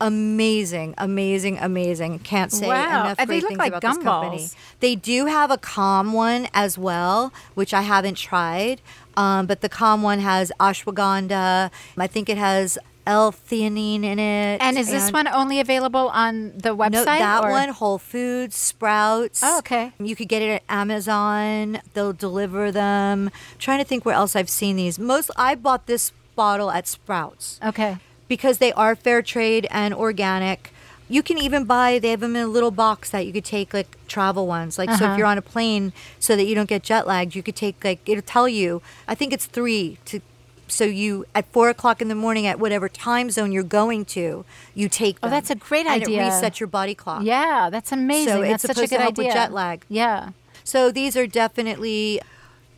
amazing, 0.00 0.94
amazing, 0.98 1.58
amazing. 1.58 2.18
Can't 2.20 2.52
say 2.52 2.68
Wow. 2.68 3.00
enough 3.06 3.18
And 3.18 3.28
they 3.28 3.34
great 3.40 3.42
look 3.42 3.48
things 3.50 3.58
like 3.58 3.68
about 3.74 3.82
this 3.82 4.04
company. 4.04 4.48
They 4.80 4.94
do 4.94 5.26
have 5.26 5.50
a 5.50 5.56
calm 5.58 6.12
one 6.12 6.48
as 6.54 6.76
well, 6.78 7.32
which 7.54 7.72
I 7.74 7.82
haven't 7.82 8.16
tried. 8.16 8.80
Um, 9.16 9.46
but 9.46 9.60
the 9.62 9.68
calm 9.68 10.02
one 10.02 10.18
has 10.20 10.52
ashwagandha. 10.60 11.70
I 11.98 12.06
think 12.06 12.28
it 12.28 12.36
has 12.36 12.78
L-theanine 13.06 14.02
in 14.02 14.18
it. 14.18 14.60
And 14.60 14.76
is 14.76 14.90
this 14.90 15.12
one 15.12 15.28
only 15.28 15.60
available 15.60 16.08
on 16.08 16.52
the 16.56 16.76
website? 16.76 16.90
no, 16.90 17.04
that 17.04 17.44
or- 17.44 17.50
one, 17.50 17.68
Whole 17.68 17.98
Foods, 17.98 18.56
Sprouts. 18.56 19.42
Oh, 19.44 19.58
okay. 19.58 19.92
You 20.00 20.16
could 20.16 20.28
get 20.28 20.42
it 20.42 20.50
at 20.50 20.62
Amazon. 20.68 21.80
They'll 21.94 22.12
deliver 22.12 22.72
them. 22.72 23.30
trying 23.58 23.78
to 23.78 23.84
think 23.84 24.04
where 24.04 24.14
else 24.16 24.34
I've 24.36 24.50
seen 24.50 24.76
these. 24.76 24.98
Most 24.98 25.30
I 25.36 25.54
bought 25.54 25.86
this 25.86 26.12
bottle 26.34 26.70
at 26.70 26.86
Sprouts 26.86 27.58
Okay. 27.64 27.96
Because 28.28 28.58
they 28.58 28.72
are 28.72 28.94
fair 28.96 29.22
trade 29.22 29.66
and 29.70 29.94
organic. 29.94 30.72
You 31.08 31.22
can 31.22 31.38
even 31.38 31.64
buy 31.64 31.98
they 32.00 32.10
have 32.10 32.20
them 32.20 32.34
in 32.34 32.42
a 32.42 32.46
little 32.48 32.72
box 32.72 33.10
that 33.10 33.24
you 33.26 33.32
could 33.32 33.44
take 33.44 33.72
like 33.72 33.86
travel 34.08 34.46
ones. 34.46 34.76
Like 34.78 34.90
so 34.90 35.04
Uh-huh. 35.04 35.12
if 35.12 35.18
you're 35.18 35.26
on 35.26 35.38
a 35.38 35.42
plane 35.42 35.92
so 36.18 36.34
that 36.34 36.44
you 36.46 36.54
don't 36.54 36.68
get 36.68 36.82
jet 36.82 37.06
lagged, 37.06 37.34
you 37.36 37.42
could 37.42 37.54
take 37.56 37.82
like 37.84 38.00
it'll 38.06 38.22
tell 38.22 38.48
you 38.48 38.82
I 39.06 39.14
think 39.14 39.32
it's 39.32 39.46
three 39.46 39.98
to 40.06 40.20
so 40.68 40.82
you 40.82 41.24
at 41.32 41.44
four 41.52 41.68
o'clock 41.68 42.02
in 42.02 42.08
the 42.08 42.16
morning 42.16 42.44
at 42.44 42.58
whatever 42.58 42.88
time 42.88 43.30
zone 43.30 43.52
you're 43.52 43.62
going 43.62 44.04
to, 44.06 44.44
you 44.74 44.88
take 44.88 45.16
Oh, 45.22 45.30
that's 45.30 45.48
a 45.48 45.54
great 45.54 45.86
and 45.86 46.02
idea. 46.02 46.26
it 46.26 46.30
resets 46.32 46.58
your 46.58 46.66
body 46.66 46.92
clock. 46.96 47.22
Yeah, 47.22 47.68
that's 47.70 47.92
amazing. 47.92 48.32
So 48.34 48.40
that's 48.40 48.64
it's 48.64 48.74
such 48.74 48.78
a 48.84 48.88
good 48.88 48.96
to 48.96 49.02
help 49.02 49.16
with 49.16 49.26
idea. 49.28 49.32
jet 49.34 49.52
lag. 49.52 49.84
Yeah. 49.88 50.30
So 50.64 50.90
these 50.90 51.16
are 51.16 51.28
definitely 51.28 52.20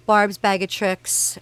Barb's 0.05 0.37
bag 0.37 0.63
of 0.63 0.69
tricks. 0.69 1.39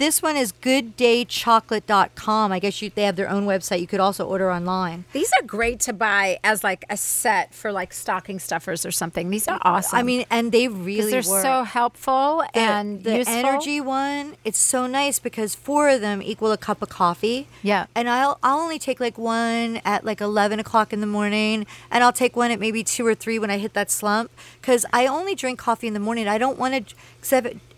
This 0.00 0.22
one 0.22 0.34
is 0.34 0.50
gooddaychocolate.com. 0.50 2.52
I 2.52 2.58
guess 2.58 2.80
you, 2.80 2.88
they 2.88 3.02
have 3.02 3.16
their 3.16 3.28
own 3.28 3.44
website. 3.44 3.82
You 3.82 3.86
could 3.86 4.00
also 4.00 4.26
order 4.26 4.50
online. 4.50 5.04
These 5.12 5.30
are 5.38 5.44
great 5.44 5.78
to 5.80 5.92
buy 5.92 6.38
as 6.42 6.64
like 6.64 6.86
a 6.88 6.96
set 6.96 7.52
for 7.52 7.70
like 7.70 7.92
stocking 7.92 8.38
stuffers 8.38 8.86
or 8.86 8.92
something. 8.92 9.28
These 9.28 9.46
are 9.46 9.58
awesome. 9.60 9.98
I 9.98 10.02
mean, 10.02 10.24
and 10.30 10.52
they 10.52 10.68
really 10.68 11.10
they're 11.10 11.30
work. 11.30 11.42
so 11.42 11.64
helpful 11.64 12.42
the, 12.54 12.58
and 12.58 13.04
the 13.04 13.18
useful. 13.18 13.34
energy 13.34 13.78
one, 13.82 14.36
it's 14.42 14.56
so 14.56 14.86
nice 14.86 15.18
because 15.18 15.54
four 15.54 15.90
of 15.90 16.00
them 16.00 16.22
equal 16.22 16.50
a 16.50 16.56
cup 16.56 16.80
of 16.80 16.88
coffee. 16.88 17.46
Yeah. 17.62 17.84
And 17.94 18.08
I'll 18.08 18.38
I'll 18.42 18.60
only 18.60 18.78
take 18.78 19.00
like 19.00 19.18
one 19.18 19.82
at 19.84 20.06
like 20.06 20.22
eleven 20.22 20.58
o'clock 20.58 20.94
in 20.94 21.02
the 21.02 21.06
morning, 21.06 21.66
and 21.90 22.02
I'll 22.02 22.14
take 22.14 22.36
one 22.36 22.50
at 22.50 22.58
maybe 22.58 22.82
two 22.82 23.06
or 23.06 23.14
three 23.14 23.38
when 23.38 23.50
I 23.50 23.58
hit 23.58 23.74
that 23.74 23.90
slump. 23.90 24.30
Because 24.62 24.86
I 24.94 25.06
only 25.06 25.34
drink 25.34 25.58
coffee 25.58 25.88
in 25.88 25.92
the 25.92 26.00
morning. 26.00 26.26
I 26.26 26.38
don't 26.38 26.58
want 26.58 26.88
to. 26.88 26.94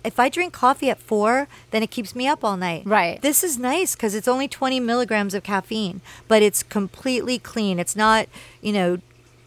If 0.05 0.19
I 0.19 0.29
drink 0.29 0.53
coffee 0.53 0.91
at 0.91 0.99
four, 1.01 1.49
then 1.71 1.83
it 1.83 1.91
keeps 1.91 2.15
me 2.15 2.27
up 2.27 2.43
all 2.45 2.57
night. 2.57 2.83
Right. 2.85 3.21
This 3.23 3.45
is 3.45 3.59
nice 3.59 3.95
because 3.95 4.15
it's 4.15 4.29
only 4.29 4.49
twenty 4.49 4.81
milligrams 4.81 5.35
of 5.35 5.43
caffeine, 5.43 6.01
but 6.29 6.43
it's 6.43 6.63
completely 6.63 7.39
clean. 7.39 7.79
It's 7.79 7.95
not 7.97 8.27
you 8.61 8.73
know 8.73 8.99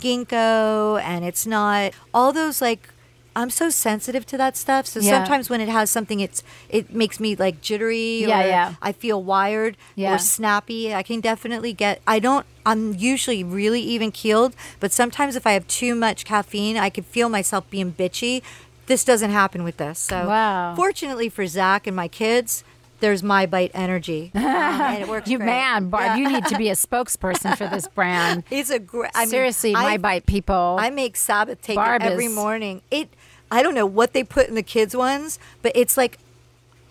ginkgo, 0.01 1.01
and 1.01 1.25
it's 1.25 1.45
not 1.45 1.93
all 2.13 2.31
those 2.33 2.61
like. 2.61 2.89
I'm 3.37 3.49
so 3.49 3.69
sensitive 3.69 4.25
to 4.27 4.37
that 4.37 4.55
stuff. 4.55 4.87
So 4.87 5.01
Yeah. 5.01 5.11
sometimes 5.11 5.49
when 5.49 5.59
it 5.59 5.67
has 5.67 5.89
something, 5.89 6.21
it's 6.21 6.41
it 6.69 6.93
makes 6.95 7.19
me 7.19 7.35
like 7.35 7.59
jittery 7.59 8.23
or 8.23 8.29
Yeah, 8.29 8.45
yeah. 8.45 8.73
I 8.81 8.93
feel 8.93 9.21
wired 9.21 9.75
Yeah. 9.93 10.15
or 10.15 10.19
snappy. 10.19 10.95
I 10.95 11.03
can 11.03 11.19
definitely 11.19 11.73
get. 11.73 11.99
I 12.07 12.19
don't. 12.19 12.45
I'm 12.65 12.93
usually 12.93 13.43
really 13.43 13.81
even 13.81 14.09
keeled, 14.13 14.55
but 14.79 14.93
sometimes 14.93 15.35
if 15.35 15.45
I 15.45 15.51
have 15.51 15.67
too 15.67 15.95
much 15.95 16.23
caffeine, 16.23 16.77
I 16.77 16.89
could 16.89 17.05
feel 17.05 17.27
myself 17.27 17.69
being 17.69 17.91
bitchy. 17.91 18.41
This 18.87 19.03
doesn't 19.03 19.31
happen 19.31 19.63
with 19.63 19.77
this. 19.77 19.99
So 19.99 20.27
Wow. 20.27 20.75
fortunately 20.75 21.29
for 21.29 21.43
Zakk 21.43 21.87
and 21.87 21.95
my 21.95 22.07
kids, 22.07 22.63
there's 22.99 23.21
my 23.23 23.45
bite 23.45 23.71
energy, 23.73 24.31
um, 24.35 24.41
and 24.45 25.01
it 25.03 25.07
works. 25.09 25.29
You 25.29 25.37
great. 25.37 25.47
man, 25.47 25.89
Barb, 25.89 26.03
Yeah. 26.05 26.15
you 26.17 26.29
need 26.29 26.45
to 26.45 26.57
be 26.57 26.69
a 26.69 26.73
spokesperson 26.75 27.57
for 27.57 27.67
this 27.67 27.87
brand. 27.95 28.43
It's 28.49 28.69
a 28.69 28.79
great. 28.79 29.11
I 29.13 29.21
mean, 29.21 29.29
Seriously, 29.29 29.75
I- 29.75 29.81
my 29.83 29.97
bite 29.97 30.25
people. 30.25 30.77
I 30.79 30.89
make 30.89 31.17
Sabbath 31.17 31.61
take 31.61 31.75
Barb 31.75 32.01
it 32.01 32.05
every 32.11 32.25
is- 32.25 32.33
morning. 32.35 32.81
It 32.91 33.09
I 33.51 33.61
don't 33.63 33.75
know 33.75 33.85
what 33.85 34.13
they 34.13 34.23
put 34.23 34.47
in 34.47 34.55
the 34.55 34.63
kids 34.63 34.95
ones, 34.95 35.39
but 35.61 35.71
it's 35.75 35.97
like 35.97 36.19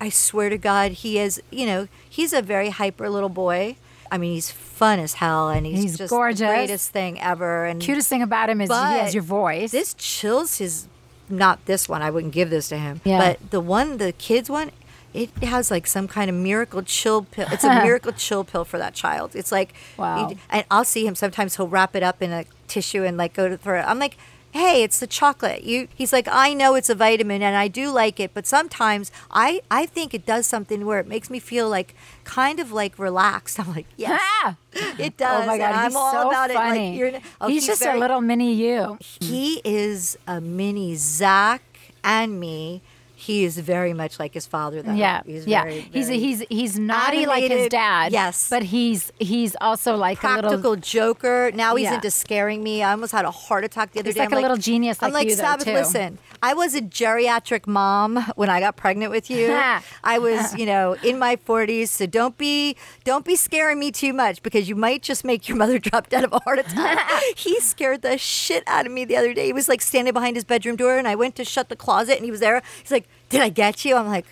I 0.01 0.09
swear 0.11 0.51
to 0.51 0.59
God, 0.59 0.93
he 0.93 1.19
is, 1.19 1.41
you 1.51 1.65
know, 1.67 1.89
he's 2.09 2.33
a 2.33 2.43
very 2.43 2.69
hyper 2.71 3.09
little 3.09 3.29
boy. 3.31 3.77
I 4.13 4.19
mean, 4.19 4.35
he's 4.35 4.51
fun 4.51 4.99
as 5.01 5.15
hell 5.15 5.49
and 5.49 5.65
he's, 5.67 5.83
He's 5.83 5.99
just 5.99 6.11
gorgeous. 6.11 6.41
the 6.41 6.47
greatest 6.47 6.91
thing 6.91 7.19
ever 7.21 7.65
and 7.65 7.81
Cutest 7.81 8.09
thing 8.09 8.23
about 8.23 8.51
him 8.51 8.61
is 8.61 8.69
he 8.69 8.75
has 8.77 9.15
your 9.15 9.23
voice. 9.23 9.73
This 9.73 9.95
chills 9.95 10.59
his 10.59 10.87
not 11.29 11.65
this 11.67 11.89
one. 11.89 12.03
I 12.03 12.11
wouldn't 12.11 12.33
give 12.33 12.51
this 12.51 12.69
to 12.69 12.77
him. 12.79 13.01
Yeah. 13.05 13.19
But 13.19 13.51
the 13.51 13.61
one 13.61 13.99
the 13.99 14.13
kids 14.13 14.49
one 14.51 14.71
it 15.13 15.31
has 15.45 15.71
like 15.71 15.87
some 15.87 16.09
kind 16.09 16.29
of 16.29 16.35
miracle 16.37 16.83
chill 16.83 17.23
pill. 17.23 17.47
It's 17.53 17.63
a 17.65 17.69
miracle 17.85 18.11
chill 18.13 18.43
pill 18.43 18.65
for 18.65 18.79
that 18.79 18.95
child. 18.95 19.37
It's 19.37 19.53
like, 19.53 19.73
Wow. 19.97 20.33
and 20.51 20.65
I'll 20.73 20.85
see 20.85 21.07
him 21.07 21.15
sometimes. 21.15 21.57
He'll 21.57 21.69
wrap 21.69 21.95
it 21.95 22.03
up 22.03 22.21
in 22.21 22.33
a 22.33 22.45
tissue 22.67 23.05
and 23.05 23.17
like 23.17 23.33
go 23.33 23.49
to 23.49 23.57
throw 23.57 23.79
it. 23.79 23.85
I'm 23.85 24.01
like, 24.01 24.17
hey, 24.55 24.85
it's 24.85 24.99
the 25.01 25.07
chocolate. 25.07 25.65
You. 25.65 25.89
He's 25.95 26.13
like, 26.13 26.29
I 26.31 26.55
know 26.55 26.75
it's 26.77 26.89
a 26.89 26.95
vitamin 26.95 27.43
and 27.43 27.57
I 27.57 27.67
do 27.69 27.91
like 27.91 28.21
it, 28.21 28.31
but 28.33 28.47
sometimes 28.47 29.11
I 29.31 29.61
I 29.71 29.85
think 29.87 30.15
it 30.15 30.25
does 30.25 30.47
something 30.47 30.87
where 30.87 31.01
it 31.01 31.09
makes 31.09 31.29
me 31.29 31.39
feel 31.41 31.69
like 31.69 31.95
kind 32.23 32.61
of 32.61 32.71
like 32.73 32.99
relaxed. 32.99 33.59
I'm 33.61 33.71
like, 33.75 33.87
yes, 33.97 34.21
Ah! 34.23 34.57
it 34.99 35.17
does. 35.17 35.43
Oh 35.45 35.47
my 35.47 35.59
god, 35.59 35.85
he's 35.87 35.95
all 35.97 36.13
so 36.13 36.29
about 36.31 36.51
it. 36.51 36.55
funny. 36.55 36.91
Like, 36.91 36.99
you're, 36.99 37.21
oh, 37.41 37.49
he's, 37.49 37.67
just 37.67 37.83
very- 37.83 37.97
a 37.99 38.01
little 38.01 38.21
mini 38.21 38.55
you. 38.55 38.97
he 39.21 39.61
is 39.65 40.17
a 40.27 40.41
mini 40.41 40.95
Zakk 40.95 41.61
and 42.05 42.39
me. 42.41 42.81
He 43.25 43.45
is 43.45 43.59
very 43.59 43.95
much 43.95 44.19
like 44.19 44.35
his 44.35 44.47
father, 44.47 44.83
though. 44.83 44.93
Yeah, 44.95 45.23
he's 45.25 45.47
yeah. 45.47 45.63
very, 45.65 45.81
he's 45.81 46.07
very 46.09 46.19
he's 46.21 46.45
he's 46.51 46.79
naughty 46.79 47.25
like 47.27 47.51
his 47.51 47.69
dad. 47.69 48.13
Yes. 48.13 48.49
but 48.51 48.63
he's 48.65 49.13
he's 49.19 49.57
also 49.61 49.97
like 49.97 50.19
a 50.19 50.21
practical 50.21 50.57
little. 50.57 50.77
joker. 50.77 51.51
Now 51.55 51.75
he's 51.77 51.85
Yeah. 51.85 51.95
into 51.95 52.11
scaring 52.11 52.63
me. 52.63 52.83
I 52.83 52.91
almost 52.93 53.13
had 53.13 53.25
a 53.25 53.31
heart 53.31 53.65
attack 53.65 53.93
the 53.93 54.01
other 54.01 54.09
He's 54.09 54.15
day. 54.17 54.21
like 54.21 54.33
I'm 54.33 54.39
a 54.39 54.43
little 54.43 54.57
genius 54.59 54.99
I'm 55.01 55.09
like 55.13 55.15
like 55.23 55.29
you, 55.31 55.37
though, 55.37 55.43
Sabbath. 55.43 55.65
too." 55.67 55.73
Listen, 55.73 56.19
I 56.43 56.53
was 56.55 56.75
a 56.75 56.83
geriatric 56.83 57.67
mom 57.67 58.17
when 58.37 58.51
I 58.51 58.61
got 58.61 58.77
pregnant 58.77 59.11
with 59.11 59.31
you. 59.31 59.53
I 60.05 60.19
was, 60.19 60.55
you 60.57 60.67
know, 60.67 60.97
in 61.03 61.19
my 61.19 61.37
40s. 61.37 61.89
So 61.89 62.07
don't 62.07 62.37
be 62.37 62.77
don't 63.05 63.25
be 63.25 63.37
scaring 63.37 63.79
me 63.79 63.91
too 63.91 64.13
much 64.13 64.43
because 64.43 64.69
you 64.69 64.77
might 64.77 65.03
just 65.03 65.25
make 65.25 65.49
your 65.49 65.57
mother 65.57 65.79
drop 65.89 66.09
dead 66.11 66.25
of 66.25 66.33
a 66.33 66.41
heart 66.41 66.59
attack. 66.59 66.99
he 67.37 67.59
scared 67.61 68.03
the 68.03 68.19
shit 68.19 68.63
out 68.67 68.87
of 68.87 68.93
me 68.93 69.05
the 69.05 69.17
other 69.17 69.33
day. 69.33 69.47
He 69.47 69.53
was 69.53 69.69
like 69.69 69.81
standing 69.81 70.13
behind 70.13 70.37
his 70.37 70.45
bedroom 70.45 70.77
door, 70.77 70.99
and 70.99 71.09
I 71.09 71.15
went 71.15 71.37
to 71.37 71.45
shut 71.45 71.69
the 71.69 71.77
closet, 71.77 72.17
and 72.17 72.25
he 72.25 72.31
was 72.31 72.41
there. 72.41 72.63
He's 72.83 72.91
like, 72.91 73.09
"Did 73.35 73.43
I 73.43 73.49
get 73.49 73.85
you?" 73.85 73.97
I'm 73.97 74.07
like. 74.07 74.27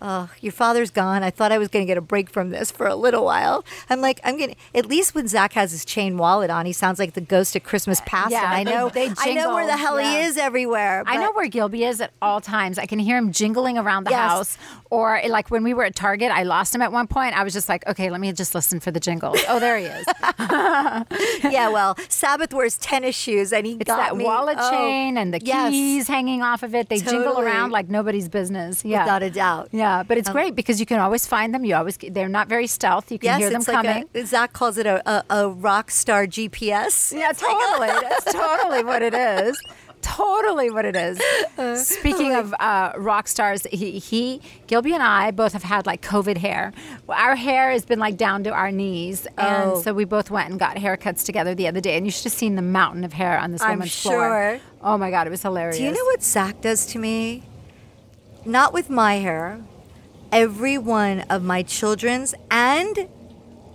Oh, 0.00 0.30
your 0.40 0.52
father's 0.52 0.90
gone. 0.90 1.22
I 1.22 1.30
thought 1.30 1.52
I 1.52 1.58
was 1.58 1.68
going 1.68 1.84
to 1.84 1.86
get 1.86 1.98
a 1.98 2.00
break 2.02 2.30
from 2.30 2.50
this 2.50 2.70
for 2.70 2.86
a 2.86 2.94
little 2.94 3.24
while. 3.24 3.64
I'm 3.90 4.00
like, 4.00 4.20
I'm 4.24 4.36
going 4.38 4.50
to, 4.50 4.56
at 4.74 4.86
least 4.86 5.14
when 5.14 5.26
Zakk 5.26 5.52
has 5.54 5.72
his 5.72 5.84
chain 5.84 6.16
wallet 6.18 6.50
on, 6.50 6.66
he 6.66 6.72
sounds 6.72 6.98
like 6.98 7.14
the 7.14 7.20
ghost 7.20 7.56
of 7.56 7.62
Christmas 7.64 8.00
past. 8.06 8.30
Yeah, 8.30 8.44
and 8.44 8.68
I 8.68 8.72
know, 8.72 8.88
they 8.88 9.10
I 9.18 9.34
know 9.34 9.54
where 9.54 9.66
the 9.66 9.76
hell 9.76 10.00
yeah. 10.00 10.10
he 10.20 10.24
is 10.26 10.36
everywhere. 10.36 11.02
I 11.06 11.16
know 11.16 11.32
where 11.32 11.48
Gilby 11.48 11.84
is 11.84 12.00
at 12.00 12.12
all 12.22 12.40
times. 12.40 12.78
I 12.78 12.86
can 12.86 12.98
hear 12.98 13.16
him 13.16 13.32
jingling 13.32 13.76
around 13.78 14.04
the 14.04 14.10
Yes. 14.10 14.18
house. 14.30 14.58
Or 14.90 15.20
like 15.28 15.50
when 15.50 15.64
we 15.64 15.74
were 15.74 15.84
at 15.84 15.94
Target, 15.94 16.30
I 16.32 16.44
lost 16.44 16.74
him 16.74 16.80
at 16.82 16.92
one 16.92 17.06
point. 17.06 17.36
I 17.38 17.44
was 17.44 17.52
just 17.52 17.68
like, 17.68 17.86
okay, 17.86 18.08
let 18.10 18.20
me 18.20 18.32
just 18.32 18.54
listen 18.54 18.80
for 18.80 18.90
the 18.90 19.00
jingles. 19.00 19.38
Oh, 19.48 19.58
there 19.60 19.76
he 19.78 19.84
is. 19.84 20.06
yeah, 21.52 21.68
well, 21.68 21.96
Sabbath 22.08 22.52
wears 22.54 22.76
tennis 22.78 23.16
shoes 23.16 23.52
and 23.52 23.66
he 23.66 23.72
It's 23.74 23.84
got 23.84 23.96
that 23.98 24.16
me. 24.16 24.24
wallet 24.24 24.56
oh, 24.58 24.70
chain 24.70 25.18
and 25.18 25.32
the 25.34 25.40
yes, 25.42 25.70
keys 25.70 26.08
hanging 26.08 26.42
off 26.42 26.62
of 26.62 26.74
it. 26.74 26.88
They 26.88 26.98
jingle 26.98 27.38
around 27.40 27.70
like 27.70 27.88
nobody's 27.88 28.28
business. 28.28 28.84
Yeah. 28.84 29.04
Without 29.04 29.22
a 29.22 29.30
doubt. 29.30 29.68
Yeah, 29.72 29.87
but 30.06 30.18
it's 30.18 30.28
great 30.30 30.54
because 30.54 30.80
you 30.80 30.86
can 30.86 30.98
always 31.00 31.26
find 31.26 31.54
them. 31.54 31.64
You 31.64 31.74
always 31.76 31.96
they're 31.96 32.28
not 32.28 32.48
very 32.48 32.66
stealth. 32.66 33.10
You 33.12 33.18
can 33.18 33.26
Yes, 33.28 33.38
hear 33.40 33.50
them 33.50 33.60
it's 33.60 33.68
like 33.68 33.86
coming. 33.86 34.04
a, 34.14 34.18
Zakk 34.22 34.52
calls 34.52 34.76
it 34.78 34.86
a, 34.86 34.96
a, 35.10 35.24
a 35.30 35.48
rock 35.48 35.90
star 35.90 36.26
GPS. 36.26 37.12
Yeah, 37.16 37.32
totally. 37.32 37.88
That's 38.08 38.32
totally 38.32 38.82
what 38.84 39.02
it 39.02 39.14
is. 39.14 39.60
Totally 40.00 40.70
what 40.70 40.84
it 40.84 40.94
is. 40.94 41.18
Speaking 41.88 42.32
of 42.34 42.54
uh, 42.60 42.92
rock 42.96 43.26
stars, 43.26 43.66
he, 43.72 43.98
he, 43.98 44.40
Gilby 44.68 44.94
and 44.94 45.02
I 45.02 45.32
both 45.32 45.52
have 45.54 45.64
had 45.64 45.86
like 45.86 46.02
COVID 46.02 46.36
hair. 46.36 46.72
Our 47.08 47.34
hair 47.34 47.72
has 47.72 47.84
been 47.84 47.98
like 47.98 48.16
down 48.16 48.44
to 48.44 48.50
our 48.50 48.70
knees. 48.70 49.26
And 49.36 49.72
Oh. 49.72 49.82
so 49.82 49.92
we 49.92 50.04
both 50.04 50.30
went 50.30 50.50
and 50.50 50.58
got 50.58 50.76
haircuts 50.76 51.24
together 51.26 51.52
the 51.54 51.66
other 51.66 51.80
day. 51.80 51.96
And 51.96 52.06
you 52.06 52.12
should 52.12 52.24
have 52.24 52.32
seen 52.32 52.54
the 52.54 52.62
mountain 52.62 53.02
of 53.02 53.12
hair 53.12 53.38
on 53.38 53.50
this 53.50 53.60
I'm 53.60 53.70
woman's 53.78 53.90
sure. 53.90 54.12
floor. 54.12 54.60
Oh 54.82 54.96
my 54.98 55.10
God, 55.10 55.26
it 55.26 55.30
was 55.30 55.42
hilarious. 55.42 55.78
Do 55.78 55.82
you 55.84 55.90
know 55.92 56.04
what 56.04 56.20
Zakk 56.20 56.60
does 56.60 56.86
to 56.86 56.98
me? 57.00 57.42
Not 58.44 58.72
with 58.72 58.88
my 58.88 59.16
hair, 59.16 59.60
every 60.32 60.78
one 60.78 61.20
of 61.30 61.42
my 61.42 61.62
children's 61.62 62.34
and 62.50 63.08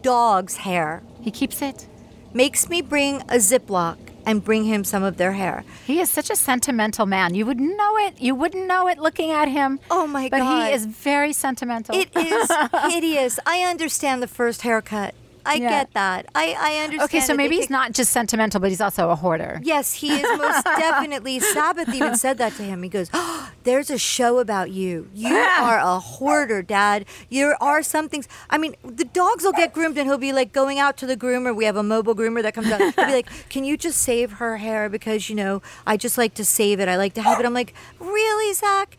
dog's 0.01 0.57
hair 0.57 1.01
He 1.21 1.31
keeps 1.31 1.61
it. 1.61 1.87
makes 2.33 2.69
me 2.69 2.81
bring 2.81 3.21
a 3.23 3.35
Ziploc 3.37 3.97
and 4.25 4.43
bring 4.43 4.63
him 4.63 4.83
some 4.85 5.03
of 5.03 5.17
their 5.17 5.33
hair. 5.33 5.65
He 5.85 5.99
is 5.99 6.09
such 6.09 6.29
a 6.29 6.35
sentimental 6.35 7.05
man. 7.05 7.35
You 7.35 7.45
wouldn't 7.45 7.75
know 7.75 7.97
it. 7.97 8.21
You 8.21 8.35
wouldn't 8.35 8.67
know 8.67 8.87
it 8.87 8.97
looking 8.97 9.31
at 9.31 9.49
him. 9.49 9.81
Oh, 9.91 10.07
my 10.07 10.29
but 10.29 10.37
God. 10.39 10.59
But 10.59 10.67
he 10.69 10.73
is 10.73 10.85
very 10.85 11.33
sentimental. 11.33 11.93
It 11.95 12.09
is 12.15 12.49
hideous. 12.93 13.37
I 13.45 13.63
understand 13.63 14.23
the 14.23 14.27
first 14.29 14.61
haircut. 14.61 15.13
I 15.45 15.55
Yeah. 15.55 15.69
get 15.69 15.93
that. 15.93 16.27
I, 16.35 16.55
I 16.57 16.83
understand. 16.83 17.01
okay, 17.09 17.19
so 17.19 17.33
maybe 17.33 17.55
he's 17.57 17.69
not 17.69 17.91
just 17.91 18.11
sentimental, 18.11 18.59
but 18.59 18.69
he's 18.69 18.81
also 18.81 19.09
a 19.09 19.15
hoarder. 19.15 19.59
Yes, 19.63 19.93
he 19.93 20.09
is 20.13 20.37
most 20.37 20.63
definitely. 20.77 21.39
Sabbath 21.39 21.93
even 21.93 22.15
said 22.15 22.37
that 22.37 22.53
to 22.53 22.63
him. 22.63 22.81
He 22.83 22.89
goes, 22.89 23.09
oh, 23.13 23.51
"There's 23.63 23.89
a 23.89 23.97
show 23.97 24.39
about 24.39 24.71
you. 24.71 25.09
You 25.13 25.35
are 25.61 25.77
a 25.79 25.99
hoarder, 25.99 26.61
Dad. 26.61 27.05
There 27.29 27.61
are 27.61 27.83
some 27.83 28.07
things. 28.09 28.27
I 28.49 28.57
mean, 28.57 28.75
the 28.83 29.05
dogs 29.05 29.43
will 29.43 29.51
get 29.53 29.73
groomed, 29.73 29.97
and 29.97 30.07
he'll 30.07 30.17
be 30.17 30.33
like 30.33 30.53
going 30.53 30.79
out 30.79 30.97
to 30.97 31.05
the 31.05 31.17
groomer. 31.17 31.55
We 31.55 31.65
have 31.65 31.75
a 31.75 31.83
mobile 31.83 32.15
groomer 32.15 32.41
that 32.41 32.53
comes 32.53 32.67
out. 32.71 32.79
He'll 32.79 32.91
be 33.05 33.11
like, 33.13 33.27
"Can 33.49 33.63
you 33.63 33.75
just 33.77 33.99
save 34.01 34.33
her 34.33 34.57
hair 34.57 34.89
because 34.89 35.29
you 35.29 35.35
know 35.35 35.61
I 35.85 35.97
just 35.97 36.17
like 36.17 36.33
to 36.35 36.45
save 36.45 36.79
it. 36.79 36.87
I 36.87 36.95
like 36.97 37.13
to 37.15 37.21
have 37.21 37.39
it." 37.39 37.45
I'm 37.45 37.53
like, 37.53 37.73
"Really, 37.99 38.53
Zakk?" 38.55 38.93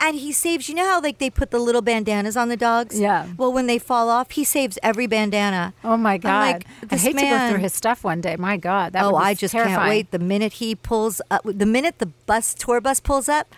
And 0.00 0.16
he 0.16 0.32
saves. 0.32 0.68
You 0.68 0.74
know 0.74 0.84
how 0.84 1.00
like 1.00 1.18
they 1.18 1.30
put 1.30 1.50
the 1.50 1.58
little 1.58 1.82
bandanas 1.82 2.36
on 2.36 2.48
the 2.48 2.56
dogs? 2.56 2.98
Yeah. 2.98 3.26
Well, 3.36 3.52
when 3.52 3.66
they 3.66 3.78
fall 3.78 4.08
off, 4.08 4.30
he 4.32 4.44
saves 4.44 4.78
every 4.82 5.06
bandana. 5.06 5.74
Oh 5.82 5.96
my 5.96 6.18
God. 6.18 6.40
like, 6.40 6.66
I 6.90 6.96
hate 6.96 7.16
to 7.16 7.24
go 7.24 7.48
through 7.50 7.60
his 7.60 7.72
stuff 7.72 8.04
one 8.04 8.20
day. 8.20 8.36
My 8.36 8.56
God. 8.56 8.92
That 8.92 9.04
oh, 9.04 9.16
I 9.16 9.34
just 9.34 9.52
can't 9.52 9.88
wait. 9.88 10.10
The 10.10 10.18
minute 10.18 10.54
he 10.54 10.74
pulls 10.74 11.20
up, 11.30 11.42
the 11.44 11.66
minute 11.66 11.98
the 11.98 12.06
bus 12.06 12.54
tour 12.54 12.80
bus 12.80 13.00
pulls 13.00 13.28
up, 13.28 13.54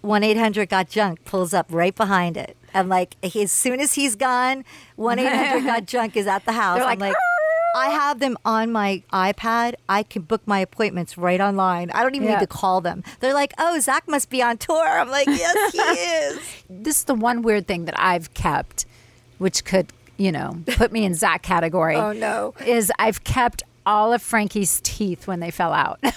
one 0.00 0.22
eight 0.22 0.36
hundred 0.36 0.68
got 0.68 0.88
junk 0.88 1.24
pulls 1.24 1.52
up 1.52 1.66
right 1.70 1.94
behind 1.94 2.36
it. 2.36 2.56
And 2.74 2.88
like 2.88 3.16
as 3.24 3.52
soon 3.52 3.80
as 3.80 3.94
he's 3.94 4.16
gone, 4.16 4.64
one 4.96 5.18
eight 5.18 5.32
hundred 5.32 5.64
got 5.64 5.86
junk 5.86 6.16
is 6.16 6.26
at 6.26 6.44
the 6.44 6.52
house. 6.52 6.78
They're 6.78 6.84
I'm 6.86 6.98
like, 6.98 7.10
like. 7.10 7.16
Ah! 7.16 7.35
I 7.76 7.90
have 7.90 8.18
them 8.20 8.36
on 8.44 8.72
my 8.72 9.02
iPad. 9.12 9.74
I 9.88 10.02
can 10.02 10.22
book 10.22 10.42
my 10.46 10.60
appointments 10.60 11.16
right 11.18 11.40
online. 11.40 11.90
I 11.92 12.02
don't 12.02 12.14
even 12.14 12.28
Yeah. 12.28 12.34
need 12.34 12.40
to 12.40 12.46
call 12.46 12.80
them. 12.80 13.04
They're 13.20 13.34
like, 13.34 13.52
"Oh, 13.58 13.76
Zakk 13.78 14.08
must 14.08 14.30
be 14.30 14.42
on 14.42 14.56
tour." 14.58 14.86
I'm 14.86 15.08
like, 15.10 15.26
"Yes, 15.26 15.72
he 15.72 15.78
is." 15.80 16.40
This 16.70 16.98
is 16.98 17.04
the 17.04 17.14
one 17.14 17.42
weird 17.42 17.66
thing 17.68 17.84
that 17.84 17.98
I've 18.00 18.32
kept, 18.34 18.86
which 19.38 19.64
could, 19.64 19.92
you 20.16 20.32
know, 20.32 20.58
put 20.66 20.90
me 20.92 21.04
in 21.04 21.12
Zakk 21.22 21.42
category. 21.42 21.96
Oh, 21.96 22.12
no. 22.12 22.54
Is 22.64 22.90
I've 22.98 23.22
kept 23.24 23.62
all 23.84 24.12
of 24.12 24.20
Frankie's 24.20 24.80
teeth 24.82 25.28
when 25.28 25.38
they 25.40 25.50
fell 25.52 25.72
out. 25.72 26.00
and 26.02 26.12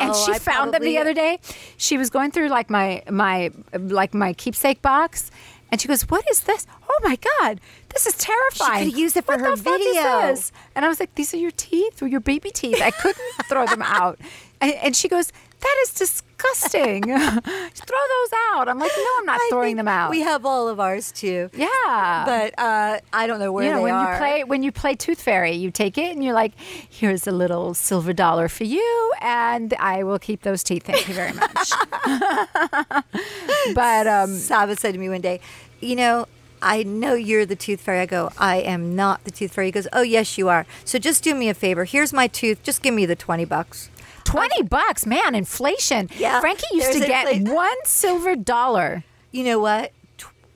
Oh, 0.00 0.24
she 0.26 0.32
I 0.32 0.38
found 0.38 0.72
them 0.72 0.82
the 0.82 0.98
other 0.98 1.12
day. 1.12 1.38
She 1.76 1.98
was 1.98 2.08
going 2.10 2.30
through 2.30 2.48
like 2.48 2.70
my 2.70 3.02
my 3.10 3.50
like 3.78 4.14
my 4.14 4.32
keepsake 4.32 4.80
box. 4.82 5.30
And 5.72 5.80
she 5.80 5.88
goes, 5.88 6.02
"What 6.02 6.24
is 6.30 6.40
this? 6.42 6.66
Oh 6.88 6.98
my 7.02 7.16
God, 7.40 7.58
this 7.88 8.06
is 8.06 8.14
terrifying!" 8.18 8.84
She 8.84 8.90
could 8.92 9.00
use 9.00 9.16
it 9.16 9.24
for 9.24 9.32
What 9.36 9.40
her 9.40 9.56
the 9.56 9.62
fuck 9.62 9.78
video. 9.78 10.36
And 10.76 10.84
I 10.84 10.88
was 10.88 11.00
like, 11.00 11.14
"These 11.16 11.32
are 11.34 11.38
your 11.38 11.50
teeth, 11.52 12.02
or 12.02 12.06
your 12.06 12.20
baby 12.20 12.50
teeth. 12.50 12.80
I 12.82 12.90
couldn't 12.90 13.32
throw 13.48 13.66
them 13.66 13.82
out." 13.82 14.18
And, 14.60 14.74
and 14.74 14.94
she 14.94 15.08
goes, 15.08 15.32
"That 15.60 15.76
is 15.84 15.92
disgusting. 15.94 17.02
throw 17.04 18.02
those 18.14 18.32
out." 18.52 18.68
I'm 18.68 18.78
like, 18.78 18.92
"No, 18.96 19.10
I'm 19.20 19.24
not 19.26 19.40
I 19.40 19.48
throwing 19.50 19.76
them 19.76 19.88
out." 19.88 20.10
We 20.10 20.20
have 20.20 20.44
all 20.44 20.68
of 20.68 20.78
ours 20.78 21.10
too. 21.10 21.48
yeah, 21.54 22.22
But 22.26 22.58
uh, 22.58 23.00
I 23.12 23.26
don't 23.26 23.40
know 23.40 23.50
where 23.50 23.64
you 23.64 23.70
know, 23.70 23.78
they 23.78 23.82
when 23.84 23.94
are. 23.94 24.12
you 24.12 24.18
play 24.18 24.44
when 24.44 24.62
you 24.62 24.72
play 24.72 24.94
Tooth 24.94 25.22
Fairy, 25.22 25.52
you 25.52 25.70
take 25.70 25.96
it 25.96 26.12
and 26.12 26.22
you're 26.22 26.34
like, 26.34 26.52
"Here's 26.60 27.26
a 27.26 27.32
little 27.32 27.72
silver 27.72 28.12
dollar 28.12 28.48
for 28.48 28.64
you, 28.64 29.12
and 29.22 29.72
I 29.80 30.02
will 30.04 30.18
keep 30.18 30.42
those 30.42 30.62
teeth. 30.62 30.82
Thank 30.84 31.08
you 31.08 31.14
very 31.14 31.32
much." 31.32 31.70
but 33.74 34.06
um, 34.06 34.34
said 34.36 34.92
to 34.92 34.98
me 34.98 35.08
one 35.08 35.20
day, 35.20 35.40
you 35.82 35.96
know, 35.96 36.26
I 36.62 36.84
know 36.84 37.14
you're 37.14 37.44
the 37.44 37.56
tooth 37.56 37.80
fairy. 37.80 38.00
I 38.00 38.06
go, 38.06 38.30
I 38.38 38.56
am 38.58 38.94
not 38.94 39.24
the 39.24 39.30
tooth 39.30 39.52
fairy. 39.52 39.68
He 39.68 39.72
goes, 39.72 39.88
Oh, 39.92 40.02
yes, 40.02 40.38
you 40.38 40.48
are. 40.48 40.64
So 40.84 40.98
just 40.98 41.24
do 41.24 41.34
me 41.34 41.48
a 41.48 41.54
favor. 41.54 41.84
Here's 41.84 42.12
my 42.12 42.28
tooth. 42.28 42.62
Just 42.62 42.82
give 42.82 42.94
me 42.94 43.04
the 43.04 43.16
20 43.16 43.44
bucks. 43.44 43.90
20 44.24 44.60
um, 44.60 44.66
bucks, 44.66 45.04
man, 45.04 45.34
inflation. 45.34 46.08
Yeah, 46.16 46.40
Frankie 46.40 46.64
used 46.72 46.92
to 46.92 47.00
get 47.00 47.26
inflation. 47.26 47.54
one 47.54 47.76
silver 47.84 48.36
dollar. 48.36 49.04
You 49.32 49.44
know 49.44 49.58
what? 49.58 49.92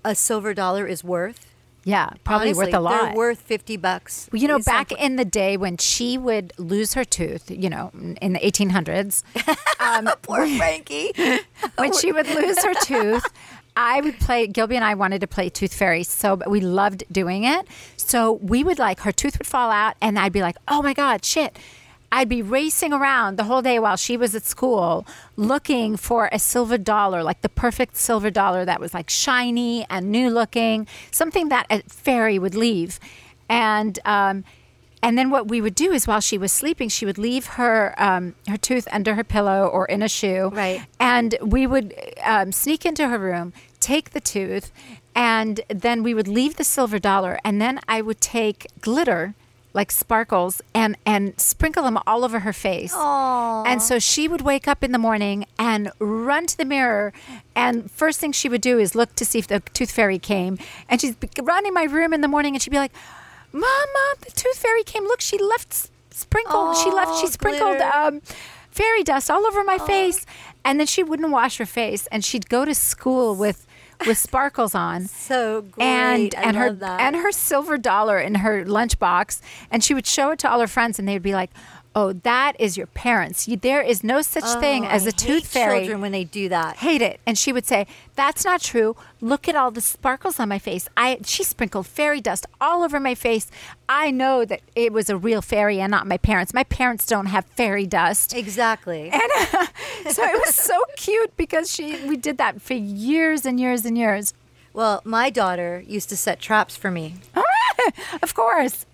A 0.05 0.15
silver 0.15 0.55
dollar 0.55 0.87
is 0.87 1.03
worth. 1.03 1.53
Yeah, 1.87 2.11
probably 2.25 2.49
Honestly, 2.49 2.65
worth 2.67 2.75
a 2.75 2.81
lot. 2.81 3.03
They're 3.03 3.15
worth 3.15 3.41
50 3.43 3.77
bucks. 3.77 4.29
Well, 4.33 4.43
you 4.43 4.49
know, 4.49 4.59
back 4.59 4.91
in 4.91 5.15
the 5.15 5.25
day 5.25 5.57
when 5.57 5.77
she 5.77 6.19
would 6.19 6.53
lose 6.59 6.95
her 6.95 7.05
tooth, 7.05 7.49
you 7.49 7.71
know, 7.71 7.93
in 8.21 8.33
the 8.33 8.41
1800s, 8.41 9.23
um, 9.81 10.13
Poor 10.23 10.49
Frankie. 10.57 11.13
when 11.77 11.93
she 11.93 12.11
would 12.11 12.27
lose 12.27 12.63
her 12.65 12.75
tooth, 12.75 13.25
I 13.77 14.01
would 14.01 14.19
play. 14.19 14.47
Gilby 14.47 14.77
and 14.77 14.85
I 14.85 14.95
wanted 14.95 15.21
to 15.21 15.27
play 15.27 15.51
Tooth 15.51 15.75
Fairy, 15.75 16.03
so 16.03 16.41
we 16.47 16.61
loved 16.61 17.05
doing 17.13 17.45
it. 17.45 17.67
So 17.97 18.33
we 18.33 18.65
would 18.65 18.79
like 18.79 19.01
her 19.01 19.13
tooth 19.13 19.39
would 19.39 19.47
fall 19.47 19.71
out, 19.71 19.95
and 20.01 20.19
I'd 20.19 20.33
be 20.33 20.41
like, 20.41 20.57
"Oh 20.67 20.83
my 20.83 20.95
god, 20.95 21.25
shit!" 21.25 21.59
I'd 22.11 22.29
be 22.29 22.41
racing 22.41 22.93
around 22.93 23.37
the 23.37 23.45
whole 23.45 23.63
day 23.63 23.79
while 23.79 23.97
she 23.97 24.17
was 24.17 24.35
at 24.35 24.45
school, 24.45 25.07
looking 25.37 25.97
for 25.97 26.31
a 26.33 26.39
silver 26.39 26.79
dollar, 26.79 27.23
like 27.23 27.43
the 27.43 27.49
perfect 27.49 27.97
silver 27.97 28.31
dollar 28.31 28.65
that 28.65 28.81
was 28.81 28.95
like 28.95 29.11
shiny 29.11 29.85
and 29.91 30.11
new 30.11 30.31
looking, 30.31 30.87
something 31.11 31.49
that 31.51 31.67
a 31.69 31.83
fairy 31.83 32.39
would 32.39 32.55
leave, 32.55 32.99
and. 33.49 33.99
Um, 34.05 34.45
and 35.07 35.17
then 35.17 35.31
what 35.31 35.47
we 35.47 35.61
would 35.61 35.77
do 35.77 35.93
is 35.93 36.09
while 36.09 36.21
she 36.21 36.37
was 36.37 36.51
sleeping, 36.51 36.89
she 36.89 37.07
would 37.07 37.17
leave 37.17 37.47
her 37.47 37.95
um, 37.97 38.35
her 38.49 38.57
tooth 38.57 38.89
under 38.91 39.15
her 39.15 39.23
pillow 39.23 39.69
or 39.69 39.87
in 39.87 40.03
a 40.03 40.09
shoe. 40.09 40.51
Right. 40.53 40.83
And 40.99 41.37
we 41.41 41.65
would 41.65 41.95
um, 42.25 42.51
sneak 42.51 42.85
into 42.85 43.07
her 43.07 43.17
room, 43.17 43.53
take 43.79 44.11
the 44.11 44.21
tooth, 44.21 44.73
and 45.15 45.61
then 45.69 46.03
we 46.03 46.13
would 46.13 46.27
leave 46.27 46.57
the 46.57 46.65
silver 46.65 46.99
dollar, 46.99 47.39
and 47.45 47.63
then 47.63 47.79
I 47.87 48.03
would 48.03 48.21
take 48.21 48.67
glitter 48.81 49.35
like 49.73 49.93
sparkles 49.93 50.61
and 50.75 50.97
and 51.07 51.39
sprinkle 51.39 51.85
them 51.85 51.99
all 52.05 52.25
over 52.25 52.41
her 52.41 52.53
face. 52.53 52.93
And 52.93 53.81
so 53.81 54.01
she 54.01 54.27
would 54.27 54.41
wake 54.41 54.67
up 54.67 54.83
in 54.83 54.91
the 54.91 54.99
morning 54.99 55.47
and 55.57 55.93
run 56.01 56.49
to 56.49 56.59
the 56.59 56.65
mirror 56.65 57.13
and 57.55 57.89
first 57.93 58.19
thing 58.19 58.33
she 58.33 58.49
would 58.49 58.61
do 58.61 58.81
is 58.81 58.97
look 58.97 59.15
to 59.15 59.25
see 59.25 59.39
if 59.39 59.47
the 59.47 59.61
tooth 59.73 59.93
fairy 59.93 60.19
came. 60.19 60.59
And 60.89 61.01
she'd 61.01 61.21
be 61.21 61.29
running 61.41 61.73
my 61.73 61.85
room 61.85 62.13
in 62.13 62.23
the 62.23 62.29
morning 62.29 62.57
and 62.57 62.63
she'd 62.63 62.71
be 62.71 62.79
like, 62.79 62.93
"Mom, 63.53 63.63
mom, 63.63 64.15
the 64.25 64.31
tooth 64.33 64.59
fairy 64.59 64.83
came. 64.85 65.05
Look, 65.05 65.21
she 65.21 65.39
left 65.39 65.73
sprinkled. 66.11 66.75
sprinkle. 66.75 66.75
she 66.75 66.91
left 66.91 67.21
she 67.21 67.27
sprinkled 67.27 67.81
um 67.81 68.21
fairy 68.71 69.03
dust 69.03 69.31
all 69.31 69.47
over 69.47 69.63
my 69.65 69.79
face." 69.79 70.25
And 70.65 70.81
then 70.81 70.87
she 70.89 71.03
wouldn't 71.05 71.31
wash 71.31 71.59
her 71.59 71.67
face 71.67 72.09
and 72.11 72.25
she'd 72.25 72.49
go 72.49 72.65
to 72.65 72.75
school 72.75 73.37
with 73.37 73.67
with 74.07 74.19
sparkles 74.19 74.75
on 74.75 75.07
So 75.07 75.63
great. 75.63 75.85
and 75.85 76.35
I 76.37 76.43
and 76.43 76.57
her 76.57 76.73
that. 76.73 77.01
and 77.01 77.17
her 77.17 77.31
silver 77.33 77.79
dollar 77.79 78.19
in 78.19 78.37
her 78.37 78.65
lunchbox, 78.65 79.41
and 79.71 79.83
she 79.85 79.95
would 79.95 80.07
show 80.07 80.33
it 80.33 80.39
to 80.41 80.51
all 80.51 80.61
her 80.61 80.67
friends, 80.67 80.99
and 80.99 81.07
they 81.09 81.15
would 81.15 81.23
be 81.23 81.35
like, 81.35 81.51
"Oh, 81.99 82.13
that 82.13 82.53
is 82.61 82.77
your 82.77 82.87
parents. 82.89 83.49
You, 83.49 83.57
there 83.57 83.81
is 83.93 84.05
no 84.05 84.19
such 84.23 84.45
thing 84.61 84.85
Oh, 84.85 84.89
as 84.97 85.07
I 85.07 85.09
a 85.09 85.13
tooth 85.13 85.47
fairy." 85.47 85.81
Children 85.81 86.01
when 86.03 86.13
they 86.13 86.25
do 86.25 86.49
that. 86.51 86.77
Hate 86.77 87.03
it, 87.03 87.19
and 87.27 87.37
she 87.39 87.53
would 87.55 87.67
say, 87.67 87.87
"That's 88.15 88.45
not 88.45 88.61
true. 88.61 88.95
Look 89.21 89.49
at 89.49 89.57
all 89.57 89.71
the 89.71 89.81
sparkles 89.81 90.39
on 90.39 90.49
my 90.49 90.59
face. 90.59 90.89
I 90.97 91.19
she 91.25 91.43
sprinkled 91.43 91.87
fairy 91.87 92.21
dust 92.21 92.45
all 92.61 92.83
over 92.85 93.01
my 93.01 93.15
face. 93.15 93.47
I 93.89 94.11
know 94.11 94.45
that 94.45 94.61
it 94.75 94.93
was 94.93 95.09
a 95.09 95.17
real 95.17 95.41
fairy 95.43 95.81
and 95.81 95.91
not 95.91 96.07
my 96.07 96.19
parents. 96.19 96.53
My 96.53 96.65
parents 96.65 97.07
don't 97.07 97.27
have 97.35 97.45
fairy 97.47 97.87
dust." 97.87 98.35
Exactly. 98.35 99.11
And 99.23 99.33
uh, 99.55 99.67
so 100.11 100.23
it 100.25 100.39
was 100.47 100.55
so 100.55 100.79
cute 100.97 101.33
because 101.37 101.73
she 101.75 101.87
we 102.07 102.17
did 102.17 102.37
that 102.39 102.61
for 102.61 102.75
years 102.75 103.47
and 103.47 103.59
years 103.59 103.85
and 103.87 103.97
years. 103.97 104.35
well, 104.75 105.01
my 105.05 105.31
daughter 105.31 105.83
used 105.87 106.09
to 106.11 106.17
set 106.17 106.39
traps 106.41 106.77
for 106.77 106.91
me. 106.91 107.15
Of 108.23 108.35
course. 108.35 108.85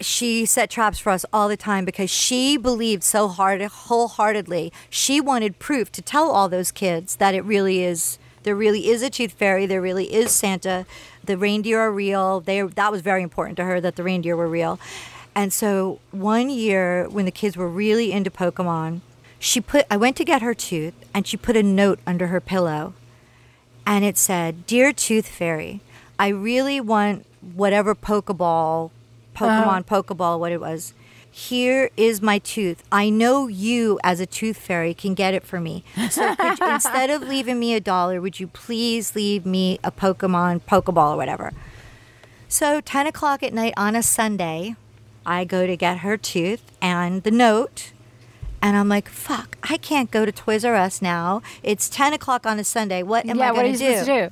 She 0.00 0.46
set 0.46 0.70
traps 0.70 0.98
for 0.98 1.10
us 1.10 1.24
all 1.32 1.48
the 1.48 1.56
time 1.56 1.84
because 1.84 2.10
she 2.10 2.56
believed 2.56 3.02
so 3.02 3.28
hard 3.28 3.60
wholeheartedly. 3.60 4.72
She 4.88 5.20
wanted 5.20 5.58
proof 5.58 5.92
to 5.92 6.02
tell 6.02 6.30
all 6.30 6.48
those 6.48 6.70
kids 6.70 7.16
that 7.16 7.34
it 7.34 7.44
really 7.44 7.82
is 7.82 8.18
there 8.42 8.56
really 8.56 8.88
is 8.88 9.02
a 9.02 9.10
tooth 9.10 9.32
fairy 9.32 9.66
there 9.66 9.82
really 9.82 10.12
is 10.12 10.32
santa. 10.32 10.86
The 11.24 11.36
reindeer 11.36 11.78
are 11.80 11.92
real. 11.92 12.40
They 12.40 12.62
that 12.62 12.90
was 12.90 13.02
very 13.02 13.22
important 13.22 13.56
to 13.58 13.64
her 13.64 13.80
that 13.80 13.96
the 13.96 14.02
reindeer 14.02 14.36
were 14.36 14.48
real. 14.48 14.80
And 15.34 15.52
so 15.52 16.00
one 16.10 16.50
year 16.50 17.08
when 17.08 17.24
the 17.24 17.30
kids 17.30 17.56
were 17.56 17.68
really 17.68 18.12
into 18.12 18.30
pokemon 18.30 19.00
she 19.38 19.58
put 19.58 19.86
i 19.90 19.96
went 19.96 20.16
to 20.16 20.24
get 20.24 20.42
her 20.42 20.52
tooth 20.52 20.92
and 21.14 21.26
she 21.26 21.36
put 21.36 21.56
a 21.56 21.62
note 21.62 21.98
under 22.06 22.26
her 22.26 22.40
pillow 22.40 22.92
and 23.86 24.04
it 24.04 24.16
said, 24.16 24.66
"Dear 24.66 24.92
Tooth 24.92 25.26
Fairy, 25.26 25.80
I 26.18 26.28
really 26.28 26.80
want 26.80 27.26
whatever 27.40 27.94
Pokeball, 27.94 28.90
Pokemon 29.40 29.80
uh-huh. 29.80 30.02
Pokeball, 30.02 30.38
what 30.38 30.52
it 30.52 30.60
was. 30.60 30.94
Here 31.30 31.90
is 31.96 32.20
my 32.20 32.38
tooth. 32.38 32.82
I 32.90 33.08
know 33.08 33.46
you, 33.46 34.00
as 34.02 34.18
a 34.18 34.26
Tooth 34.26 34.56
Fairy, 34.56 34.94
can 34.94 35.14
get 35.14 35.32
it 35.32 35.44
for 35.44 35.60
me. 35.60 35.84
So 36.10 36.28
you, 36.28 36.56
instead 36.66 37.08
of 37.08 37.22
leaving 37.22 37.60
me 37.60 37.74
a 37.74 37.80
dollar, 37.80 38.20
would 38.20 38.40
you 38.40 38.48
please 38.48 39.14
leave 39.14 39.46
me 39.46 39.78
a 39.84 39.92
Pokemon 39.92 40.62
Pokeball 40.62 41.14
or 41.14 41.16
whatever?" 41.16 41.52
So 42.48 42.80
ten 42.80 43.06
o'clock 43.06 43.44
at 43.44 43.54
night 43.54 43.74
on 43.76 43.94
a 43.94 44.02
Sunday, 44.02 44.74
I 45.24 45.44
go 45.44 45.66
to 45.66 45.76
get 45.76 45.98
her 45.98 46.16
tooth 46.16 46.72
and 46.82 47.22
the 47.22 47.30
note. 47.30 47.92
And 48.62 48.76
I'm 48.76 48.90
like, 48.90 49.08
fuck, 49.08 49.56
I 49.62 49.78
can't 49.78 50.10
go 50.10 50.26
to 50.26 50.32
Toys 50.32 50.66
R 50.66 50.74
Us 50.74 51.00
now. 51.00 51.40
It's 51.62 51.88
10 51.88 52.12
o'clock 52.12 52.44
on 52.44 52.58
a 52.58 52.64
Sunday. 52.64 53.02
What 53.02 53.24
am 53.24 53.38
yeah, 53.38 53.52
I 53.52 53.54
going 53.54 53.72
you 53.72 53.78
to 53.78 54.00
do? 54.00 54.04
do? 54.04 54.30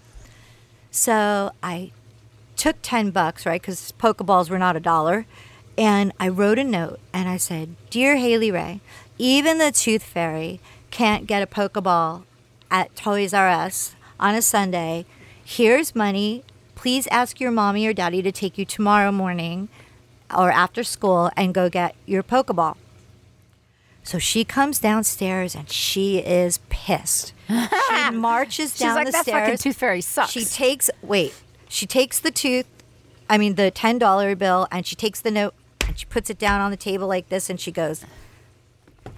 So 0.90 1.50
I 1.62 1.92
took 2.58 2.76
10 2.82 3.10
bucks, 3.10 3.46
right? 3.46 3.60
Because 3.60 3.92
Pokeballs 3.98 4.50
were 4.50 4.58
not 4.58 4.76
a 4.76 4.80
dollar. 4.80 5.26
And 5.78 6.12
I 6.18 6.28
wrote 6.28 6.58
a 6.58 6.64
note 6.64 6.98
and 7.12 7.28
I 7.28 7.36
said, 7.36 7.76
Dear 7.88 8.16
Hayley 8.16 8.50
Rae, 8.50 8.80
even 9.16 9.58
the 9.58 9.70
Tooth 9.70 10.02
Fairy 10.02 10.60
can't 10.90 11.26
get 11.26 11.42
a 11.42 11.46
Pokeball 11.46 12.24
at 12.70 12.94
Toys 12.96 13.32
R 13.32 13.48
Us 13.48 13.94
on 14.18 14.34
a 14.34 14.42
Sunday. 14.42 15.06
Here's 15.44 15.94
money. 15.94 16.42
Please 16.74 17.06
ask 17.08 17.40
your 17.40 17.50
mommy 17.52 17.86
or 17.86 17.92
daddy 17.92 18.22
to 18.22 18.32
take 18.32 18.58
you 18.58 18.64
tomorrow 18.64 19.12
morning 19.12 19.68
or 20.36 20.50
after 20.50 20.82
school 20.84 21.30
and 21.36 21.54
go 21.54 21.68
get 21.70 21.94
your 22.06 22.22
Pokeball. 22.22 22.76
So 24.02 24.18
she 24.18 24.44
comes 24.44 24.78
downstairs 24.78 25.54
and 25.54 25.70
she 25.70 26.18
is 26.18 26.58
pissed. 26.68 27.32
She 27.48 28.10
marches 28.14 28.76
down 28.78 28.90
She's 28.90 28.94
like, 28.94 29.06
the 29.06 29.12
that 29.12 29.22
stairs. 29.22 29.40
fucking 29.42 29.58
tooth 29.58 29.76
fairy 29.76 30.00
sucks. 30.00 30.30
She 30.32 30.44
takes 30.44 30.88
wait. 31.02 31.34
She 31.68 31.86
takes 31.86 32.18
the 32.18 32.30
tooth, 32.30 32.66
I 33.28 33.38
mean 33.38 33.54
the 33.54 33.70
ten 33.70 33.98
dollar 33.98 34.34
bill, 34.34 34.66
and 34.70 34.86
she 34.86 34.96
takes 34.96 35.20
the 35.20 35.30
note 35.30 35.54
and 35.86 35.98
she 35.98 36.06
puts 36.06 36.30
it 36.30 36.38
down 36.38 36.60
on 36.60 36.70
the 36.70 36.76
table 36.76 37.06
like 37.06 37.28
this, 37.28 37.50
and 37.50 37.60
she 37.60 37.70
goes, 37.70 38.04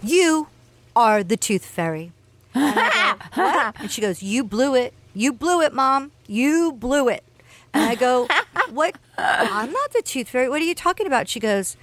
"You 0.03 0.49
are 0.95 1.23
the 1.23 1.37
tooth 1.37 1.65
fairy." 1.65 2.13
And, 2.55 2.75
go, 2.75 3.73
and 3.79 3.91
she 3.91 4.01
goes, 4.01 4.23
"You 4.23 4.43
blew 4.45 4.75
it. 4.75 4.93
You 5.15 5.33
blew 5.33 5.63
it, 5.63 5.73
mom. 5.73 6.13
You 6.27 6.73
blew 6.73 7.09
it." 7.09 7.25
And 7.73 7.85
I 7.85 7.95
go, 7.95 8.29
"What? 8.71 8.97
I'm 9.17 9.73
not 9.73 9.93
the 9.93 10.03
tooth 10.03 10.29
fairy. 10.29 10.49
What 10.49 10.61
are 10.61 10.65
you 10.65 10.75
talking 10.75 11.07
about?" 11.07 11.29
She 11.29 11.39
goes, 11.41 11.77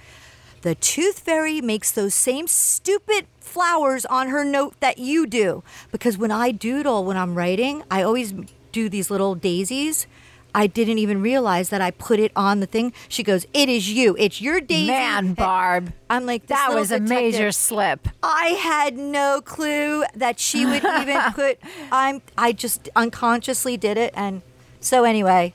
"The 0.62 0.74
tooth 0.74 1.20
fairy 1.20 1.60
makes 1.60 1.90
those 1.90 2.14
same 2.14 2.46
stupid 2.46 3.26
flowers 3.40 4.04
on 4.06 4.28
her 4.28 4.44
note 4.44 4.74
that 4.80 4.98
you 4.98 5.26
do. 5.26 5.62
Because 5.90 6.18
when 6.18 6.30
I 6.30 6.50
doodle, 6.50 7.04
when 7.04 7.16
I'm 7.16 7.34
writing, 7.34 7.84
I 7.90 8.02
always 8.02 8.34
do 8.72 8.90
these 8.90 9.10
little 9.10 9.34
daisies." 9.34 10.06
I 10.54 10.66
didn't 10.66 10.98
even 10.98 11.20
realize 11.20 11.68
that 11.68 11.80
I 11.80 11.90
put 11.90 12.18
it 12.18 12.32
on 12.34 12.60
the 12.60 12.66
thing. 12.66 12.92
She 13.08 13.22
goes, 13.22 13.46
"It 13.52 13.68
is 13.68 13.90
you. 13.92 14.16
It's 14.18 14.40
your 14.40 14.60
daisy." 14.60 14.86
Man, 14.88 15.34
Barb. 15.34 15.92
I'm 16.10 16.26
like, 16.26 16.46
That 16.46 16.70
was 16.74 16.90
a 16.90 16.98
detective. 16.98 17.08
major 17.32 17.52
slip. 17.52 18.08
I 18.22 18.46
had 18.60 18.96
no 18.96 19.40
clue 19.44 20.04
that 20.14 20.40
she 20.40 20.64
would 20.66 20.82
even 20.84 21.20
put. 21.34 21.58
I'm. 21.92 22.22
I 22.36 22.52
just 22.52 22.88
unconsciously 22.96 23.76
did 23.76 23.96
it, 23.98 24.12
and 24.16 24.42
so 24.80 25.04
anyway, 25.04 25.52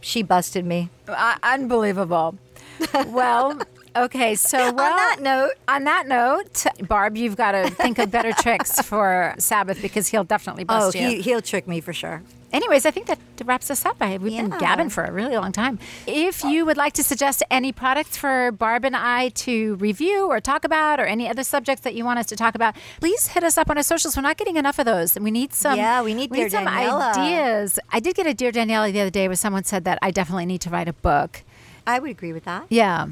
she 0.00 0.22
busted 0.22 0.64
me. 0.66 0.90
Uh, 1.08 1.36
unbelievable. 1.42 2.36
well, 3.06 3.58
okay, 4.04 4.34
so 4.34 4.72
well, 4.72 4.90
On 4.90 4.96
that 4.96 5.16
note, 5.20 5.52
on 5.68 5.84
that 5.84 6.06
note, 6.06 6.66
Barb, 6.86 7.16
you've 7.16 7.36
got 7.36 7.52
to 7.52 7.70
think 7.70 7.98
of 7.98 8.10
better 8.10 8.32
tricks 8.38 8.80
for 8.82 9.34
Sabbath 9.38 9.80
because 9.82 10.08
he'll 10.08 10.24
definitely 10.24 10.64
oh, 10.64 10.66
bust 10.66 10.96
you. 10.96 11.08
he, 11.08 11.20
he'll 11.22 11.42
trick 11.42 11.66
me 11.66 11.80
for 11.80 11.92
sure. 11.92 12.22
Anyways, 12.52 12.86
I 12.86 12.90
think 12.90 13.06
that 13.06 13.18
wraps 13.44 13.70
us 13.70 13.84
up. 13.84 14.00
We've 14.00 14.20
been 14.20 14.50
gabbing 14.50 14.88
for 14.90 15.04
a 15.04 15.10
really 15.12 15.36
long 15.36 15.52
time. 15.52 15.78
If 16.06 16.44
you 16.44 16.64
would 16.64 16.76
like 16.76 16.92
to 16.94 17.02
suggest 17.02 17.42
any 17.50 17.72
products 17.72 18.16
for 18.16 18.52
Barb 18.52 18.84
and 18.84 18.96
I 18.96 19.30
to 19.30 19.74
review 19.74 20.28
or 20.28 20.40
talk 20.40 20.64
about, 20.64 21.00
or 21.00 21.04
any 21.04 21.28
other 21.28 21.42
subjects 21.42 21.82
that 21.82 21.94
you 21.94 22.04
want 22.04 22.18
us 22.18 22.26
to 22.26 22.36
talk 22.36 22.54
about, 22.54 22.76
please 23.00 23.28
hit 23.28 23.42
us 23.42 23.58
up 23.58 23.68
on 23.68 23.76
our 23.76 23.82
socials. 23.82 24.16
We're 24.16 24.22
not 24.22 24.36
getting 24.36 24.56
enough 24.56 24.78
of 24.78 24.86
those, 24.86 25.16
and 25.16 25.24
we 25.24 25.30
need 25.30 25.52
some. 25.52 25.76
Yeah, 25.76 26.02
we 26.02 26.14
need 26.14 26.32
Dear 26.32 26.48
some 26.48 26.66
Daniela. 26.66 27.14
ideas. 27.16 27.78
I 27.90 28.00
did 28.00 28.14
get 28.14 28.26
a 28.26 28.32
dear 28.32 28.52
Daniela 28.52 28.92
the 28.92 29.00
other 29.00 29.10
day 29.10 29.28
where 29.28 29.36
someone 29.36 29.64
said 29.64 29.84
that 29.84 29.98
I 30.00 30.10
definitely 30.10 30.46
need 30.46 30.60
to 30.62 30.70
write 30.70 30.88
a 30.88 30.94
book. 30.94 31.42
I 31.86 31.98
would 31.98 32.10
agree 32.10 32.32
with 32.32 32.44
that. 32.44 32.66
Yeah. 32.68 33.08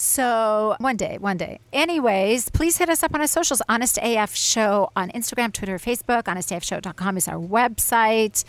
So 0.00 0.76
one 0.78 0.96
day, 0.96 1.18
one 1.18 1.36
day. 1.36 1.58
Anyways, 1.72 2.50
please 2.50 2.78
hit 2.78 2.88
us 2.88 3.02
up 3.02 3.12
on 3.16 3.20
our 3.20 3.26
socials. 3.26 3.60
Honest 3.68 3.98
AF 4.00 4.32
Show 4.36 4.92
on 4.94 5.10
Instagram, 5.10 5.52
Twitter, 5.52 5.76
Facebook. 5.76 6.22
HonestAFShow.com 6.22 7.16
is 7.16 7.26
our 7.26 7.34
website. 7.36 8.44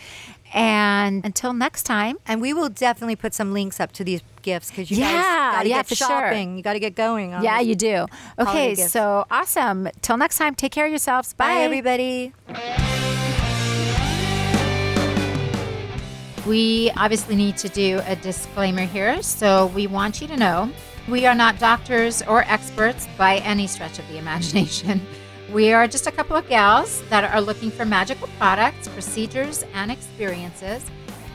And 0.54 1.26
until 1.26 1.54
next 1.54 1.84
time, 1.84 2.18
And 2.28 2.40
we 2.40 2.54
will 2.54 2.70
definitely 2.70 3.16
put 3.16 3.34
some 3.34 3.52
links 3.52 3.80
up 3.80 3.92
to 3.94 4.04
these 4.04 4.22
gifts 4.44 4.70
because 4.70 4.92
you 4.92 4.98
Yeah, 4.98 5.12
guys 5.12 5.56
got 5.56 5.64
to 5.64 5.70
yeah, 5.70 5.76
get 5.78 5.88
for 5.88 5.96
sure. 5.96 6.08
shopping. 6.08 6.56
You 6.58 6.62
got 6.64 6.74
to 6.74 6.80
get 6.80 6.94
going. 6.96 7.34
On 7.34 7.44
yeah, 7.44 7.60
you 7.60 7.74
do. 7.76 8.06
Okay, 8.38 8.76
gifts. 8.76 8.92
so 8.92 9.26
awesome. 9.32 9.90
Till 10.04 10.18
next 10.18 10.38
time, 10.38 10.54
take 10.54 10.72
care 10.72 10.86
of 10.86 10.92
yourselves. 10.92 11.34
Bye, 11.34 11.56
Bye, 11.56 11.62
everybody. 11.64 12.34
We 16.48 16.92
obviously 16.96 17.36
need 17.36 17.58
to 17.58 17.70
do 17.70 18.02
a 18.06 18.16
disclaimer 18.16 18.86
here. 18.86 19.22
So 19.22 19.68
we 19.68 19.86
want 19.88 20.20
you 20.22 20.28
to 20.28 20.38
know 20.38 20.72
we 21.10 21.26
are 21.26 21.36
not 21.36 21.60
doctors 21.60 22.22
or 22.24 22.44
experts 22.44 23.08
by 23.18 23.38
any 23.38 23.68
stretch 23.68 24.00
of 24.00 24.08
the 24.08 24.18
imagination. 24.18 25.02
We 25.52 25.74
are 25.74 25.88
just 25.88 26.06
a 26.06 26.12
couple 26.12 26.36
of 26.36 26.48
gals 26.48 27.02
that 27.10 27.24
are 27.34 27.42
looking 27.42 27.72
for 27.72 27.84
magical 27.84 28.28
products, 28.38 28.88
procedures, 28.88 29.66
and 29.74 29.90
experiences. 29.90 30.86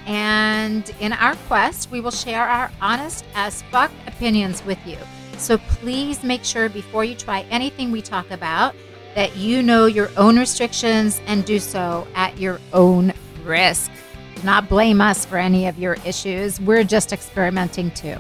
And 0.07 0.89
in 1.01 1.13
our 1.13 1.35
quest, 1.49 1.91
we 1.91 2.01
will 2.01 2.13
share 2.13 2.45
our 2.45 2.71
honest 2.81 3.25
as 3.35 3.63
fuck 3.73 3.91
opinions 4.07 4.65
with 4.65 4.79
you. 4.87 4.99
So 5.37 5.59
please 5.59 6.23
make 6.23 6.45
sure 6.45 6.69
before 6.69 7.05
you 7.05 7.17
try 7.17 7.41
anything 7.51 7.91
we 7.91 8.03
talk 8.03 8.31
about 8.31 8.77
that 9.17 9.37
you 9.37 9.65
know 9.65 9.87
your 9.87 10.11
own 10.17 10.39
restrictions 10.39 11.21
and 11.27 11.45
do 11.45 11.59
so 11.59 12.07
at 12.15 12.39
your 12.39 12.61
own 12.73 13.13
risk. 13.43 13.91
Do 14.37 14.43
not 14.45 14.69
blame 14.69 15.01
us 15.01 15.25
for 15.25 15.39
any 15.39 15.67
of 15.67 15.77
your 15.77 15.97
issues. 16.05 16.61
We're 16.61 16.85
just 16.85 17.13
experimenting 17.13 17.91
too. 17.93 18.17